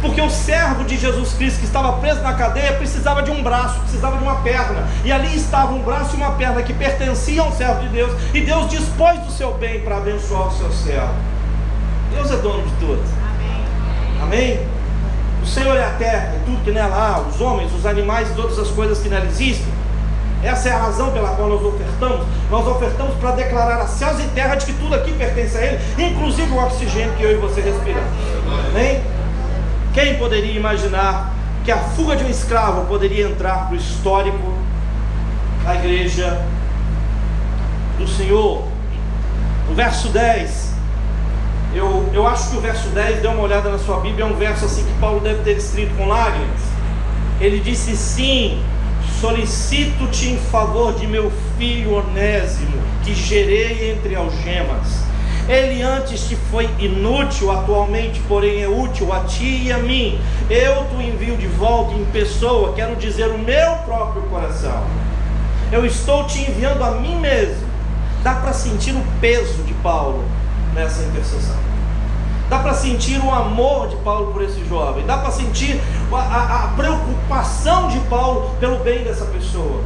Porque 0.00 0.20
o 0.20 0.30
servo 0.30 0.84
de 0.84 0.96
Jesus 0.96 1.34
Cristo 1.34 1.60
que 1.60 1.66
estava 1.66 1.92
preso 1.94 2.20
na 2.22 2.32
cadeia 2.32 2.72
precisava 2.74 3.22
de 3.22 3.30
um 3.30 3.42
braço, 3.42 3.80
precisava 3.80 4.16
de 4.16 4.22
uma 4.22 4.36
perna. 4.36 4.88
E 5.04 5.12
ali 5.12 5.36
estava 5.36 5.72
um 5.72 5.82
braço 5.82 6.14
e 6.14 6.16
uma 6.16 6.32
perna 6.32 6.62
que 6.62 6.72
pertenciam 6.72 7.46
ao 7.46 7.52
servo 7.52 7.80
de 7.82 7.88
Deus. 7.88 8.12
E 8.32 8.40
Deus 8.40 8.70
dispôs 8.70 9.18
do 9.20 9.30
seu 9.30 9.52
bem 9.54 9.80
para 9.80 9.98
abençoar 9.98 10.48
o 10.48 10.52
seu 10.52 10.72
servo. 10.72 11.14
Deus 12.12 12.30
é 12.30 12.36
dono 12.36 12.62
de 12.62 12.74
tudo. 12.76 13.02
Amém. 14.22 14.56
Amém? 14.56 14.66
O 15.42 15.46
Senhor 15.46 15.76
é 15.76 15.84
a 15.84 15.90
terra 15.90 16.34
e 16.36 16.44
tudo 16.44 16.64
que 16.64 16.70
nela 16.70 16.96
há, 16.96 17.20
os 17.20 17.40
homens, 17.40 17.72
os 17.74 17.84
animais 17.84 18.30
e 18.30 18.34
todas 18.34 18.58
as 18.58 18.68
coisas 18.68 18.98
que 19.00 19.08
nela 19.08 19.26
existem. 19.26 19.80
Essa 20.42 20.70
é 20.70 20.72
a 20.72 20.78
razão 20.78 21.12
pela 21.12 21.30
qual 21.30 21.48
nós 21.48 21.62
ofertamos. 21.62 22.26
Nós 22.50 22.66
ofertamos 22.66 23.14
para 23.16 23.32
declarar 23.32 23.82
a 23.82 23.86
céus 23.86 24.18
e 24.20 24.28
terra 24.28 24.54
de 24.54 24.66
que 24.66 24.72
tudo 24.72 24.94
aqui 24.94 25.12
pertence 25.12 25.56
a 25.58 25.60
Ele, 25.60 25.80
inclusive 25.98 26.50
o 26.50 26.56
oxigênio 26.56 27.12
que 27.14 27.22
eu 27.22 27.32
e 27.32 27.36
você 27.36 27.60
respiramos. 27.60 28.08
Amém? 28.70 29.19
Quem 29.92 30.16
poderia 30.18 30.52
imaginar 30.52 31.34
que 31.64 31.72
a 31.72 31.78
fuga 31.78 32.14
de 32.14 32.24
um 32.24 32.28
escravo 32.28 32.86
poderia 32.86 33.26
entrar 33.26 33.66
para 33.66 33.74
o 33.74 33.76
histórico 33.76 34.54
da 35.64 35.74
igreja 35.74 36.40
do 37.98 38.06
Senhor? 38.06 38.68
No 39.68 39.74
verso 39.74 40.08
10, 40.08 40.74
eu, 41.74 42.08
eu 42.12 42.26
acho 42.26 42.50
que 42.50 42.56
o 42.56 42.60
verso 42.60 42.88
10, 42.90 43.20
dê 43.20 43.26
uma 43.26 43.42
olhada 43.42 43.68
na 43.68 43.78
sua 43.78 43.98
Bíblia, 43.98 44.24
é 44.24 44.28
um 44.28 44.36
verso 44.36 44.64
assim 44.64 44.84
que 44.84 44.92
Paulo 45.00 45.20
deve 45.20 45.42
ter 45.42 45.56
escrito 45.56 45.96
com 45.96 46.06
lágrimas. 46.06 46.60
Ele 47.40 47.58
disse: 47.58 47.96
Sim, 47.96 48.62
solicito-te 49.20 50.30
em 50.30 50.38
favor 50.38 50.92
de 50.94 51.06
meu 51.06 51.32
filho 51.58 51.94
Onésimo, 51.94 52.80
que 53.02 53.12
gerei 53.12 53.92
entre 53.92 54.14
algemas 54.14 54.99
ele 55.50 55.82
antes 55.82 56.28
te 56.28 56.36
foi 56.36 56.70
inútil, 56.78 57.50
atualmente, 57.50 58.20
porém, 58.28 58.62
é 58.62 58.68
útil 58.68 59.12
a 59.12 59.20
ti 59.20 59.64
e 59.64 59.72
a 59.72 59.78
mim. 59.78 60.20
Eu 60.48 60.86
te 60.86 61.04
envio 61.04 61.36
de 61.36 61.48
volta 61.48 61.92
em 61.94 62.04
pessoa, 62.06 62.72
quero 62.72 62.94
dizer, 62.94 63.26
o 63.26 63.38
meu 63.38 63.72
próprio 63.84 64.22
coração. 64.22 64.84
Eu 65.72 65.84
estou 65.84 66.24
te 66.24 66.40
enviando 66.48 66.84
a 66.84 66.92
mim 66.92 67.16
mesmo. 67.16 67.68
Dá 68.22 68.34
para 68.34 68.52
sentir 68.52 68.92
o 68.92 69.02
peso 69.20 69.62
de 69.64 69.74
Paulo 69.74 70.24
nessa 70.72 71.02
intercessão. 71.02 71.56
Dá 72.48 72.60
para 72.60 72.74
sentir 72.74 73.18
o 73.18 73.30
amor 73.30 73.88
de 73.88 73.96
Paulo 73.96 74.32
por 74.32 74.42
esse 74.42 74.64
jovem, 74.68 75.06
dá 75.06 75.18
para 75.18 75.30
sentir 75.30 75.80
a, 76.12 76.16
a, 76.16 76.64
a 76.64 76.68
preocupação 76.68 77.88
de 77.88 77.98
Paulo 78.00 78.54
pelo 78.58 78.78
bem 78.78 79.04
dessa 79.04 79.24
pessoa. 79.26 79.82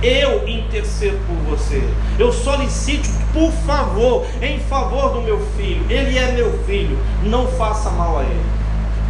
Eu 0.00 0.46
intercedo 0.48 1.18
por 1.26 1.56
você. 1.56 1.82
Eu 2.18 2.32
solicito, 2.32 3.08
por 3.32 3.52
favor, 3.66 4.26
em 4.40 4.58
favor 4.60 5.12
do 5.12 5.22
meu 5.22 5.38
filho. 5.56 5.84
Ele 5.90 6.16
é 6.18 6.32
meu 6.32 6.58
filho. 6.64 6.98
Não 7.22 7.46
faça 7.46 7.90
mal 7.90 8.18
a 8.18 8.22
ele. 8.22 8.46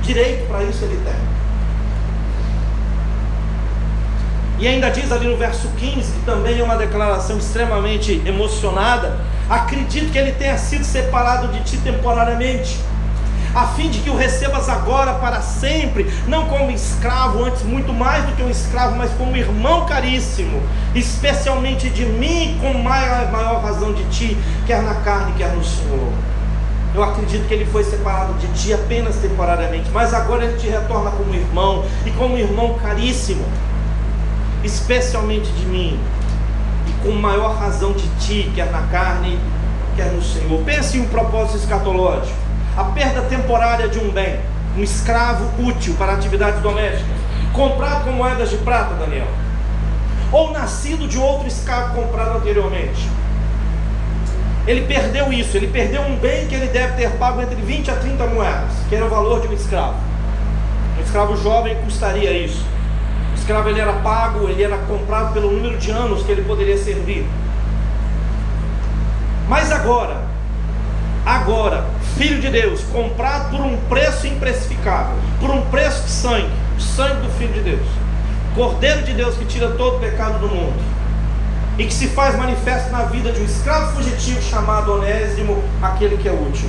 Direito 0.03 0.47
para 0.49 0.65
isso 0.65 0.85
ele 0.85 1.01
tem. 1.05 1.39
E 4.61 4.67
ainda 4.67 4.91
diz 4.91 5.13
ali 5.13 5.29
no 5.29 5.37
verso 5.37 5.69
15, 5.79 6.13
que 6.13 6.25
também 6.25 6.59
é 6.59 6.63
uma 6.65 6.77
declaração 6.77 7.39
extremamente 7.39 8.21
emocionada: 8.27 9.21
acredito 9.49 10.11
que 10.11 10.19
ele 10.19 10.33
tenha 10.33 10.59
sido 10.59 10.85
separado 10.85 11.49
de 11.49 11.63
ti 11.63 11.77
temporariamente, 11.77 12.77
a 13.55 13.67
fim 13.69 13.89
de 13.89 14.01
que 14.01 14.11
o 14.11 14.17
recebas 14.17 14.69
agora 14.69 15.15
para 15.15 15.41
sempre, 15.41 16.13
não 16.27 16.47
como 16.47 16.71
escravo, 16.71 17.45
antes 17.45 17.63
muito 17.63 17.93
mais 17.93 18.25
do 18.25 18.33
que 18.33 18.43
um 18.43 18.51
escravo, 18.51 18.97
mas 18.97 19.11
como 19.13 19.37
irmão 19.37 19.87
caríssimo, 19.87 20.63
especialmente 20.95 21.89
de 21.91 22.05
mim, 22.05 22.59
com 22.61 22.73
maior, 22.83 23.31
maior 23.31 23.63
razão 23.63 23.93
de 23.93 24.05
ti, 24.05 24.37
quer 24.67 24.83
na 24.83 24.95
carne, 24.97 25.33
quer 25.37 25.53
no 25.55 25.65
Senhor. 25.65 26.13
Eu 26.95 27.03
acredito 27.03 27.47
que 27.47 27.55
ele 27.55 27.67
foi 27.67 27.85
separado 27.85 28.35
de 28.35 28.47
ti 28.49 28.73
apenas 28.73 29.17
temporariamente, 29.17 29.91
mas 29.91 30.15
agora 30.15 30.45
ele 30.45 30.59
te 30.59 30.69
retorna 30.69 31.11
como 31.11 31.35
irmão 31.35 31.85
e 32.07 32.11
como 32.13 32.37
irmão 32.37 32.75
caríssimo 32.75 33.45
especialmente 34.65 35.51
de 35.53 35.67
mim, 35.67 35.99
e 36.87 36.93
com 37.05 37.13
maior 37.13 37.57
razão 37.57 37.93
de 37.93 38.09
ti, 38.21 38.51
quer 38.55 38.71
na 38.71 38.83
carne, 38.89 39.39
quer 39.97 40.13
no 40.13 40.23
Senhor. 40.23 40.63
Pense 40.65 40.97
em 40.97 41.03
um 41.03 41.09
propósito 41.09 41.59
escatológico: 41.59 42.37
a 42.79 42.85
perda 42.85 43.23
temporária 43.23 43.89
de 43.89 43.99
um 43.99 44.11
bem, 44.11 44.39
um 44.77 44.83
escravo 44.83 45.45
útil 45.63 45.95
para 45.99 46.13
atividades 46.13 46.61
domésticas, 46.61 47.17
comprado 47.53 48.05
com 48.05 48.13
moedas 48.13 48.51
de 48.51 48.57
prata, 48.59 48.95
Daniel, 48.95 49.27
ou 50.31 50.53
nascido 50.53 51.09
de 51.09 51.19
outro 51.19 51.49
escravo 51.49 51.95
comprado 51.95 52.39
anteriormente. 52.39 53.09
Ele 54.67 54.83
perdeu 54.83 55.33
isso, 55.33 55.57
ele 55.57 55.69
perdeu 55.69 56.03
um 56.03 56.17
bem 56.17 56.47
que 56.47 56.55
ele 56.55 56.69
deve 56.69 56.95
ter 56.95 57.11
pago 57.13 57.41
entre 57.41 57.57
20 57.57 57.91
a 57.91 57.97
30 57.97 58.27
moedas, 58.27 58.73
que 58.89 58.95
era 58.95 59.07
o 59.07 59.09
valor 59.09 59.41
de 59.41 59.49
um 59.49 59.53
escravo. 59.53 59.97
Um 60.99 61.03
escravo 61.03 61.37
jovem 61.37 61.75
custaria 61.85 62.33
isso 62.33 62.65
escravo 63.49 63.71
ele 63.71 63.81
era 63.81 63.95
pago, 63.95 64.47
ele 64.47 64.63
era 64.63 64.77
comprado 64.77 65.33
pelo 65.33 65.51
número 65.51 65.79
de 65.79 65.91
anos 65.91 66.23
que 66.23 66.31
ele 66.31 66.43
poderia 66.43 66.77
servir. 66.77 67.27
Mas 69.49 69.73
agora, 69.73 70.18
agora, 71.29 71.85
filho 72.17 72.41
de 72.41 72.49
Deus, 72.49 72.81
comprado 72.85 73.51
por 73.51 73.61
um 73.61 73.77
preço 73.89 74.27
imprecificável, 74.27 75.15
por 75.39 75.51
um 75.51 75.61
preço 75.67 76.05
de 76.05 76.11
sangue, 76.11 76.51
o 76.77 76.81
sangue 76.81 77.21
do 77.21 77.31
filho 77.39 77.53
de 77.53 77.61
Deus, 77.61 77.87
Cordeiro 78.55 79.03
de 79.03 79.13
Deus 79.13 79.37
que 79.37 79.45
tira 79.45 79.69
todo 79.73 79.97
o 79.97 80.01
pecado 80.01 80.39
do 80.39 80.49
mundo 80.49 80.83
e 81.77 81.85
que 81.85 81.93
se 81.93 82.09
faz 82.09 82.35
manifesto 82.37 82.91
na 82.91 83.05
vida 83.05 83.31
de 83.31 83.41
um 83.41 83.45
escravo 83.45 83.95
fugitivo 83.95 84.41
chamado 84.43 84.95
Onésimo, 84.95 85.63
aquele 85.83 86.17
que 86.17 86.29
é 86.29 86.33
útil. 86.33 86.69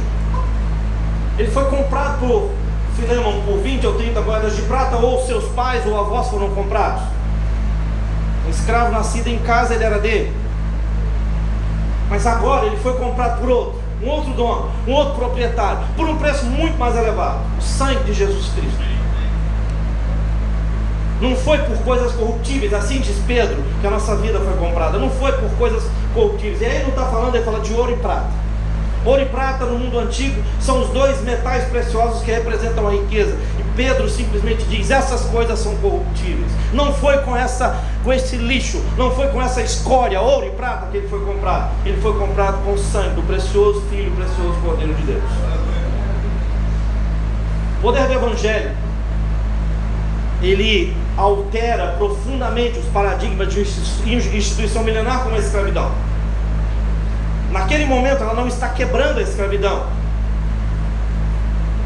Ele 1.38 1.50
foi 1.50 1.66
comprado 1.66 2.20
por 2.20 2.52
Filemon 2.96 3.42
por 3.42 3.60
20 3.60 3.88
ou 3.88 3.96
30 3.96 4.22
moedas 4.22 4.56
de 4.56 4.62
prata, 4.64 4.98
ou 4.98 5.26
seus 5.26 5.46
pais 5.54 5.86
ou 5.88 5.98
avós 5.98 6.28
foram 6.28 6.50
comprados. 6.50 7.02
Um 8.46 8.50
escravo 8.50 8.92
nascido 8.92 9.28
em 9.28 9.40
casa, 9.40 9.74
ele 9.74 9.86
era 9.86 10.00
dele. 10.00 10.36
Mas 12.10 12.28
agora 12.28 12.66
ele 12.66 12.78
foi 12.78 12.94
comprado 12.98 13.40
por 13.40 13.50
outro, 13.50 13.89
um 14.02 14.08
outro 14.10 14.34
dono, 14.34 14.72
um 14.88 14.94
outro 14.94 15.16
proprietário, 15.16 15.80
por 15.96 16.08
um 16.08 16.18
preço 16.18 16.46
muito 16.46 16.78
mais 16.78 16.96
elevado 16.96 17.40
o 17.58 17.62
sangue 17.62 18.04
de 18.06 18.14
Jesus 18.14 18.48
Cristo. 18.54 18.90
Não 21.22 21.36
foi 21.36 21.58
por 21.58 21.78
coisas 21.80 22.14
corruptíveis, 22.14 22.74
assim 22.74 23.02
diz 23.02 23.18
Pedro, 23.28 23.62
que 23.82 23.88
a 23.88 23.90
nossa 23.90 24.16
vida 24.16 24.40
foi 24.40 24.54
comprada. 24.54 24.98
Não 24.98 25.10
foi 25.10 25.34
por 25.34 25.50
coisas 25.58 25.84
corruptíveis. 26.14 26.62
E 26.62 26.66
aí 26.66 26.82
não 26.84 26.90
está 26.90 27.08
falando, 27.08 27.36
ele 27.36 27.44
fala 27.44 27.60
de 27.60 27.74
ouro 27.74 27.92
e 27.92 27.98
prata. 27.98 28.30
Ouro 29.06 29.22
e 29.22 29.26
prata 29.26 29.66
no 29.66 29.80
mundo 29.80 30.00
antigo 30.00 30.42
são 30.62 30.82
os 30.82 30.90
dois 30.90 31.22
metais 31.22 31.66
preciosos 31.66 32.22
que 32.24 32.32
representam 32.32 32.88
a 32.88 32.92
riqueza. 32.92 33.38
E 33.60 33.64
Pedro 33.80 34.10
simplesmente 34.10 34.66
diz: 34.66 34.92
essas 34.92 35.22
coisas 35.28 35.58
são 35.58 35.74
corruptíveis. 35.78 36.52
Não 36.74 36.94
foi 36.94 37.20
com 37.20 37.34
essa 37.34 37.82
com 38.04 38.12
esse 38.12 38.36
lixo, 38.36 38.84
não 38.98 39.10
foi 39.10 39.30
com 39.30 39.42
essa 39.42 39.62
escória, 39.62 40.20
ouro 40.20 40.48
e 40.48 40.50
prata 40.50 40.88
que 40.88 40.98
ele 40.98 41.08
foi 41.08 41.24
comprado. 41.24 41.72
Ele 41.86 42.02
foi 42.02 42.20
comprado 42.20 42.62
com 42.66 42.74
o 42.74 42.78
sangue 42.78 43.16
do 43.16 43.22
precioso 43.22 43.82
filho, 43.90 44.12
precioso 44.12 44.60
Cordeiro 44.60 44.94
de 44.96 45.04
Deus. 45.04 45.24
O 47.78 47.82
poder 47.82 48.06
do 48.08 48.14
evangelho 48.16 48.72
ele 50.42 50.94
altera 51.16 51.96
profundamente 51.98 52.80
os 52.80 52.86
paradigmas 52.88 53.54
de 53.54 53.62
instituição 54.38 54.84
milenar 54.84 55.24
como 55.24 55.36
a 55.36 55.40
escravidão. 55.40 55.90
Naquele 57.50 57.86
momento 57.86 58.24
ela 58.24 58.34
não 58.34 58.48
está 58.48 58.68
quebrando 58.68 59.20
a 59.20 59.22
escravidão. 59.22 59.86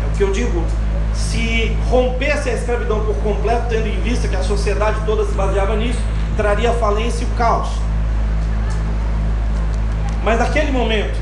É 0.03 0.07
o 0.11 0.17
que 0.17 0.23
eu 0.23 0.31
digo. 0.31 0.82
Se 1.13 1.75
rompesse 1.89 2.49
a 2.49 2.53
escravidão 2.53 3.05
por 3.05 3.15
completo, 3.17 3.67
tendo 3.69 3.87
em 3.87 3.99
vista 4.01 4.27
que 4.27 4.35
a 4.35 4.43
sociedade 4.43 4.99
toda 5.05 5.25
se 5.25 5.33
baseava 5.33 5.75
nisso, 5.75 5.99
traria 6.35 6.73
falência 6.73 7.23
e 7.23 7.27
o 7.27 7.35
caos. 7.35 7.69
Mas 10.23 10.39
naquele 10.39 10.71
momento, 10.71 11.17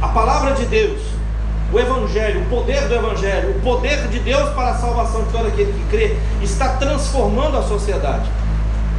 a 0.00 0.08
palavra 0.08 0.54
de 0.54 0.64
Deus, 0.66 1.00
o 1.72 1.78
Evangelho, 1.78 2.42
o 2.42 2.46
poder 2.46 2.88
do 2.88 2.94
Evangelho, 2.94 3.56
o 3.56 3.60
poder 3.60 4.08
de 4.08 4.18
Deus 4.18 4.48
para 4.50 4.70
a 4.70 4.74
salvação 4.78 5.24
de 5.24 5.30
todo 5.30 5.46
aquele 5.46 5.72
que 5.72 5.84
crê, 5.90 6.16
está 6.42 6.76
transformando 6.76 7.56
a 7.58 7.62
sociedade, 7.62 8.28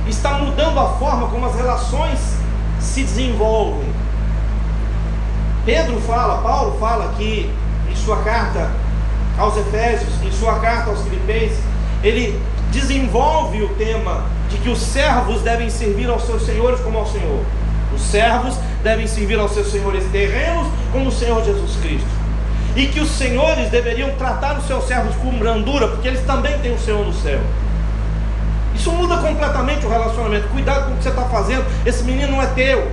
está 0.07 0.33
mudando 0.33 0.79
a 0.79 0.89
forma 0.93 1.27
como 1.27 1.45
as 1.45 1.55
relações 1.55 2.19
se 2.79 3.03
desenvolvem. 3.03 3.91
Pedro 5.65 5.99
fala, 6.01 6.41
Paulo 6.41 6.77
fala 6.79 7.05
aqui 7.05 7.51
em 7.89 7.95
sua 7.95 8.17
carta 8.23 8.69
aos 9.37 9.57
Efésios, 9.57 10.09
em 10.23 10.31
sua 10.31 10.59
carta 10.59 10.89
aos 10.89 11.01
Filipenses, 11.01 11.59
ele 12.03 12.39
desenvolve 12.71 13.61
o 13.61 13.69
tema 13.69 14.25
de 14.49 14.57
que 14.57 14.69
os 14.69 14.79
servos 14.79 15.41
devem 15.41 15.69
servir 15.69 16.09
aos 16.09 16.23
seus 16.23 16.45
senhores 16.45 16.79
como 16.81 16.97
ao 16.97 17.07
Senhor. 17.07 17.43
Os 17.93 18.01
servos 18.01 18.55
devem 18.83 19.07
servir 19.07 19.39
aos 19.39 19.51
seus 19.51 19.71
senhores 19.71 20.03
terrenos 20.11 20.67
como 20.91 21.09
o 21.09 21.11
Senhor 21.11 21.43
Jesus 21.43 21.75
Cristo. 21.81 22.07
E 22.75 22.87
que 22.87 22.99
os 22.99 23.09
senhores 23.09 23.69
deveriam 23.69 24.11
tratar 24.11 24.57
os 24.57 24.65
seus 24.65 24.85
servos 24.85 25.15
com 25.15 25.37
brandura, 25.37 25.89
porque 25.89 26.07
eles 26.07 26.25
também 26.25 26.57
têm 26.59 26.73
o 26.73 26.79
Senhor 26.79 27.05
no 27.05 27.13
céu. 27.13 27.39
Isso 28.73 28.91
muda 28.91 29.17
completamente 29.17 29.85
o 29.85 29.89
relacionamento. 29.89 30.47
Cuidado 30.47 30.85
com 30.85 30.93
o 30.93 30.97
que 30.97 31.03
você 31.03 31.09
está 31.09 31.23
fazendo. 31.23 31.65
Esse 31.85 32.03
menino 32.03 32.31
não 32.31 32.41
é 32.41 32.47
teu. 32.47 32.89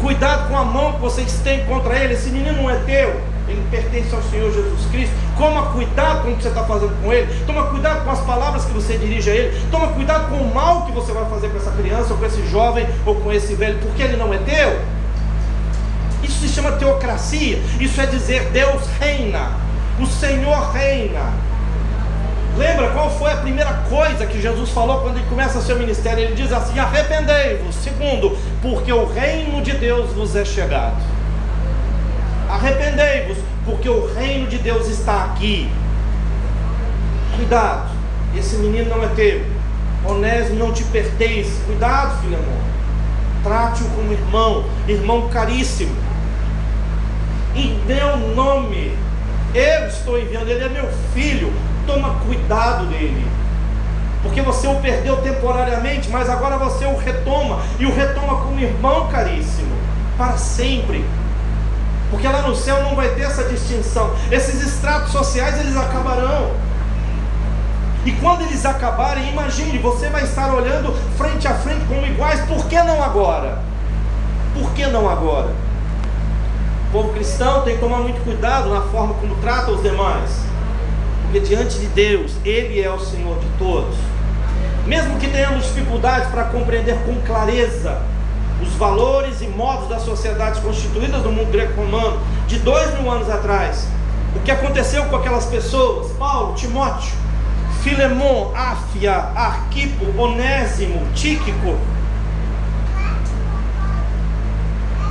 Cuidado 0.00 0.48
com 0.48 0.56
a 0.56 0.64
mão 0.64 0.92
que 0.92 1.00
vocês 1.00 1.40
têm 1.44 1.64
contra 1.64 1.96
ele. 1.96 2.14
Esse 2.14 2.30
menino 2.30 2.62
não 2.62 2.70
é 2.70 2.76
teu. 2.80 3.20
Ele 3.48 3.66
pertence 3.70 4.14
ao 4.14 4.22
Senhor 4.22 4.52
Jesus 4.52 4.86
Cristo. 4.90 5.14
Toma 5.36 5.72
cuidado 5.72 6.22
com 6.22 6.32
o 6.32 6.36
que 6.36 6.42
você 6.42 6.48
está 6.48 6.64
fazendo 6.64 7.00
com 7.02 7.12
ele. 7.12 7.32
Toma 7.46 7.64
cuidado 7.66 8.04
com 8.04 8.10
as 8.10 8.20
palavras 8.20 8.64
que 8.64 8.72
você 8.72 8.98
dirige 8.98 9.30
a 9.30 9.34
ele. 9.34 9.60
Toma 9.70 9.88
cuidado 9.88 10.28
com 10.28 10.36
o 10.36 10.54
mal 10.54 10.86
que 10.86 10.92
você 10.92 11.12
vai 11.12 11.24
fazer 11.26 11.48
com 11.48 11.56
essa 11.56 11.70
criança, 11.70 12.12
ou 12.12 12.18
com 12.18 12.26
esse 12.26 12.46
jovem, 12.48 12.86
ou 13.06 13.14
com 13.16 13.32
esse 13.32 13.54
velho, 13.54 13.78
porque 13.78 14.02
ele 14.02 14.16
não 14.16 14.32
é 14.32 14.38
teu. 14.38 14.80
Isso 16.22 16.40
se 16.40 16.48
chama 16.48 16.72
teocracia. 16.72 17.58
Isso 17.80 18.00
é 18.00 18.06
dizer 18.06 18.50
Deus 18.50 18.82
reina. 19.00 19.52
O 20.00 20.06
Senhor 20.06 20.70
reina. 20.72 21.32
Lembra 22.56 22.90
qual 22.90 23.08
foi 23.10 23.32
a 23.32 23.36
primeira 23.36 23.72
coisa 23.88 24.26
que 24.26 24.42
Jesus 24.42 24.70
falou 24.70 25.00
quando 25.00 25.18
ele 25.18 25.26
começa 25.28 25.60
seu 25.60 25.78
ministério? 25.78 26.24
Ele 26.24 26.34
diz 26.34 26.52
assim: 26.52 26.78
arrependei-vos. 26.78 27.74
Segundo, 27.76 28.36
porque 28.60 28.92
o 28.92 29.06
reino 29.06 29.62
de 29.62 29.72
Deus 29.72 30.12
vos 30.12 30.34
é 30.34 30.44
chegado. 30.44 31.17
Arrependei-vos, 32.48 33.38
porque 33.64 33.88
o 33.88 34.12
reino 34.14 34.48
de 34.48 34.58
Deus 34.58 34.88
está 34.88 35.24
aqui. 35.24 35.70
Cuidado, 37.36 37.90
esse 38.36 38.56
menino 38.56 38.88
não 38.88 39.04
é 39.04 39.08
teu. 39.08 39.44
Onésimo 40.04 40.58
não 40.58 40.72
te 40.72 40.84
pertence. 40.84 41.60
Cuidado, 41.66 42.20
filho 42.22 42.36
amor. 42.36 42.62
Trate-o 43.42 43.88
como 43.90 44.12
irmão, 44.12 44.64
irmão 44.86 45.28
caríssimo. 45.28 45.94
Em 47.54 47.78
meu 47.86 48.16
nome, 48.34 48.96
eu 49.54 49.88
estou 49.88 50.18
enviando, 50.18 50.48
ele 50.48 50.64
é 50.64 50.68
meu 50.68 50.88
filho 51.12 51.52
toma 51.88 52.16
cuidado 52.26 52.84
dele. 52.86 53.26
Porque 54.22 54.42
você 54.42 54.68
o 54.68 54.74
perdeu 54.76 55.16
temporariamente, 55.22 56.10
mas 56.10 56.28
agora 56.28 56.58
você 56.58 56.84
o 56.84 56.96
retoma, 56.96 57.60
e 57.78 57.86
o 57.86 57.94
retoma 57.94 58.42
como 58.42 58.60
irmão 58.60 59.08
caríssimo, 59.08 59.74
para 60.16 60.36
sempre. 60.36 61.04
Porque 62.10 62.26
lá 62.26 62.42
no 62.42 62.56
céu 62.56 62.82
não 62.82 62.96
vai 62.96 63.08
ter 63.10 63.22
essa 63.22 63.44
distinção. 63.44 64.10
Esses 64.30 64.62
estratos 64.62 65.12
sociais 65.12 65.60
eles 65.60 65.76
acabarão. 65.76 66.50
E 68.04 68.12
quando 68.12 68.42
eles 68.42 68.64
acabarem, 68.64 69.28
imagine, 69.28 69.78
você 69.78 70.08
vai 70.08 70.22
estar 70.24 70.52
olhando 70.54 70.94
frente 71.16 71.46
a 71.46 71.54
frente 71.54 71.84
como 71.86 72.06
iguais, 72.06 72.40
por 72.46 72.66
que 72.66 72.82
não 72.82 73.02
agora? 73.02 73.58
Por 74.54 74.72
que 74.72 74.86
não 74.86 75.08
agora? 75.08 75.50
O 76.88 76.90
povo 76.90 77.12
cristão 77.12 77.62
tem 77.62 77.74
que 77.74 77.80
tomar 77.80 77.98
muito 77.98 78.22
cuidado 78.24 78.70
na 78.70 78.80
forma 78.80 79.12
como 79.14 79.34
trata 79.42 79.72
os 79.72 79.82
demais, 79.82 80.40
porque 81.22 81.40
diante 81.40 81.78
de 81.78 81.86
Deus, 81.88 82.32
Ele 82.46 82.80
é 82.80 82.90
o 82.90 82.98
Senhor 82.98 83.38
de 83.40 83.46
todos. 83.58 83.94
Mesmo 84.86 85.18
que 85.18 85.28
tenhamos 85.28 85.66
dificuldades 85.66 86.30
para 86.30 86.44
compreender 86.44 86.96
com 87.04 87.14
clareza 87.26 88.00
os 88.62 88.72
valores 88.74 89.40
e 89.40 89.46
modos 89.46 89.88
das 89.88 90.02
sociedades 90.02 90.60
constituídas 90.60 91.22
no 91.22 91.32
mundo 91.32 91.50
greco-romano 91.50 92.20
de 92.46 92.58
dois 92.58 92.92
mil 92.98 93.10
anos 93.10 93.30
atrás, 93.30 93.86
o 94.34 94.40
que 94.40 94.50
aconteceu 94.50 95.04
com 95.06 95.16
aquelas 95.16 95.46
pessoas, 95.46 96.12
Paulo, 96.12 96.54
Timóteo, 96.54 97.12
Filemon, 97.82 98.52
Áfia, 98.54 99.14
Arquipo, 99.14 100.20
Onésimo, 100.20 101.06
Tíquico, 101.14 101.78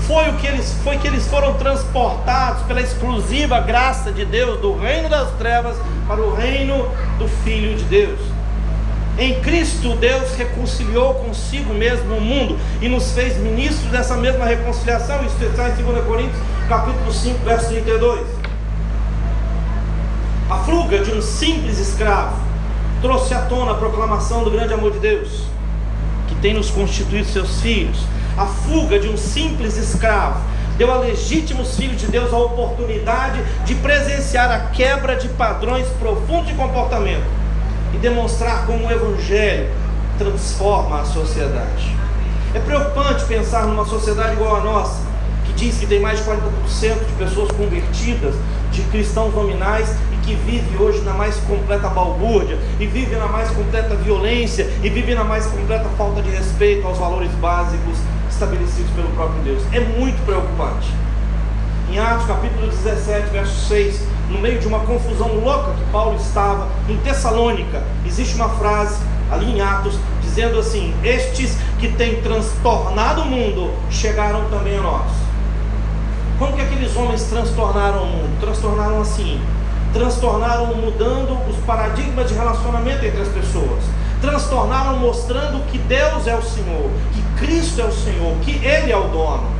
foi 0.08 0.30
o 0.30 0.34
que 0.38 0.48
eles 0.48 0.74
foi 0.84 0.98
que 0.98 1.08
eles 1.08 1.28
foram 1.28 1.56
transportados 1.56 2.64
pela 2.64 2.80
exclusiva 2.80 3.60
graça 3.60 4.10
de 4.10 4.24
Deus 4.24 4.60
do 4.62 4.78
reino 4.78 5.10
das 5.10 5.30
trevas 5.32 5.76
para 6.08 6.22
o 6.22 6.34
reino 6.34 6.90
do 7.20 7.28
filho 7.28 7.78
de 7.78 7.84
Deus. 7.84 8.20
Em 9.20 9.40
Cristo, 9.42 9.96
Deus 9.96 10.36
reconciliou 10.36 11.16
consigo 11.16 11.74
mesmo 11.74 12.18
o 12.18 12.22
mundo 12.22 12.60
e 12.80 12.88
nos 12.88 13.14
fez 13.14 13.36
ministros 13.38 13.90
dessa 13.92 14.16
mesma 14.16 14.46
reconciliação. 14.46 15.26
Isso 15.26 15.44
está 15.44 15.70
em 15.70 15.84
2 15.84 16.06
Coríntios, 16.06 16.38
capítulo 16.70 17.12
5, 17.12 17.40
verso 17.44 17.70
32. 17.70 18.28
A 20.50 20.58
fuga 20.60 21.00
de 21.00 21.12
um 21.12 21.22
simples 21.22 21.80
escravo 21.80 22.38
trouxe 23.02 23.34
à 23.34 23.42
tona 23.42 23.72
a 23.72 23.76
proclamação 23.76 24.44
do 24.44 24.52
grande 24.52 24.74
amor 24.74 24.92
de 24.92 25.00
Deus, 25.00 25.46
que 26.28 26.36
tem 26.36 26.54
nos 26.54 26.70
constituído 26.70 27.26
seus 27.26 27.60
filhos 27.60 27.98
a 28.38 28.46
fuga 28.46 29.00
de 29.00 29.10
um 29.10 29.18
simples 29.18 29.78
escravo, 29.78 30.40
deu 30.78 30.92
a 30.94 30.98
legítimos 30.98 31.76
filhos 31.76 32.00
de 32.00 32.06
Deus 32.06 32.32
a 32.32 32.38
oportunidade 32.38 33.42
de 33.66 33.74
presenciar 33.74 34.52
a 34.52 34.60
quebra 34.68 35.16
de 35.16 35.28
padrões 35.30 35.88
profundos 36.00 36.48
de 36.48 36.54
comportamento 36.54 37.47
e 37.94 37.98
demonstrar 37.98 38.66
como 38.66 38.88
o 38.88 38.92
Evangelho 38.92 39.70
transforma 40.18 41.02
a 41.02 41.06
sociedade. 41.06 41.96
É 42.54 42.60
preocupante 42.60 43.26
pensar 43.26 43.66
numa 43.68 43.86
sociedade 43.86 44.34
igual 44.34 44.58
a 44.58 44.60
nossa, 44.62 45.02
que 45.46 45.54
diz 45.54 45.78
que 45.78 45.86
tem 45.86 46.00
mais 46.00 46.20
de 46.20 46.26
40% 46.26 46.40
de 47.06 47.14
pessoas 47.18 47.52
convertidas, 47.52 48.36
de 48.72 48.82
cristãos 48.84 49.34
nominais 49.34 49.96
que 50.28 50.36
vive 50.36 50.78
hoje 50.78 51.00
na 51.04 51.14
mais 51.14 51.38
completa 51.38 51.88
balbúrdia, 51.88 52.60
e 52.82 52.86
vive 52.86 53.16
na 53.16 53.28
mais 53.28 53.50
completa 53.52 53.96
violência, 53.96 54.70
e 54.84 54.90
vive 54.90 55.16
na 55.16 55.24
mais 55.24 55.46
completa 55.46 55.86
falta 55.98 56.22
de 56.22 56.30
respeito 56.30 56.86
aos 56.86 56.98
valores 56.98 57.32
básicos 57.40 57.98
estabelecidos 58.30 58.92
pelo 58.92 59.08
próprio 59.12 59.42
Deus. 59.44 59.64
É 59.72 59.80
muito 59.80 60.24
preocupante. 60.26 60.94
Em 61.90 61.98
Atos 61.98 62.28
capítulo 62.28 62.68
17, 62.68 63.30
verso 63.30 63.68
6, 63.70 64.02
no 64.30 64.40
meio 64.40 64.60
de 64.60 64.68
uma 64.68 64.80
confusão 64.80 65.36
louca 65.36 65.74
que 65.74 65.92
Paulo 65.92 66.18
estava 66.18 66.68
em 66.90 66.98
Tessalônica, 66.98 67.84
existe 68.06 68.36
uma 68.36 68.50
frase 68.50 69.02
ali 69.32 69.52
em 69.52 69.62
Atos 69.62 69.98
dizendo 70.22 70.60
assim: 70.60 70.94
Estes 71.04 71.58
que 71.80 71.90
têm 71.90 72.22
transtornado 72.22 73.22
o 73.22 73.26
mundo 73.26 73.74
chegaram 73.90 74.46
também 74.50 74.78
a 74.78 74.82
nós. 74.82 75.12
Como 76.38 76.54
que 76.54 76.62
aqueles 76.62 76.96
homens 76.96 77.24
transtornaram 77.24 78.04
o 78.04 78.08
mundo? 78.08 78.40
Transtornaram 78.40 79.02
assim: 79.02 79.42
transtornaram 79.94 80.76
mudando 80.76 81.38
os 81.50 81.58
paradigmas 81.66 82.28
de 82.30 82.36
relacionamento 82.36 83.06
entre 83.06 83.22
as 83.22 83.30
pessoas 83.30 83.84
transtornaram 84.22 84.98
mostrando 84.98 85.64
que 85.68 85.78
Deus 85.78 86.28
é 86.28 86.36
o 86.36 86.42
Senhor, 86.42 86.90
que 87.14 87.46
Cristo 87.46 87.82
é 87.82 87.86
o 87.86 87.92
Senhor, 87.92 88.36
que 88.42 88.52
Ele 88.66 88.92
é 88.92 88.98
o 88.98 89.08
dono. 89.10 89.57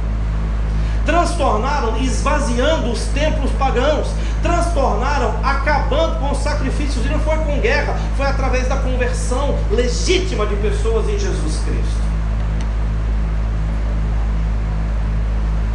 Transtornaram 1.08 1.98
esvaziando 1.98 2.92
os 2.92 3.06
templos 3.06 3.50
pagãos, 3.54 4.10
transtornaram 4.44 5.40
acabando 5.42 6.20
com 6.20 6.32
os 6.32 6.38
sacrifícios, 6.40 7.06
e 7.06 7.10
não 7.10 7.20
foi 7.20 7.38
com 7.38 7.60
guerra, 7.62 7.98
foi 8.18 8.28
através 8.28 8.68
da 8.68 8.76
conversão 8.76 9.58
legítima 9.72 10.46
de 10.46 10.56
pessoas 10.58 11.08
em 11.08 11.18
Jesus 11.18 11.64
Cristo. 11.64 12.08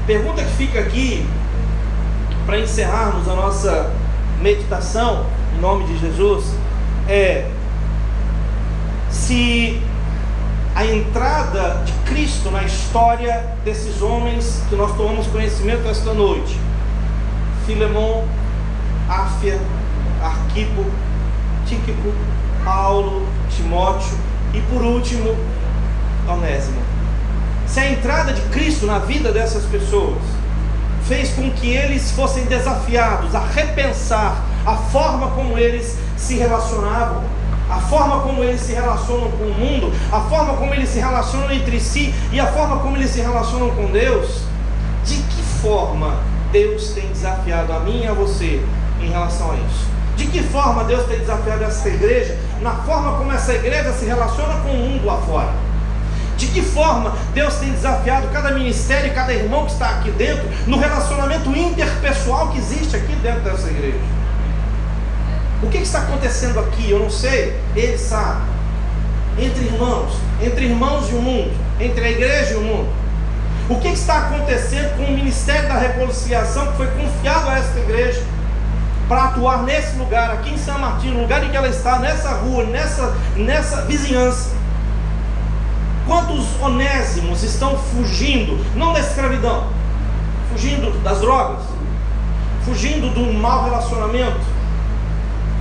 Pergunta 0.06 0.42
que 0.42 0.50
fica 0.50 0.80
aqui, 0.80 1.26
para 2.44 2.58
encerrarmos 2.60 3.26
a 3.26 3.34
nossa 3.34 3.90
meditação, 4.38 5.24
em 5.56 5.60
nome 5.60 5.84
de 5.86 5.98
Jesus, 5.98 6.44
é: 7.08 7.48
se 9.08 9.80
a 10.74 10.86
entrada 10.86 11.82
de 11.84 11.92
Cristo 12.10 12.50
na 12.50 12.62
história 12.64 13.44
desses 13.64 14.00
homens 14.00 14.62
que 14.68 14.74
nós 14.74 14.96
tomamos 14.96 15.26
conhecimento 15.26 15.86
esta 15.88 16.14
noite, 16.14 16.58
Filemon, 17.66 18.24
Áfia, 19.08 19.60
Arquipo, 20.22 20.84
Tíquico, 21.66 22.12
Paulo, 22.64 23.26
Timóteo 23.54 24.16
e 24.54 24.60
por 24.62 24.82
último, 24.82 25.36
Onésimo. 26.26 26.80
Se 27.66 27.80
a 27.80 27.90
entrada 27.90 28.32
de 28.32 28.40
Cristo 28.48 28.86
na 28.86 28.98
vida 28.98 29.30
dessas 29.30 29.64
pessoas 29.64 30.22
fez 31.06 31.30
com 31.34 31.50
que 31.50 31.68
eles 31.70 32.12
fossem 32.12 32.44
desafiados 32.46 33.34
a 33.34 33.40
repensar 33.40 34.42
a 34.64 34.76
forma 34.76 35.28
como 35.32 35.58
eles 35.58 35.98
se 36.16 36.36
relacionavam, 36.36 37.24
a 37.72 37.80
forma 37.80 38.20
como 38.20 38.44
eles 38.44 38.60
se 38.60 38.72
relacionam 38.74 39.30
com 39.30 39.44
o 39.44 39.54
mundo, 39.54 39.90
a 40.12 40.20
forma 40.20 40.54
como 40.56 40.74
eles 40.74 40.90
se 40.90 40.98
relacionam 40.98 41.50
entre 41.50 41.80
si 41.80 42.14
e 42.30 42.38
a 42.38 42.46
forma 42.48 42.76
como 42.80 42.98
eles 42.98 43.10
se 43.10 43.20
relacionam 43.22 43.70
com 43.70 43.86
Deus, 43.86 44.42
de 45.06 45.14
que 45.14 45.42
forma 45.62 46.18
Deus 46.52 46.90
tem 46.90 47.08
desafiado 47.08 47.72
a 47.72 47.80
mim 47.80 48.02
e 48.02 48.06
a 48.06 48.12
você 48.12 48.62
em 49.00 49.08
relação 49.08 49.52
a 49.52 49.54
isso? 49.54 49.86
De 50.18 50.26
que 50.26 50.42
forma 50.42 50.84
Deus 50.84 51.06
tem 51.06 51.18
desafiado 51.18 51.64
essa 51.64 51.88
igreja 51.88 52.38
na 52.60 52.72
forma 52.72 53.16
como 53.16 53.32
essa 53.32 53.54
igreja 53.54 53.90
se 53.94 54.04
relaciona 54.04 54.60
com 54.60 54.68
o 54.68 54.76
mundo 54.76 55.06
lá 55.06 55.16
fora? 55.22 55.52
De 56.36 56.48
que 56.48 56.60
forma 56.60 57.14
Deus 57.32 57.54
tem 57.54 57.70
desafiado 57.70 58.28
cada 58.28 58.50
ministério 58.50 59.10
e 59.10 59.14
cada 59.14 59.32
irmão 59.32 59.64
que 59.64 59.72
está 59.72 59.88
aqui 59.88 60.10
dentro 60.10 60.46
no 60.66 60.78
relacionamento 60.78 61.48
interpessoal 61.56 62.48
que 62.48 62.58
existe 62.58 62.96
aqui 62.96 63.14
dentro 63.22 63.40
dessa 63.40 63.68
igreja? 63.70 63.98
O 65.62 65.68
que, 65.68 65.78
está 65.78 66.00
acontecendo 66.00 66.58
aqui? 66.58 66.90
Eu 66.90 66.98
não 66.98 67.10
sei, 67.10 67.56
ele 67.76 67.96
sabe. 67.96 68.42
Entre 69.38 69.64
irmãos, 69.64 70.12
entre 70.42 70.66
irmãos 70.66 71.08
e 71.08 71.14
o 71.14 71.22
mundo, 71.22 71.52
entre 71.80 72.04
a 72.04 72.10
igreja 72.10 72.54
e 72.54 72.56
o 72.56 72.62
mundo. 72.62 72.88
O 73.70 73.76
que, 73.76 73.88
está 73.88 74.26
acontecendo 74.26 74.96
com 74.96 75.04
o 75.04 75.12
ministério 75.12 75.68
da 75.68 75.78
reconciliação 75.78 76.66
que 76.72 76.76
foi 76.76 76.88
confiado 76.88 77.48
a 77.48 77.58
esta 77.58 77.78
igreja 77.78 78.22
para 79.08 79.24
atuar 79.24 79.62
nesse 79.62 79.96
lugar, 79.96 80.32
aqui 80.32 80.50
em 80.50 80.58
São 80.58 80.78
Martinho, 80.78 81.14
no 81.14 81.22
lugar 81.22 81.44
em 81.44 81.50
que 81.50 81.56
ela 81.56 81.68
está, 81.68 81.98
nessa 82.00 82.30
rua, 82.30 82.64
nessa, 82.64 83.14
nessa 83.36 83.82
vizinhança? 83.82 84.50
Quantos 86.06 86.44
onésimos 86.60 87.44
estão 87.44 87.78
fugindo, 87.78 88.58
não 88.74 88.92
da 88.92 89.00
escravidão, 89.00 89.68
fugindo 90.50 90.90
das 91.02 91.20
drogas, 91.20 91.62
fugindo 92.64 93.14
do 93.14 93.32
mau 93.32 93.64
relacionamento, 93.64 94.51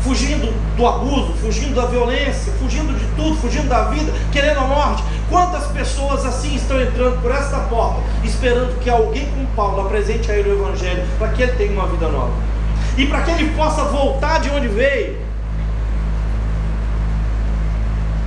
fugindo 0.04 0.52
do 0.76 0.88
abuso, 0.88 1.34
fugindo 1.42 1.76
da 1.76 1.86
violência, 1.86 2.52
fugindo 2.54 2.98
de 2.98 3.06
tudo, 3.16 3.36
fugindo 3.36 3.68
da 3.68 3.86
vida, 3.86 4.12
querendo 4.32 4.60
a 4.60 4.64
morte. 4.64 5.04
Quantas 5.30 5.66
pessoas 5.68 6.26
assim 6.26 6.56
estão 6.56 6.82
entrando 6.82 7.22
por 7.22 7.32
esta 7.32 7.60
porta, 7.62 8.02
esperando 8.24 8.80
que 8.80 8.90
alguém 8.90 9.26
como 9.28 9.48
Paulo 9.56 9.82
apresente 9.82 10.32
a 10.32 10.36
ele 10.36 10.50
o 10.50 10.54
Evangelho, 10.54 11.04
para 11.18 11.30
que 11.30 11.44
ele 11.44 11.52
tenha 11.54 11.72
uma 11.72 11.88
vida 11.88 12.08
nova 12.08 12.52
e 12.98 13.06
para 13.06 13.22
que 13.22 13.32
ele 13.32 13.56
possa 13.56 13.84
voltar 13.86 14.40
de 14.40 14.50
onde 14.50 14.68
veio, 14.68 15.18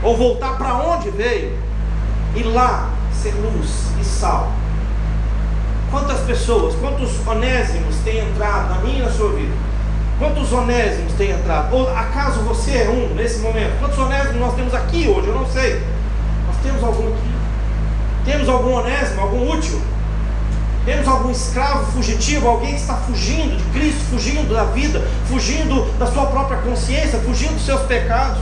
ou 0.03 0.17
voltar 0.17 0.57
para 0.57 0.75
onde 0.75 1.11
veio, 1.11 1.57
e 2.35 2.43
lá 2.43 2.91
ser 3.13 3.35
luz 3.35 3.89
e 4.01 4.05
sal. 4.05 4.51
Quantas 5.91 6.21
pessoas, 6.21 6.75
quantos 6.77 7.27
onésimos 7.27 7.97
têm 8.05 8.19
entrado 8.19 8.71
na 8.71 8.81
minha 8.81 9.01
e 9.01 9.03
na 9.03 9.11
sua 9.11 9.33
vida? 9.33 9.55
Quantos 10.19 10.53
onésimos 10.53 11.13
tem 11.15 11.31
entrado? 11.31 11.75
Ou 11.75 11.89
acaso 11.91 12.41
você 12.41 12.71
é 12.71 12.89
um 12.89 13.15
nesse 13.15 13.41
momento? 13.41 13.79
Quantos 13.81 13.99
onésimos 13.99 14.37
nós 14.37 14.55
temos 14.55 14.75
aqui 14.75 15.09
hoje? 15.09 15.29
Eu 15.29 15.35
não 15.35 15.47
sei. 15.47 15.83
Nós 16.47 16.57
temos 16.63 16.85
algum 16.85 17.09
aqui? 17.09 17.35
Temos 18.25 18.49
algum 18.49 18.75
onésimo, 18.75 19.21
algum 19.21 19.51
útil? 19.51 19.81
Temos 20.85 21.09
algum 21.09 21.31
escravo 21.31 21.91
fugitivo, 21.93 22.47
alguém 22.47 22.75
que 22.75 22.81
está 22.81 22.95
fugindo 22.95 23.57
de 23.57 23.65
Cristo, 23.79 24.05
fugindo 24.11 24.55
da 24.55 24.65
vida, 24.65 25.03
fugindo 25.27 25.91
da 25.99 26.07
sua 26.07 26.27
própria 26.27 26.59
consciência, 26.59 27.19
fugindo 27.21 27.55
dos 27.55 27.65
seus 27.65 27.81
pecados? 27.83 28.39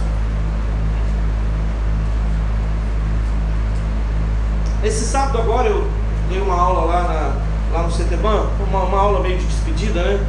Esse 4.84 5.04
sábado 5.04 5.38
agora 5.38 5.68
eu 5.68 5.88
dei 6.28 6.40
uma 6.40 6.60
aula 6.60 6.84
lá, 6.84 7.02
na, 7.02 7.78
lá 7.78 7.82
no 7.84 7.92
CTBAN, 7.92 8.48
uma, 8.68 8.80
uma 8.82 8.98
aula 8.98 9.20
meio 9.20 9.38
de 9.38 9.46
despedida, 9.46 10.02
né? 10.02 10.26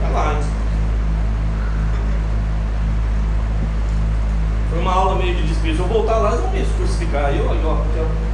Vai 0.00 0.12
lá, 0.12 0.32
hein? 0.32 0.40
Foi 4.70 4.78
uma 4.80 4.92
aula 4.92 5.16
meio 5.16 5.34
de. 5.34 5.54
Se 5.54 5.78
eu 5.78 5.86
voltar 5.86 6.16
lá, 6.16 6.30
eles 6.30 6.40
vão 6.40 6.50
me 6.50 6.64
crucificar. 6.76 7.30
Ó, 7.46 7.54
ó. 7.54 8.30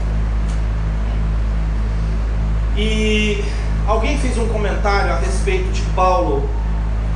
E 2.77 3.45
alguém 3.87 4.17
comentário 4.49 5.13
a 5.13 5.19
respeito 5.19 5.71
de 5.71 5.83
Paulo, 5.95 6.49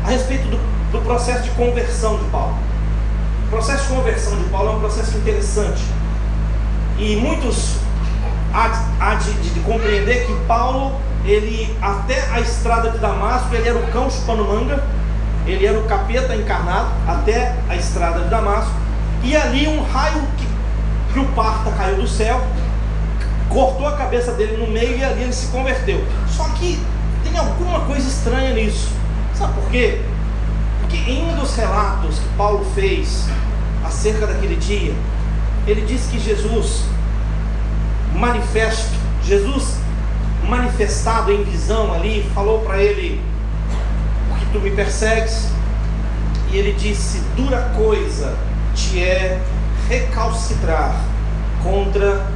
a 0.05 0.11
respeito 0.11 0.48
do, 0.48 0.57
do 0.92 1.05
processo 1.05 1.42
de 1.42 1.51
conversão 1.51 2.18
de 2.18 2.24
Paulo. 2.24 2.55
O 3.46 3.51
processo 3.51 3.88
de 3.88 3.94
conversão 3.94 4.36
de 4.36 4.44
Paulo 4.51 4.72
é 4.72 4.76
um 4.76 4.80
processo 4.80 5.16
interessante. 5.18 5.82
E 6.98 7.16
muitos 7.16 7.76
há, 8.53 8.86
há 9.01 9.14
de, 9.16 9.32
de, 9.34 9.51
de, 9.51 9.61
compreender 9.61 10.26
que 10.26 10.34
Paulo, 10.46 11.01
ele 11.24 11.76
até 11.80 12.28
a 12.30 12.40
estrada 12.40 12.90
de 12.90 12.98
Damasco, 12.98 13.54
ele 13.54 13.68
era 13.68 13.78
o 13.78 13.86
cão 13.88 14.10
chupando 14.10 14.44
manga, 14.44 14.82
ele 15.46 15.66
era 15.66 15.78
o 15.78 15.84
capeta 15.84 16.34
encarnado 16.34 16.88
até 17.06 17.54
a 17.68 17.76
estrada 17.76 18.20
de 18.20 18.30
Damasco, 18.30 18.72
e 19.22 19.36
ali 19.36 19.68
um 19.68 19.82
raio 19.82 20.22
que, 20.38 20.46
que 21.12 21.18
o 21.18 21.26
parta 21.32 21.70
caiu 21.72 21.96
do 21.96 22.08
céu, 22.08 22.40
cortou 23.48 23.86
a 23.86 23.96
cabeça 23.96 24.32
dele 24.32 24.56
no 24.56 24.70
meio 24.70 24.96
e 24.96 25.04
ali 25.04 25.22
ele 25.22 25.32
se 25.32 25.48
converteu. 25.48 26.02
Só 26.28 26.44
que 26.50 26.80
tem 27.24 27.36
alguma 27.36 27.80
coisa 27.80 28.08
estranha 28.08 28.54
nisso. 28.54 28.88
Sabe 29.34 29.54
por 29.54 29.70
quê? 29.70 30.00
Porque 30.80 30.96
em 31.10 31.30
um 31.30 31.34
dos 31.36 31.54
relatos 31.54 32.18
que 32.18 32.28
Paulo 32.36 32.64
fez 32.74 33.26
acerca 33.84 34.26
daquele 34.26 34.56
dia, 34.56 34.94
ele 35.66 35.82
disse 35.82 36.08
que 36.10 36.18
Jesus 36.18 36.84
manifesto, 38.14 38.90
Jesus 39.24 39.80
manifestado 40.45 41.32
em 41.32 41.45
visão 41.45 41.93
ali, 41.93 42.28
falou 42.34 42.61
para 42.61 42.78
ele: 42.78 43.20
Porque 44.28 44.47
tu 44.53 44.61
me 44.61 44.70
persegues? 44.70 45.49
E 46.51 46.57
ele 46.57 46.72
disse: 46.72 47.20
Dura 47.36 47.72
coisa 47.76 48.36
te 48.74 49.03
é 49.03 49.41
recalcitrar 49.88 50.95
contra 51.62 52.26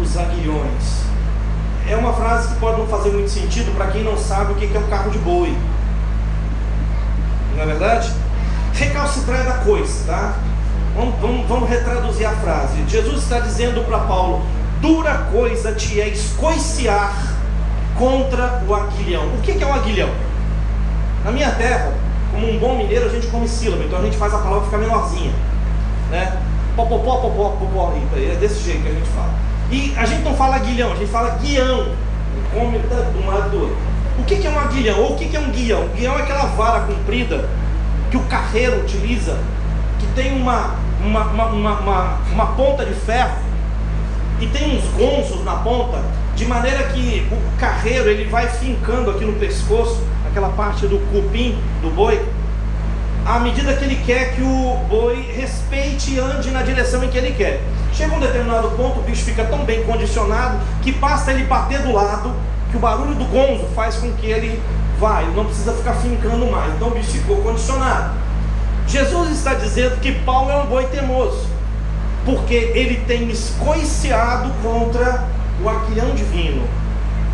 os 0.00 0.16
aguilhões. 0.16 1.04
É 1.88 1.96
uma 1.96 2.12
frase 2.14 2.48
que 2.48 2.60
pode 2.60 2.78
não 2.78 2.86
fazer 2.86 3.10
muito 3.10 3.30
sentido 3.30 3.74
para 3.76 3.88
quem 3.88 4.02
não 4.02 4.16
sabe 4.16 4.52
o 4.52 4.54
que 4.56 4.74
é 4.74 4.78
um 4.78 4.88
carro 4.88 5.10
de 5.10 5.18
boi. 5.18 5.54
Não 7.54 7.62
é 7.62 7.66
verdade? 7.66 8.12
Recalcitrar 8.72 9.40
é 9.40 9.44
da 9.44 9.58
coisa, 9.58 10.04
tá? 10.06 10.34
Vamos, 10.96 11.14
vamos, 11.20 11.48
vamos 11.48 11.68
retraduzir 11.68 12.26
a 12.26 12.32
frase. 12.32 12.84
Jesus 12.88 13.22
está 13.22 13.40
dizendo 13.40 13.84
para 13.84 13.98
Paulo: 13.98 14.44
dura 14.80 15.28
coisa 15.30 15.72
te 15.72 16.00
é 16.00 16.08
escoiciar 16.08 17.33
contra 17.96 18.62
o 18.66 18.74
aguilhão. 18.74 19.26
O 19.26 19.40
que 19.42 19.62
é 19.62 19.66
o 19.66 19.72
aguilhão? 19.72 20.10
Na 21.24 21.30
minha 21.30 21.50
terra, 21.52 21.92
como 22.30 22.50
um 22.50 22.58
bom 22.58 22.76
mineiro, 22.76 23.06
a 23.06 23.08
gente 23.08 23.26
come 23.28 23.48
sílaba, 23.48 23.84
então 23.84 23.98
a 23.98 24.02
gente 24.02 24.16
faz 24.16 24.34
a 24.34 24.38
palavra 24.38 24.64
ficar 24.64 24.78
menorzinha. 24.78 25.32
Né? 26.10 26.36
Popopó, 26.76 27.16
popó, 27.16 27.50
popó, 27.50 27.92
é 28.16 28.34
desse 28.36 28.64
jeito 28.64 28.82
que 28.82 28.88
a 28.88 28.92
gente 28.92 29.08
fala. 29.08 29.30
E 29.70 29.94
a 29.96 30.04
gente 30.04 30.22
não 30.22 30.34
fala 30.34 30.56
aguilhão, 30.56 30.92
a 30.92 30.96
gente 30.96 31.10
fala 31.10 31.38
guião. 31.38 31.86
Come 32.52 32.78
de 32.78 33.18
um 33.18 33.26
lado 33.26 33.50
do 33.50 33.60
outro. 33.62 33.76
O 34.18 34.24
que 34.24 34.46
é 34.46 34.50
um 34.50 34.58
aguilhão? 34.58 35.00
Ou 35.00 35.12
o 35.12 35.16
que 35.16 35.34
é 35.34 35.40
um 35.40 35.50
guião? 35.50 35.88
Guião 35.94 36.18
é 36.18 36.22
aquela 36.22 36.46
vara 36.46 36.80
comprida 36.80 37.48
que 38.10 38.16
o 38.16 38.22
carreiro 38.24 38.80
utiliza, 38.80 39.38
que 39.98 40.06
tem 40.14 40.40
uma, 40.40 40.74
uma, 41.04 41.24
uma, 41.24 41.46
uma, 41.50 42.18
uma 42.32 42.46
ponta 42.48 42.84
de 42.84 42.94
ferro 42.94 43.36
e 44.40 44.46
tem 44.46 44.76
uns 44.76 44.84
gonzos 44.94 45.44
na 45.44 45.56
ponta, 45.56 46.00
de 46.34 46.44
maneira 46.46 46.82
que 46.84 47.26
o 47.30 47.58
carreiro 47.58 48.08
ele 48.08 48.28
vai 48.28 48.48
fincando 48.48 49.10
aqui 49.10 49.24
no 49.24 49.34
pescoço, 49.34 50.02
aquela 50.28 50.48
parte 50.50 50.86
do 50.86 50.98
cupim 51.10 51.56
do 51.80 51.90
boi, 51.90 52.20
à 53.24 53.38
medida 53.38 53.72
que 53.74 53.84
ele 53.84 53.96
quer 54.04 54.34
que 54.34 54.42
o 54.42 54.76
boi 54.88 55.32
respeite 55.34 56.12
e 56.12 56.18
ande 56.18 56.50
na 56.50 56.62
direção 56.62 57.02
em 57.04 57.08
que 57.08 57.16
ele 57.16 57.32
quer. 57.32 57.62
Chega 57.92 58.14
um 58.14 58.20
determinado 58.20 58.70
ponto, 58.70 59.00
o 59.00 59.02
bicho 59.02 59.24
fica 59.24 59.44
tão 59.44 59.64
bem 59.64 59.84
condicionado 59.84 60.58
que 60.82 60.92
basta 60.92 61.30
ele 61.30 61.44
bater 61.44 61.80
do 61.82 61.92
lado, 61.92 62.32
que 62.70 62.76
o 62.76 62.80
barulho 62.80 63.14
do 63.14 63.24
gonzo 63.24 63.66
faz 63.74 63.96
com 63.96 64.12
que 64.14 64.26
ele 64.26 64.60
vá, 64.98 65.22
ele 65.22 65.32
não 65.36 65.44
precisa 65.44 65.72
ficar 65.72 65.94
fincando 65.94 66.46
mais. 66.50 66.74
Então 66.74 66.88
o 66.88 66.90
bicho 66.90 67.12
ficou 67.12 67.36
condicionado. 67.38 68.14
Jesus 68.86 69.30
está 69.30 69.54
dizendo 69.54 70.00
que 70.00 70.12
Paulo 70.12 70.50
é 70.50 70.56
um 70.56 70.66
boi 70.66 70.84
teimoso, 70.86 71.46
porque 72.24 72.54
ele 72.54 72.96
tem 73.06 73.30
escoiciado 73.30 74.50
contra 74.62 75.24
o 75.64 75.68
aguilhão 75.68 76.14
divino. 76.14 76.62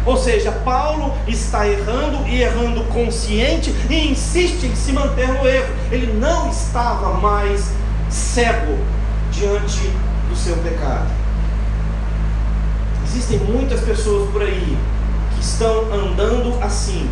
Ou 0.06 0.16
seja, 0.16 0.50
Paulo 0.50 1.14
está 1.28 1.68
errando 1.68 2.26
e 2.26 2.40
errando 2.40 2.84
consciente 2.84 3.74
e 3.90 4.10
insiste 4.10 4.64
em 4.64 4.74
se 4.74 4.92
manter 4.92 5.28
no 5.28 5.46
erro. 5.46 5.74
Ele 5.90 6.12
não 6.18 6.48
estava 6.48 7.14
mais 7.14 7.70
cego 8.08 8.78
diante 9.30 9.90
do 10.28 10.36
seu 10.36 10.56
pecado. 10.56 11.10
Existem 13.04 13.38
muitas 13.40 13.80
pessoas 13.80 14.30
por 14.30 14.40
aí 14.40 14.78
que 15.34 15.40
estão 15.40 15.92
andando 15.92 16.56
assim, 16.62 17.10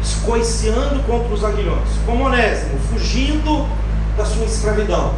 escoiciando 0.00 1.02
contra 1.02 1.34
os 1.34 1.44
aguilhões, 1.44 1.88
como 2.06 2.24
Onésimo, 2.24 2.78
fugindo 2.90 3.66
da 4.16 4.24
sua 4.24 4.44
escravidão. 4.44 5.12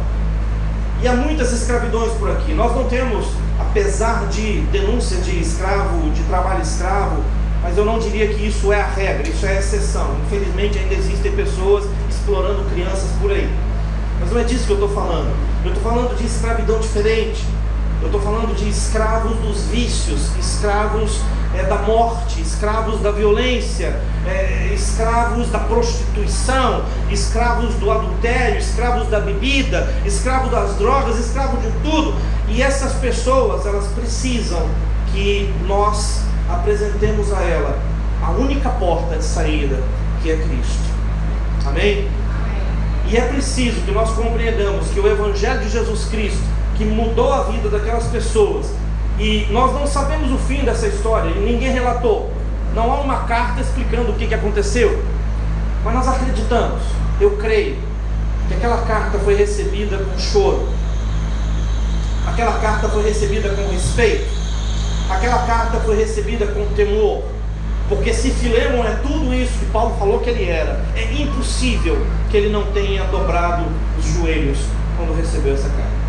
E 1.01 1.07
há 1.07 1.13
muitas 1.13 1.51
escravidões 1.51 2.11
por 2.13 2.31
aqui. 2.31 2.53
Nós 2.53 2.75
não 2.75 2.85
temos, 2.85 3.27
apesar 3.61 4.27
de 4.27 4.61
denúncia 4.71 5.17
de 5.17 5.39
escravo, 5.39 6.09
de 6.11 6.21
trabalho 6.23 6.61
escravo, 6.61 7.23
mas 7.61 7.77
eu 7.77 7.85
não 7.85 7.99
diria 7.99 8.27
que 8.27 8.47
isso 8.47 8.73
é 8.73 8.81
a 8.81 8.87
regra, 8.87 9.27
isso 9.27 9.45
é 9.45 9.57
a 9.57 9.59
exceção. 9.59 10.15
Infelizmente 10.25 10.79
ainda 10.79 10.95
existem 10.95 11.31
pessoas 11.31 11.85
explorando 12.09 12.63
crianças 12.71 13.09
por 13.21 13.31
aí. 13.31 13.49
Mas 14.19 14.31
não 14.31 14.39
é 14.39 14.43
disso 14.43 14.65
que 14.65 14.71
eu 14.71 14.75
estou 14.75 14.89
falando. 14.89 15.31
Eu 15.63 15.73
estou 15.73 15.91
falando 15.91 16.17
de 16.17 16.25
escravidão 16.25 16.79
diferente. 16.79 17.43
Eu 18.01 18.07
estou 18.07 18.21
falando 18.21 18.55
de 18.55 18.67
escravos 18.67 19.37
dos 19.37 19.61
vícios, 19.65 20.35
escravos 20.39 21.21
é, 21.55 21.63
da 21.63 21.77
morte, 21.77 22.41
escravos 22.41 22.99
da 22.99 23.11
violência, 23.11 23.99
é, 24.25 24.71
escravos 24.73 25.49
da 25.49 25.59
prostituição, 25.59 26.83
escravos 27.11 27.75
do 27.75 27.91
adultério, 27.91 28.57
escravos 28.57 29.07
da 29.07 29.19
bebida, 29.19 29.87
escravos 30.03 30.49
das 30.49 30.75
drogas, 30.77 31.19
escravos 31.19 31.61
de 31.61 31.69
tudo. 31.83 32.15
E 32.53 32.61
essas 32.61 32.93
pessoas, 32.93 33.65
elas 33.65 33.87
precisam 33.87 34.67
que 35.13 35.53
nós 35.67 36.21
apresentemos 36.49 37.31
a 37.31 37.41
ela 37.41 37.79
a 38.21 38.31
única 38.31 38.69
porta 38.69 39.15
de 39.15 39.23
saída, 39.23 39.81
que 40.21 40.29
é 40.29 40.35
Cristo. 40.35 40.91
Amém? 41.65 42.07
E 43.07 43.17
é 43.17 43.21
preciso 43.21 43.81
que 43.81 43.91
nós 43.91 44.11
compreendamos 44.11 44.87
que 44.89 44.99
o 44.99 45.07
Evangelho 45.07 45.61
de 45.61 45.69
Jesus 45.69 46.05
Cristo, 46.05 46.43
que 46.77 46.83
mudou 46.83 47.33
a 47.33 47.43
vida 47.43 47.69
daquelas 47.69 48.05
pessoas, 48.07 48.67
e 49.17 49.47
nós 49.49 49.73
não 49.73 49.87
sabemos 49.87 50.31
o 50.31 50.37
fim 50.37 50.63
dessa 50.63 50.87
história, 50.87 51.29
e 51.29 51.39
ninguém 51.39 51.71
relatou. 51.71 52.31
Não 52.75 52.91
há 52.91 53.01
uma 53.01 53.23
carta 53.23 53.61
explicando 53.61 54.11
o 54.11 54.15
que, 54.15 54.33
aconteceu, 54.33 55.03
mas 55.83 55.93
nós 55.93 56.07
acreditamos, 56.07 56.81
eu 57.19 57.37
creio, 57.37 57.77
que 58.47 58.53
aquela 58.53 58.77
carta 58.85 59.17
foi 59.19 59.35
recebida 59.35 59.97
com 59.97 60.19
choro, 60.19 60.69
aquela 62.31 62.53
carta 62.59 62.87
foi 62.87 63.03
recebida 63.03 63.49
com 63.49 63.67
respeito, 63.69 64.25
aquela 65.09 65.39
carta 65.45 65.79
foi 65.81 65.97
recebida 65.97 66.47
com 66.47 66.65
temor, 66.75 67.23
porque 67.89 68.13
se 68.13 68.31
Filemon 68.31 68.85
é 68.85 68.95
tudo 69.03 69.33
isso 69.33 69.51
que 69.59 69.65
Paulo 69.65 69.95
falou 69.99 70.19
que 70.19 70.29
ele 70.29 70.49
era, 70.49 70.79
é 70.95 71.11
impossível 71.13 71.97
que 72.29 72.37
ele 72.37 72.49
não 72.49 72.63
tenha 72.71 73.03
dobrado 73.05 73.65
os 73.99 74.05
joelhos 74.05 74.59
quando 74.95 75.15
recebeu 75.15 75.53
essa 75.53 75.67
carta. 75.67 76.01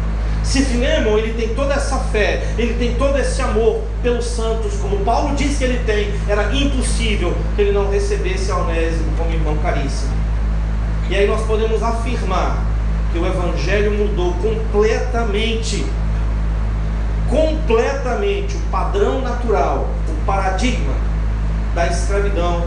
Se 0.44 0.64
Filemon 0.64 1.18
ele 1.18 1.34
tem 1.34 1.54
toda 1.54 1.74
essa 1.74 1.98
fé, 1.98 2.46
ele 2.56 2.74
tem 2.74 2.94
todo 2.94 3.18
esse 3.18 3.42
amor 3.42 3.82
pelos 4.00 4.24
santos, 4.24 4.74
como 4.74 5.04
Paulo 5.04 5.34
disse 5.34 5.58
que 5.58 5.64
ele 5.64 5.82
tem, 5.84 6.12
era 6.28 6.54
impossível 6.54 7.34
que 7.56 7.62
ele 7.62 7.72
não 7.72 7.90
recebesse 7.90 8.50
a 8.50 8.58
Onésimo 8.58 9.10
como 9.18 9.32
irmão 9.32 9.56
caríssimo. 9.56 10.12
E 11.10 11.16
aí 11.16 11.26
nós 11.26 11.44
podemos 11.46 11.82
afirmar 11.82 12.64
que 13.12 13.18
o 13.18 13.26
Evangelho 13.26 13.92
mudou 13.92 14.32
completamente, 14.34 15.84
completamente 17.32 18.56
o 18.56 18.60
padrão 18.70 19.22
natural, 19.22 19.88
o 20.06 20.26
paradigma 20.26 20.92
da 21.74 21.86
escravidão 21.86 22.66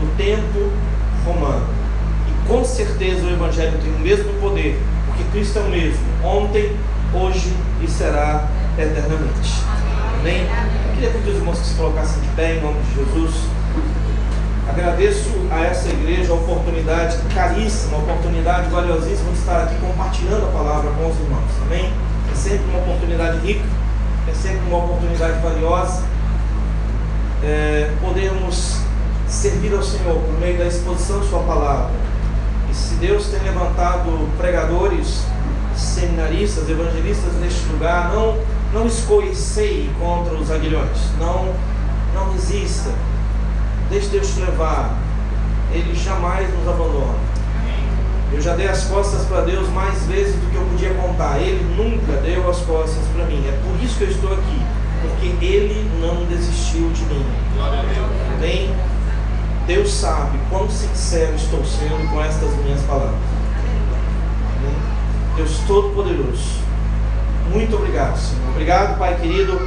no 0.00 0.08
tempo 0.16 0.72
romano. 1.24 1.64
E 2.28 2.48
com 2.48 2.64
certeza 2.64 3.24
o 3.24 3.30
Evangelho 3.30 3.78
tem 3.80 3.92
o 3.94 4.00
mesmo 4.00 4.32
poder, 4.40 4.76
porque 5.06 5.22
Cristo 5.30 5.60
é 5.60 5.62
o 5.62 5.68
mesmo, 5.68 6.00
ontem, 6.24 6.76
hoje 7.14 7.54
e 7.80 7.86
será 7.88 8.48
eternamente. 8.76 9.62
Amém? 10.18 10.48
Eu 10.88 10.94
queria 10.94 11.10
pedir 11.10 11.30
os 11.30 11.36
irmãos 11.36 11.58
que 11.60 11.66
se 11.66 11.74
colocassem 11.76 12.20
de 12.22 12.28
pé 12.28 12.56
em 12.56 12.60
nome 12.60 12.80
de 12.80 12.96
Jesus. 12.96 13.34
Agradeço 14.68 15.30
a 15.50 15.60
essa 15.60 15.88
igreja 15.88 16.32
a 16.32 16.36
oportunidade 16.36 17.18
caríssima, 17.34 17.98
a 17.98 18.00
oportunidade 18.00 18.68
valiosíssima 18.68 19.30
de 19.30 19.38
estar 19.38 19.64
aqui 19.64 19.76
compartilhando 19.76 20.46
a 20.46 20.50
palavra 20.50 20.90
com 20.90 21.08
os 21.08 21.20
irmãos. 21.20 21.50
Amém? 21.66 21.92
É 22.30 22.34
sempre 22.34 22.64
uma 22.70 22.78
oportunidade 22.78 23.38
rica, 23.46 23.64
é 24.28 24.34
sempre 24.34 24.60
uma 24.68 24.78
oportunidade 24.78 25.40
valiosa 25.40 26.12
é, 27.42 27.90
podemos 28.00 28.78
servir 29.26 29.74
ao 29.74 29.82
Senhor 29.82 30.14
por 30.14 30.38
meio 30.38 30.58
da 30.58 30.66
exposição 30.66 31.20
de 31.20 31.28
Sua 31.28 31.40
palavra. 31.40 31.90
E 32.70 32.74
se 32.74 32.94
Deus 32.94 33.26
tem 33.26 33.40
levantado 33.42 34.28
pregadores, 34.38 35.24
seminaristas, 35.76 36.68
evangelistas 36.68 37.32
neste 37.34 37.66
lugar, 37.66 38.12
não, 38.12 38.38
não 38.72 38.86
escoiceie 38.86 39.90
contra 39.98 40.34
os 40.34 40.50
aguilhões, 40.50 40.98
não, 41.18 41.52
não 42.14 42.32
resista. 42.32 42.90
Deixe 43.90 44.08
Deus 44.08 44.34
te 44.34 44.40
levar. 44.40 44.96
Ele 45.72 45.94
jamais 45.94 46.48
nos 46.54 46.68
abandona. 46.68 47.18
Eu 48.34 48.40
já 48.40 48.54
dei 48.54 48.68
as 48.68 48.84
costas 48.84 49.24
para 49.26 49.42
Deus 49.42 49.68
mais 49.68 50.02
vezes 50.04 50.34
do 50.34 50.50
que 50.50 50.56
eu 50.56 50.64
podia 50.64 50.94
contar. 50.94 51.38
Ele 51.38 51.62
nunca 51.76 52.20
deu 52.22 52.48
as 52.48 52.58
costas 52.60 53.02
para 53.14 53.26
mim. 53.26 53.44
É 53.46 53.52
por 53.62 53.84
isso 53.84 53.98
que 53.98 54.04
eu 54.04 54.10
estou 54.10 54.32
aqui. 54.32 54.62
Porque 55.02 55.44
Ele 55.44 55.90
não 56.00 56.24
desistiu 56.26 56.88
de 56.90 57.04
mim. 57.04 57.26
Amém? 58.36 58.74
Deus 59.66 59.92
sabe 59.92 60.38
quão 60.50 60.68
sincero 60.68 61.34
estou 61.36 61.64
sendo 61.64 62.10
com 62.10 62.22
estas 62.22 62.54
minhas 62.64 62.80
palavras. 62.82 63.14
Amém? 64.56 64.74
Deus 65.36 65.58
Todo-Poderoso. 65.66 66.62
Muito 67.52 67.76
obrigado, 67.76 68.16
Senhor. 68.16 68.48
Obrigado, 68.50 68.98
Pai 68.98 69.14
querido, 69.20 69.58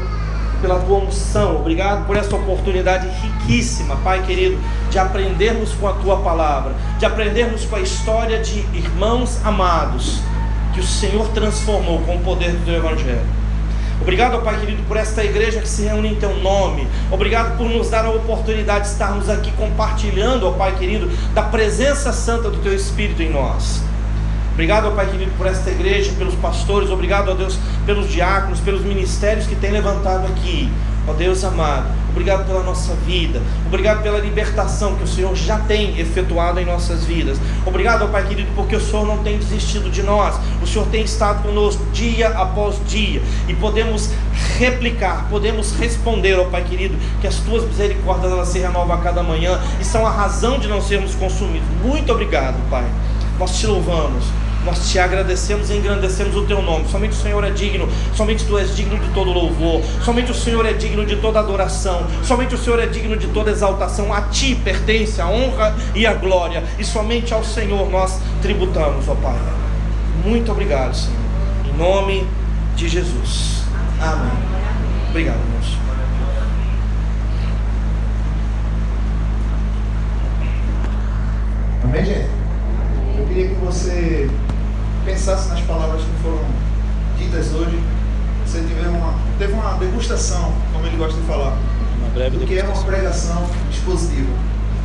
pela 0.62 0.80
tua 0.80 1.00
unção. 1.00 1.58
Obrigado 1.58 2.06
por 2.06 2.16
essa 2.16 2.36
oportunidade 2.36 3.08
riquíssima, 3.22 3.96
Pai 3.98 4.24
querido, 4.24 4.58
de 4.90 5.00
aprendermos 5.00 5.74
com 5.74 5.88
a 5.88 5.94
tua 5.94 6.18
palavra, 6.18 6.74
de 7.00 7.06
aprendermos 7.06 7.66
com 7.66 7.76
a 7.76 7.82
história 7.82 8.40
de 8.40 8.60
irmãos 8.74 9.40
amados 9.44 10.22
que 10.74 10.80
o 10.80 10.84
Senhor 10.84 11.28
transformou 11.30 12.02
com 12.02 12.18
o 12.18 12.20
poder 12.20 12.52
do 12.52 12.66
teu 12.66 12.76
Evangelho. 12.76 13.26
Obrigado, 14.02 14.42
Pai 14.44 14.60
querido, 14.60 14.84
por 14.84 14.98
esta 14.98 15.24
igreja 15.24 15.62
que 15.62 15.70
se 15.70 15.84
reúne 15.84 16.10
em 16.10 16.16
Teu 16.16 16.36
nome. 16.38 16.86
Obrigado 17.10 17.58
por 17.58 17.68
nos 17.70 17.90
dar 17.90 18.06
a 18.06 18.10
oportunidade 18.10 18.86
de 18.86 18.92
estarmos 18.92 19.30
aqui 19.30 19.52
compartilhando, 19.54 20.48
ó 20.48 20.52
Pai 20.52 20.76
querido, 20.76 21.10
da 21.34 21.44
presença 21.44 22.12
santa 22.12 22.50
do 22.50 22.58
Teu 22.58 22.76
Espírito 22.76 23.22
em 23.24 23.32
nós. 23.32 23.82
Obrigado, 24.56 24.90
Pai 24.96 25.06
querido, 25.12 25.32
por 25.38 25.48
esta 25.48 25.70
igreja, 25.70 26.14
pelos 26.18 26.34
pastores. 26.36 26.90
Obrigado, 26.90 27.30
ó 27.30 27.34
Deus, 27.34 27.60
pelos 27.86 28.10
diáconos, 28.10 28.62
pelos 28.62 28.84
ministérios 28.84 29.46
que 29.46 29.54
tem 29.54 29.70
levantado 29.70 30.26
aqui. 30.28 30.72
Ó 31.06 31.12
Deus 31.12 31.44
amado, 31.44 31.88
obrigado 32.10 32.48
pela 32.48 32.64
nossa 32.64 32.96
vida, 33.06 33.40
obrigado 33.68 34.02
pela 34.02 34.18
libertação 34.18 34.96
que 34.96 35.04
o 35.04 35.08
Senhor 35.08 35.36
já 35.36 35.60
tem 35.60 36.00
efetuado 36.00 36.58
em 36.58 36.66
nossas 36.66 37.04
vidas. 37.04 37.38
Obrigado, 37.66 38.06
ó 38.06 38.08
Pai 38.08 38.26
querido, 38.26 38.50
porque 38.56 38.78
o 38.78 38.80
Senhor 38.80 39.06
não 39.06 39.18
tem 39.18 39.38
desistido 39.38 39.92
de 39.92 40.02
nós, 40.02 40.40
o 40.64 40.66
Senhor 40.66 40.88
tem 40.88 41.04
estado 41.04 41.44
conosco 41.44 41.86
dia 41.92 42.30
após 42.30 42.80
dia 42.88 43.22
e 43.50 43.54
podemos 43.54 44.10
replicar, 44.58 45.28
podemos 45.30 45.74
responder, 45.78 46.40
ó 46.40 46.46
Pai 46.46 46.64
querido, 46.64 46.96
que 47.20 47.28
as 47.28 47.36
tuas 47.36 47.66
misericórdias 47.66 48.32
elas 48.32 48.48
se 48.48 48.60
renovam 48.60 48.96
a 48.96 49.00
cada 49.00 49.22
manhã 49.22 49.60
e 49.82 49.84
são 49.84 50.08
a 50.08 50.10
razão 50.10 50.58
de 50.58 50.70
não 50.70 50.82
sermos 50.82 51.14
consumidos. 51.14 51.68
Muito 51.84 52.10
obrigado, 52.10 52.56
Pai. 52.70 52.86
Nós 53.38 53.60
te 53.60 53.68
louvamos. 53.68 54.45
Nós 54.66 54.90
te 54.90 54.98
agradecemos 54.98 55.70
e 55.70 55.74
engrandecemos 55.76 56.36
o 56.36 56.44
teu 56.46 56.60
nome. 56.60 56.90
Somente 56.90 57.12
o 57.12 57.16
Senhor 57.16 57.44
é 57.44 57.52
digno, 57.52 57.88
somente 58.16 58.44
tu 58.46 58.58
és 58.58 58.76
digno 58.76 58.98
de 58.98 59.08
todo 59.14 59.32
louvor, 59.32 59.84
somente 60.04 60.32
o 60.32 60.34
Senhor 60.34 60.66
é 60.66 60.74
digno 60.74 61.06
de 61.06 61.16
toda 61.18 61.40
adoração, 61.40 62.08
somente 62.24 62.56
o 62.56 62.58
Senhor 62.58 62.80
é 62.80 62.88
digno 62.88 63.16
de 63.16 63.28
toda 63.28 63.52
exaltação. 63.52 64.12
A 64.12 64.24
ti 64.24 64.56
pertence 64.56 65.22
a 65.22 65.28
honra 65.28 65.76
e 65.94 66.08
a 66.08 66.14
glória, 66.16 66.64
e 66.80 66.84
somente 66.84 67.32
ao 67.32 67.44
Senhor 67.44 67.90
nós 67.92 68.20
tributamos, 68.42 69.08
ó 69.08 69.14
Pai. 69.14 69.38
Muito 70.24 70.52
obrigado, 70.52 70.96
Senhor. 70.96 71.16
Em 71.68 71.78
nome 71.78 72.28
de 72.76 72.90
Jesus. 72.90 73.64
Amém. 74.02 74.32
Obrigado, 75.12 75.38
irmãos. 75.38 75.78
Amém, 81.84 82.04
gente? 82.04 82.30
Eu 83.18 83.26
queria 83.28 83.48
que 83.50 83.56
você 83.56 84.30
pensasse 85.06 85.48
nas 85.50 85.62
palavras 85.62 86.02
que 86.02 86.24
foram 86.24 86.44
ditas 87.18 87.54
hoje. 87.54 87.80
Você 88.46 88.60
tiver 88.60 88.88
uma, 88.88 89.14
teve 89.38 89.54
uma 89.54 89.74
degustação, 89.74 90.52
como 90.74 90.86
ele 90.86 90.98
gosta 90.98 91.20
de 91.20 91.28
falar, 91.28 91.58
Uma 92.00 92.10
breve 92.10 92.38
do 92.38 92.46
que 92.46 92.60
é 92.60 92.64
uma 92.64 92.84
pregação 92.84 93.48
expositiva. 93.70 94.32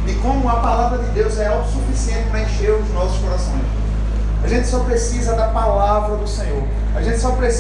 De 0.07 0.15
como 0.15 0.49
a 0.49 0.57
palavra 0.57 0.99
de 0.99 1.11
Deus 1.11 1.39
é 1.39 1.47
autossuficiente 1.47 2.29
para 2.31 2.43
encher 2.43 2.73
os 2.73 2.91
nossos 2.93 3.19
corações. 3.19 3.63
A 4.43 4.49
gente 4.49 4.67
só 4.67 4.81
precisa 4.81 5.35
da 5.35 5.49
palavra 5.49 6.17
do 6.17 6.27
Senhor. 6.27 6.63
A 6.95 7.03
gente 7.03 7.19
só 7.19 7.33
precisa 7.33 7.59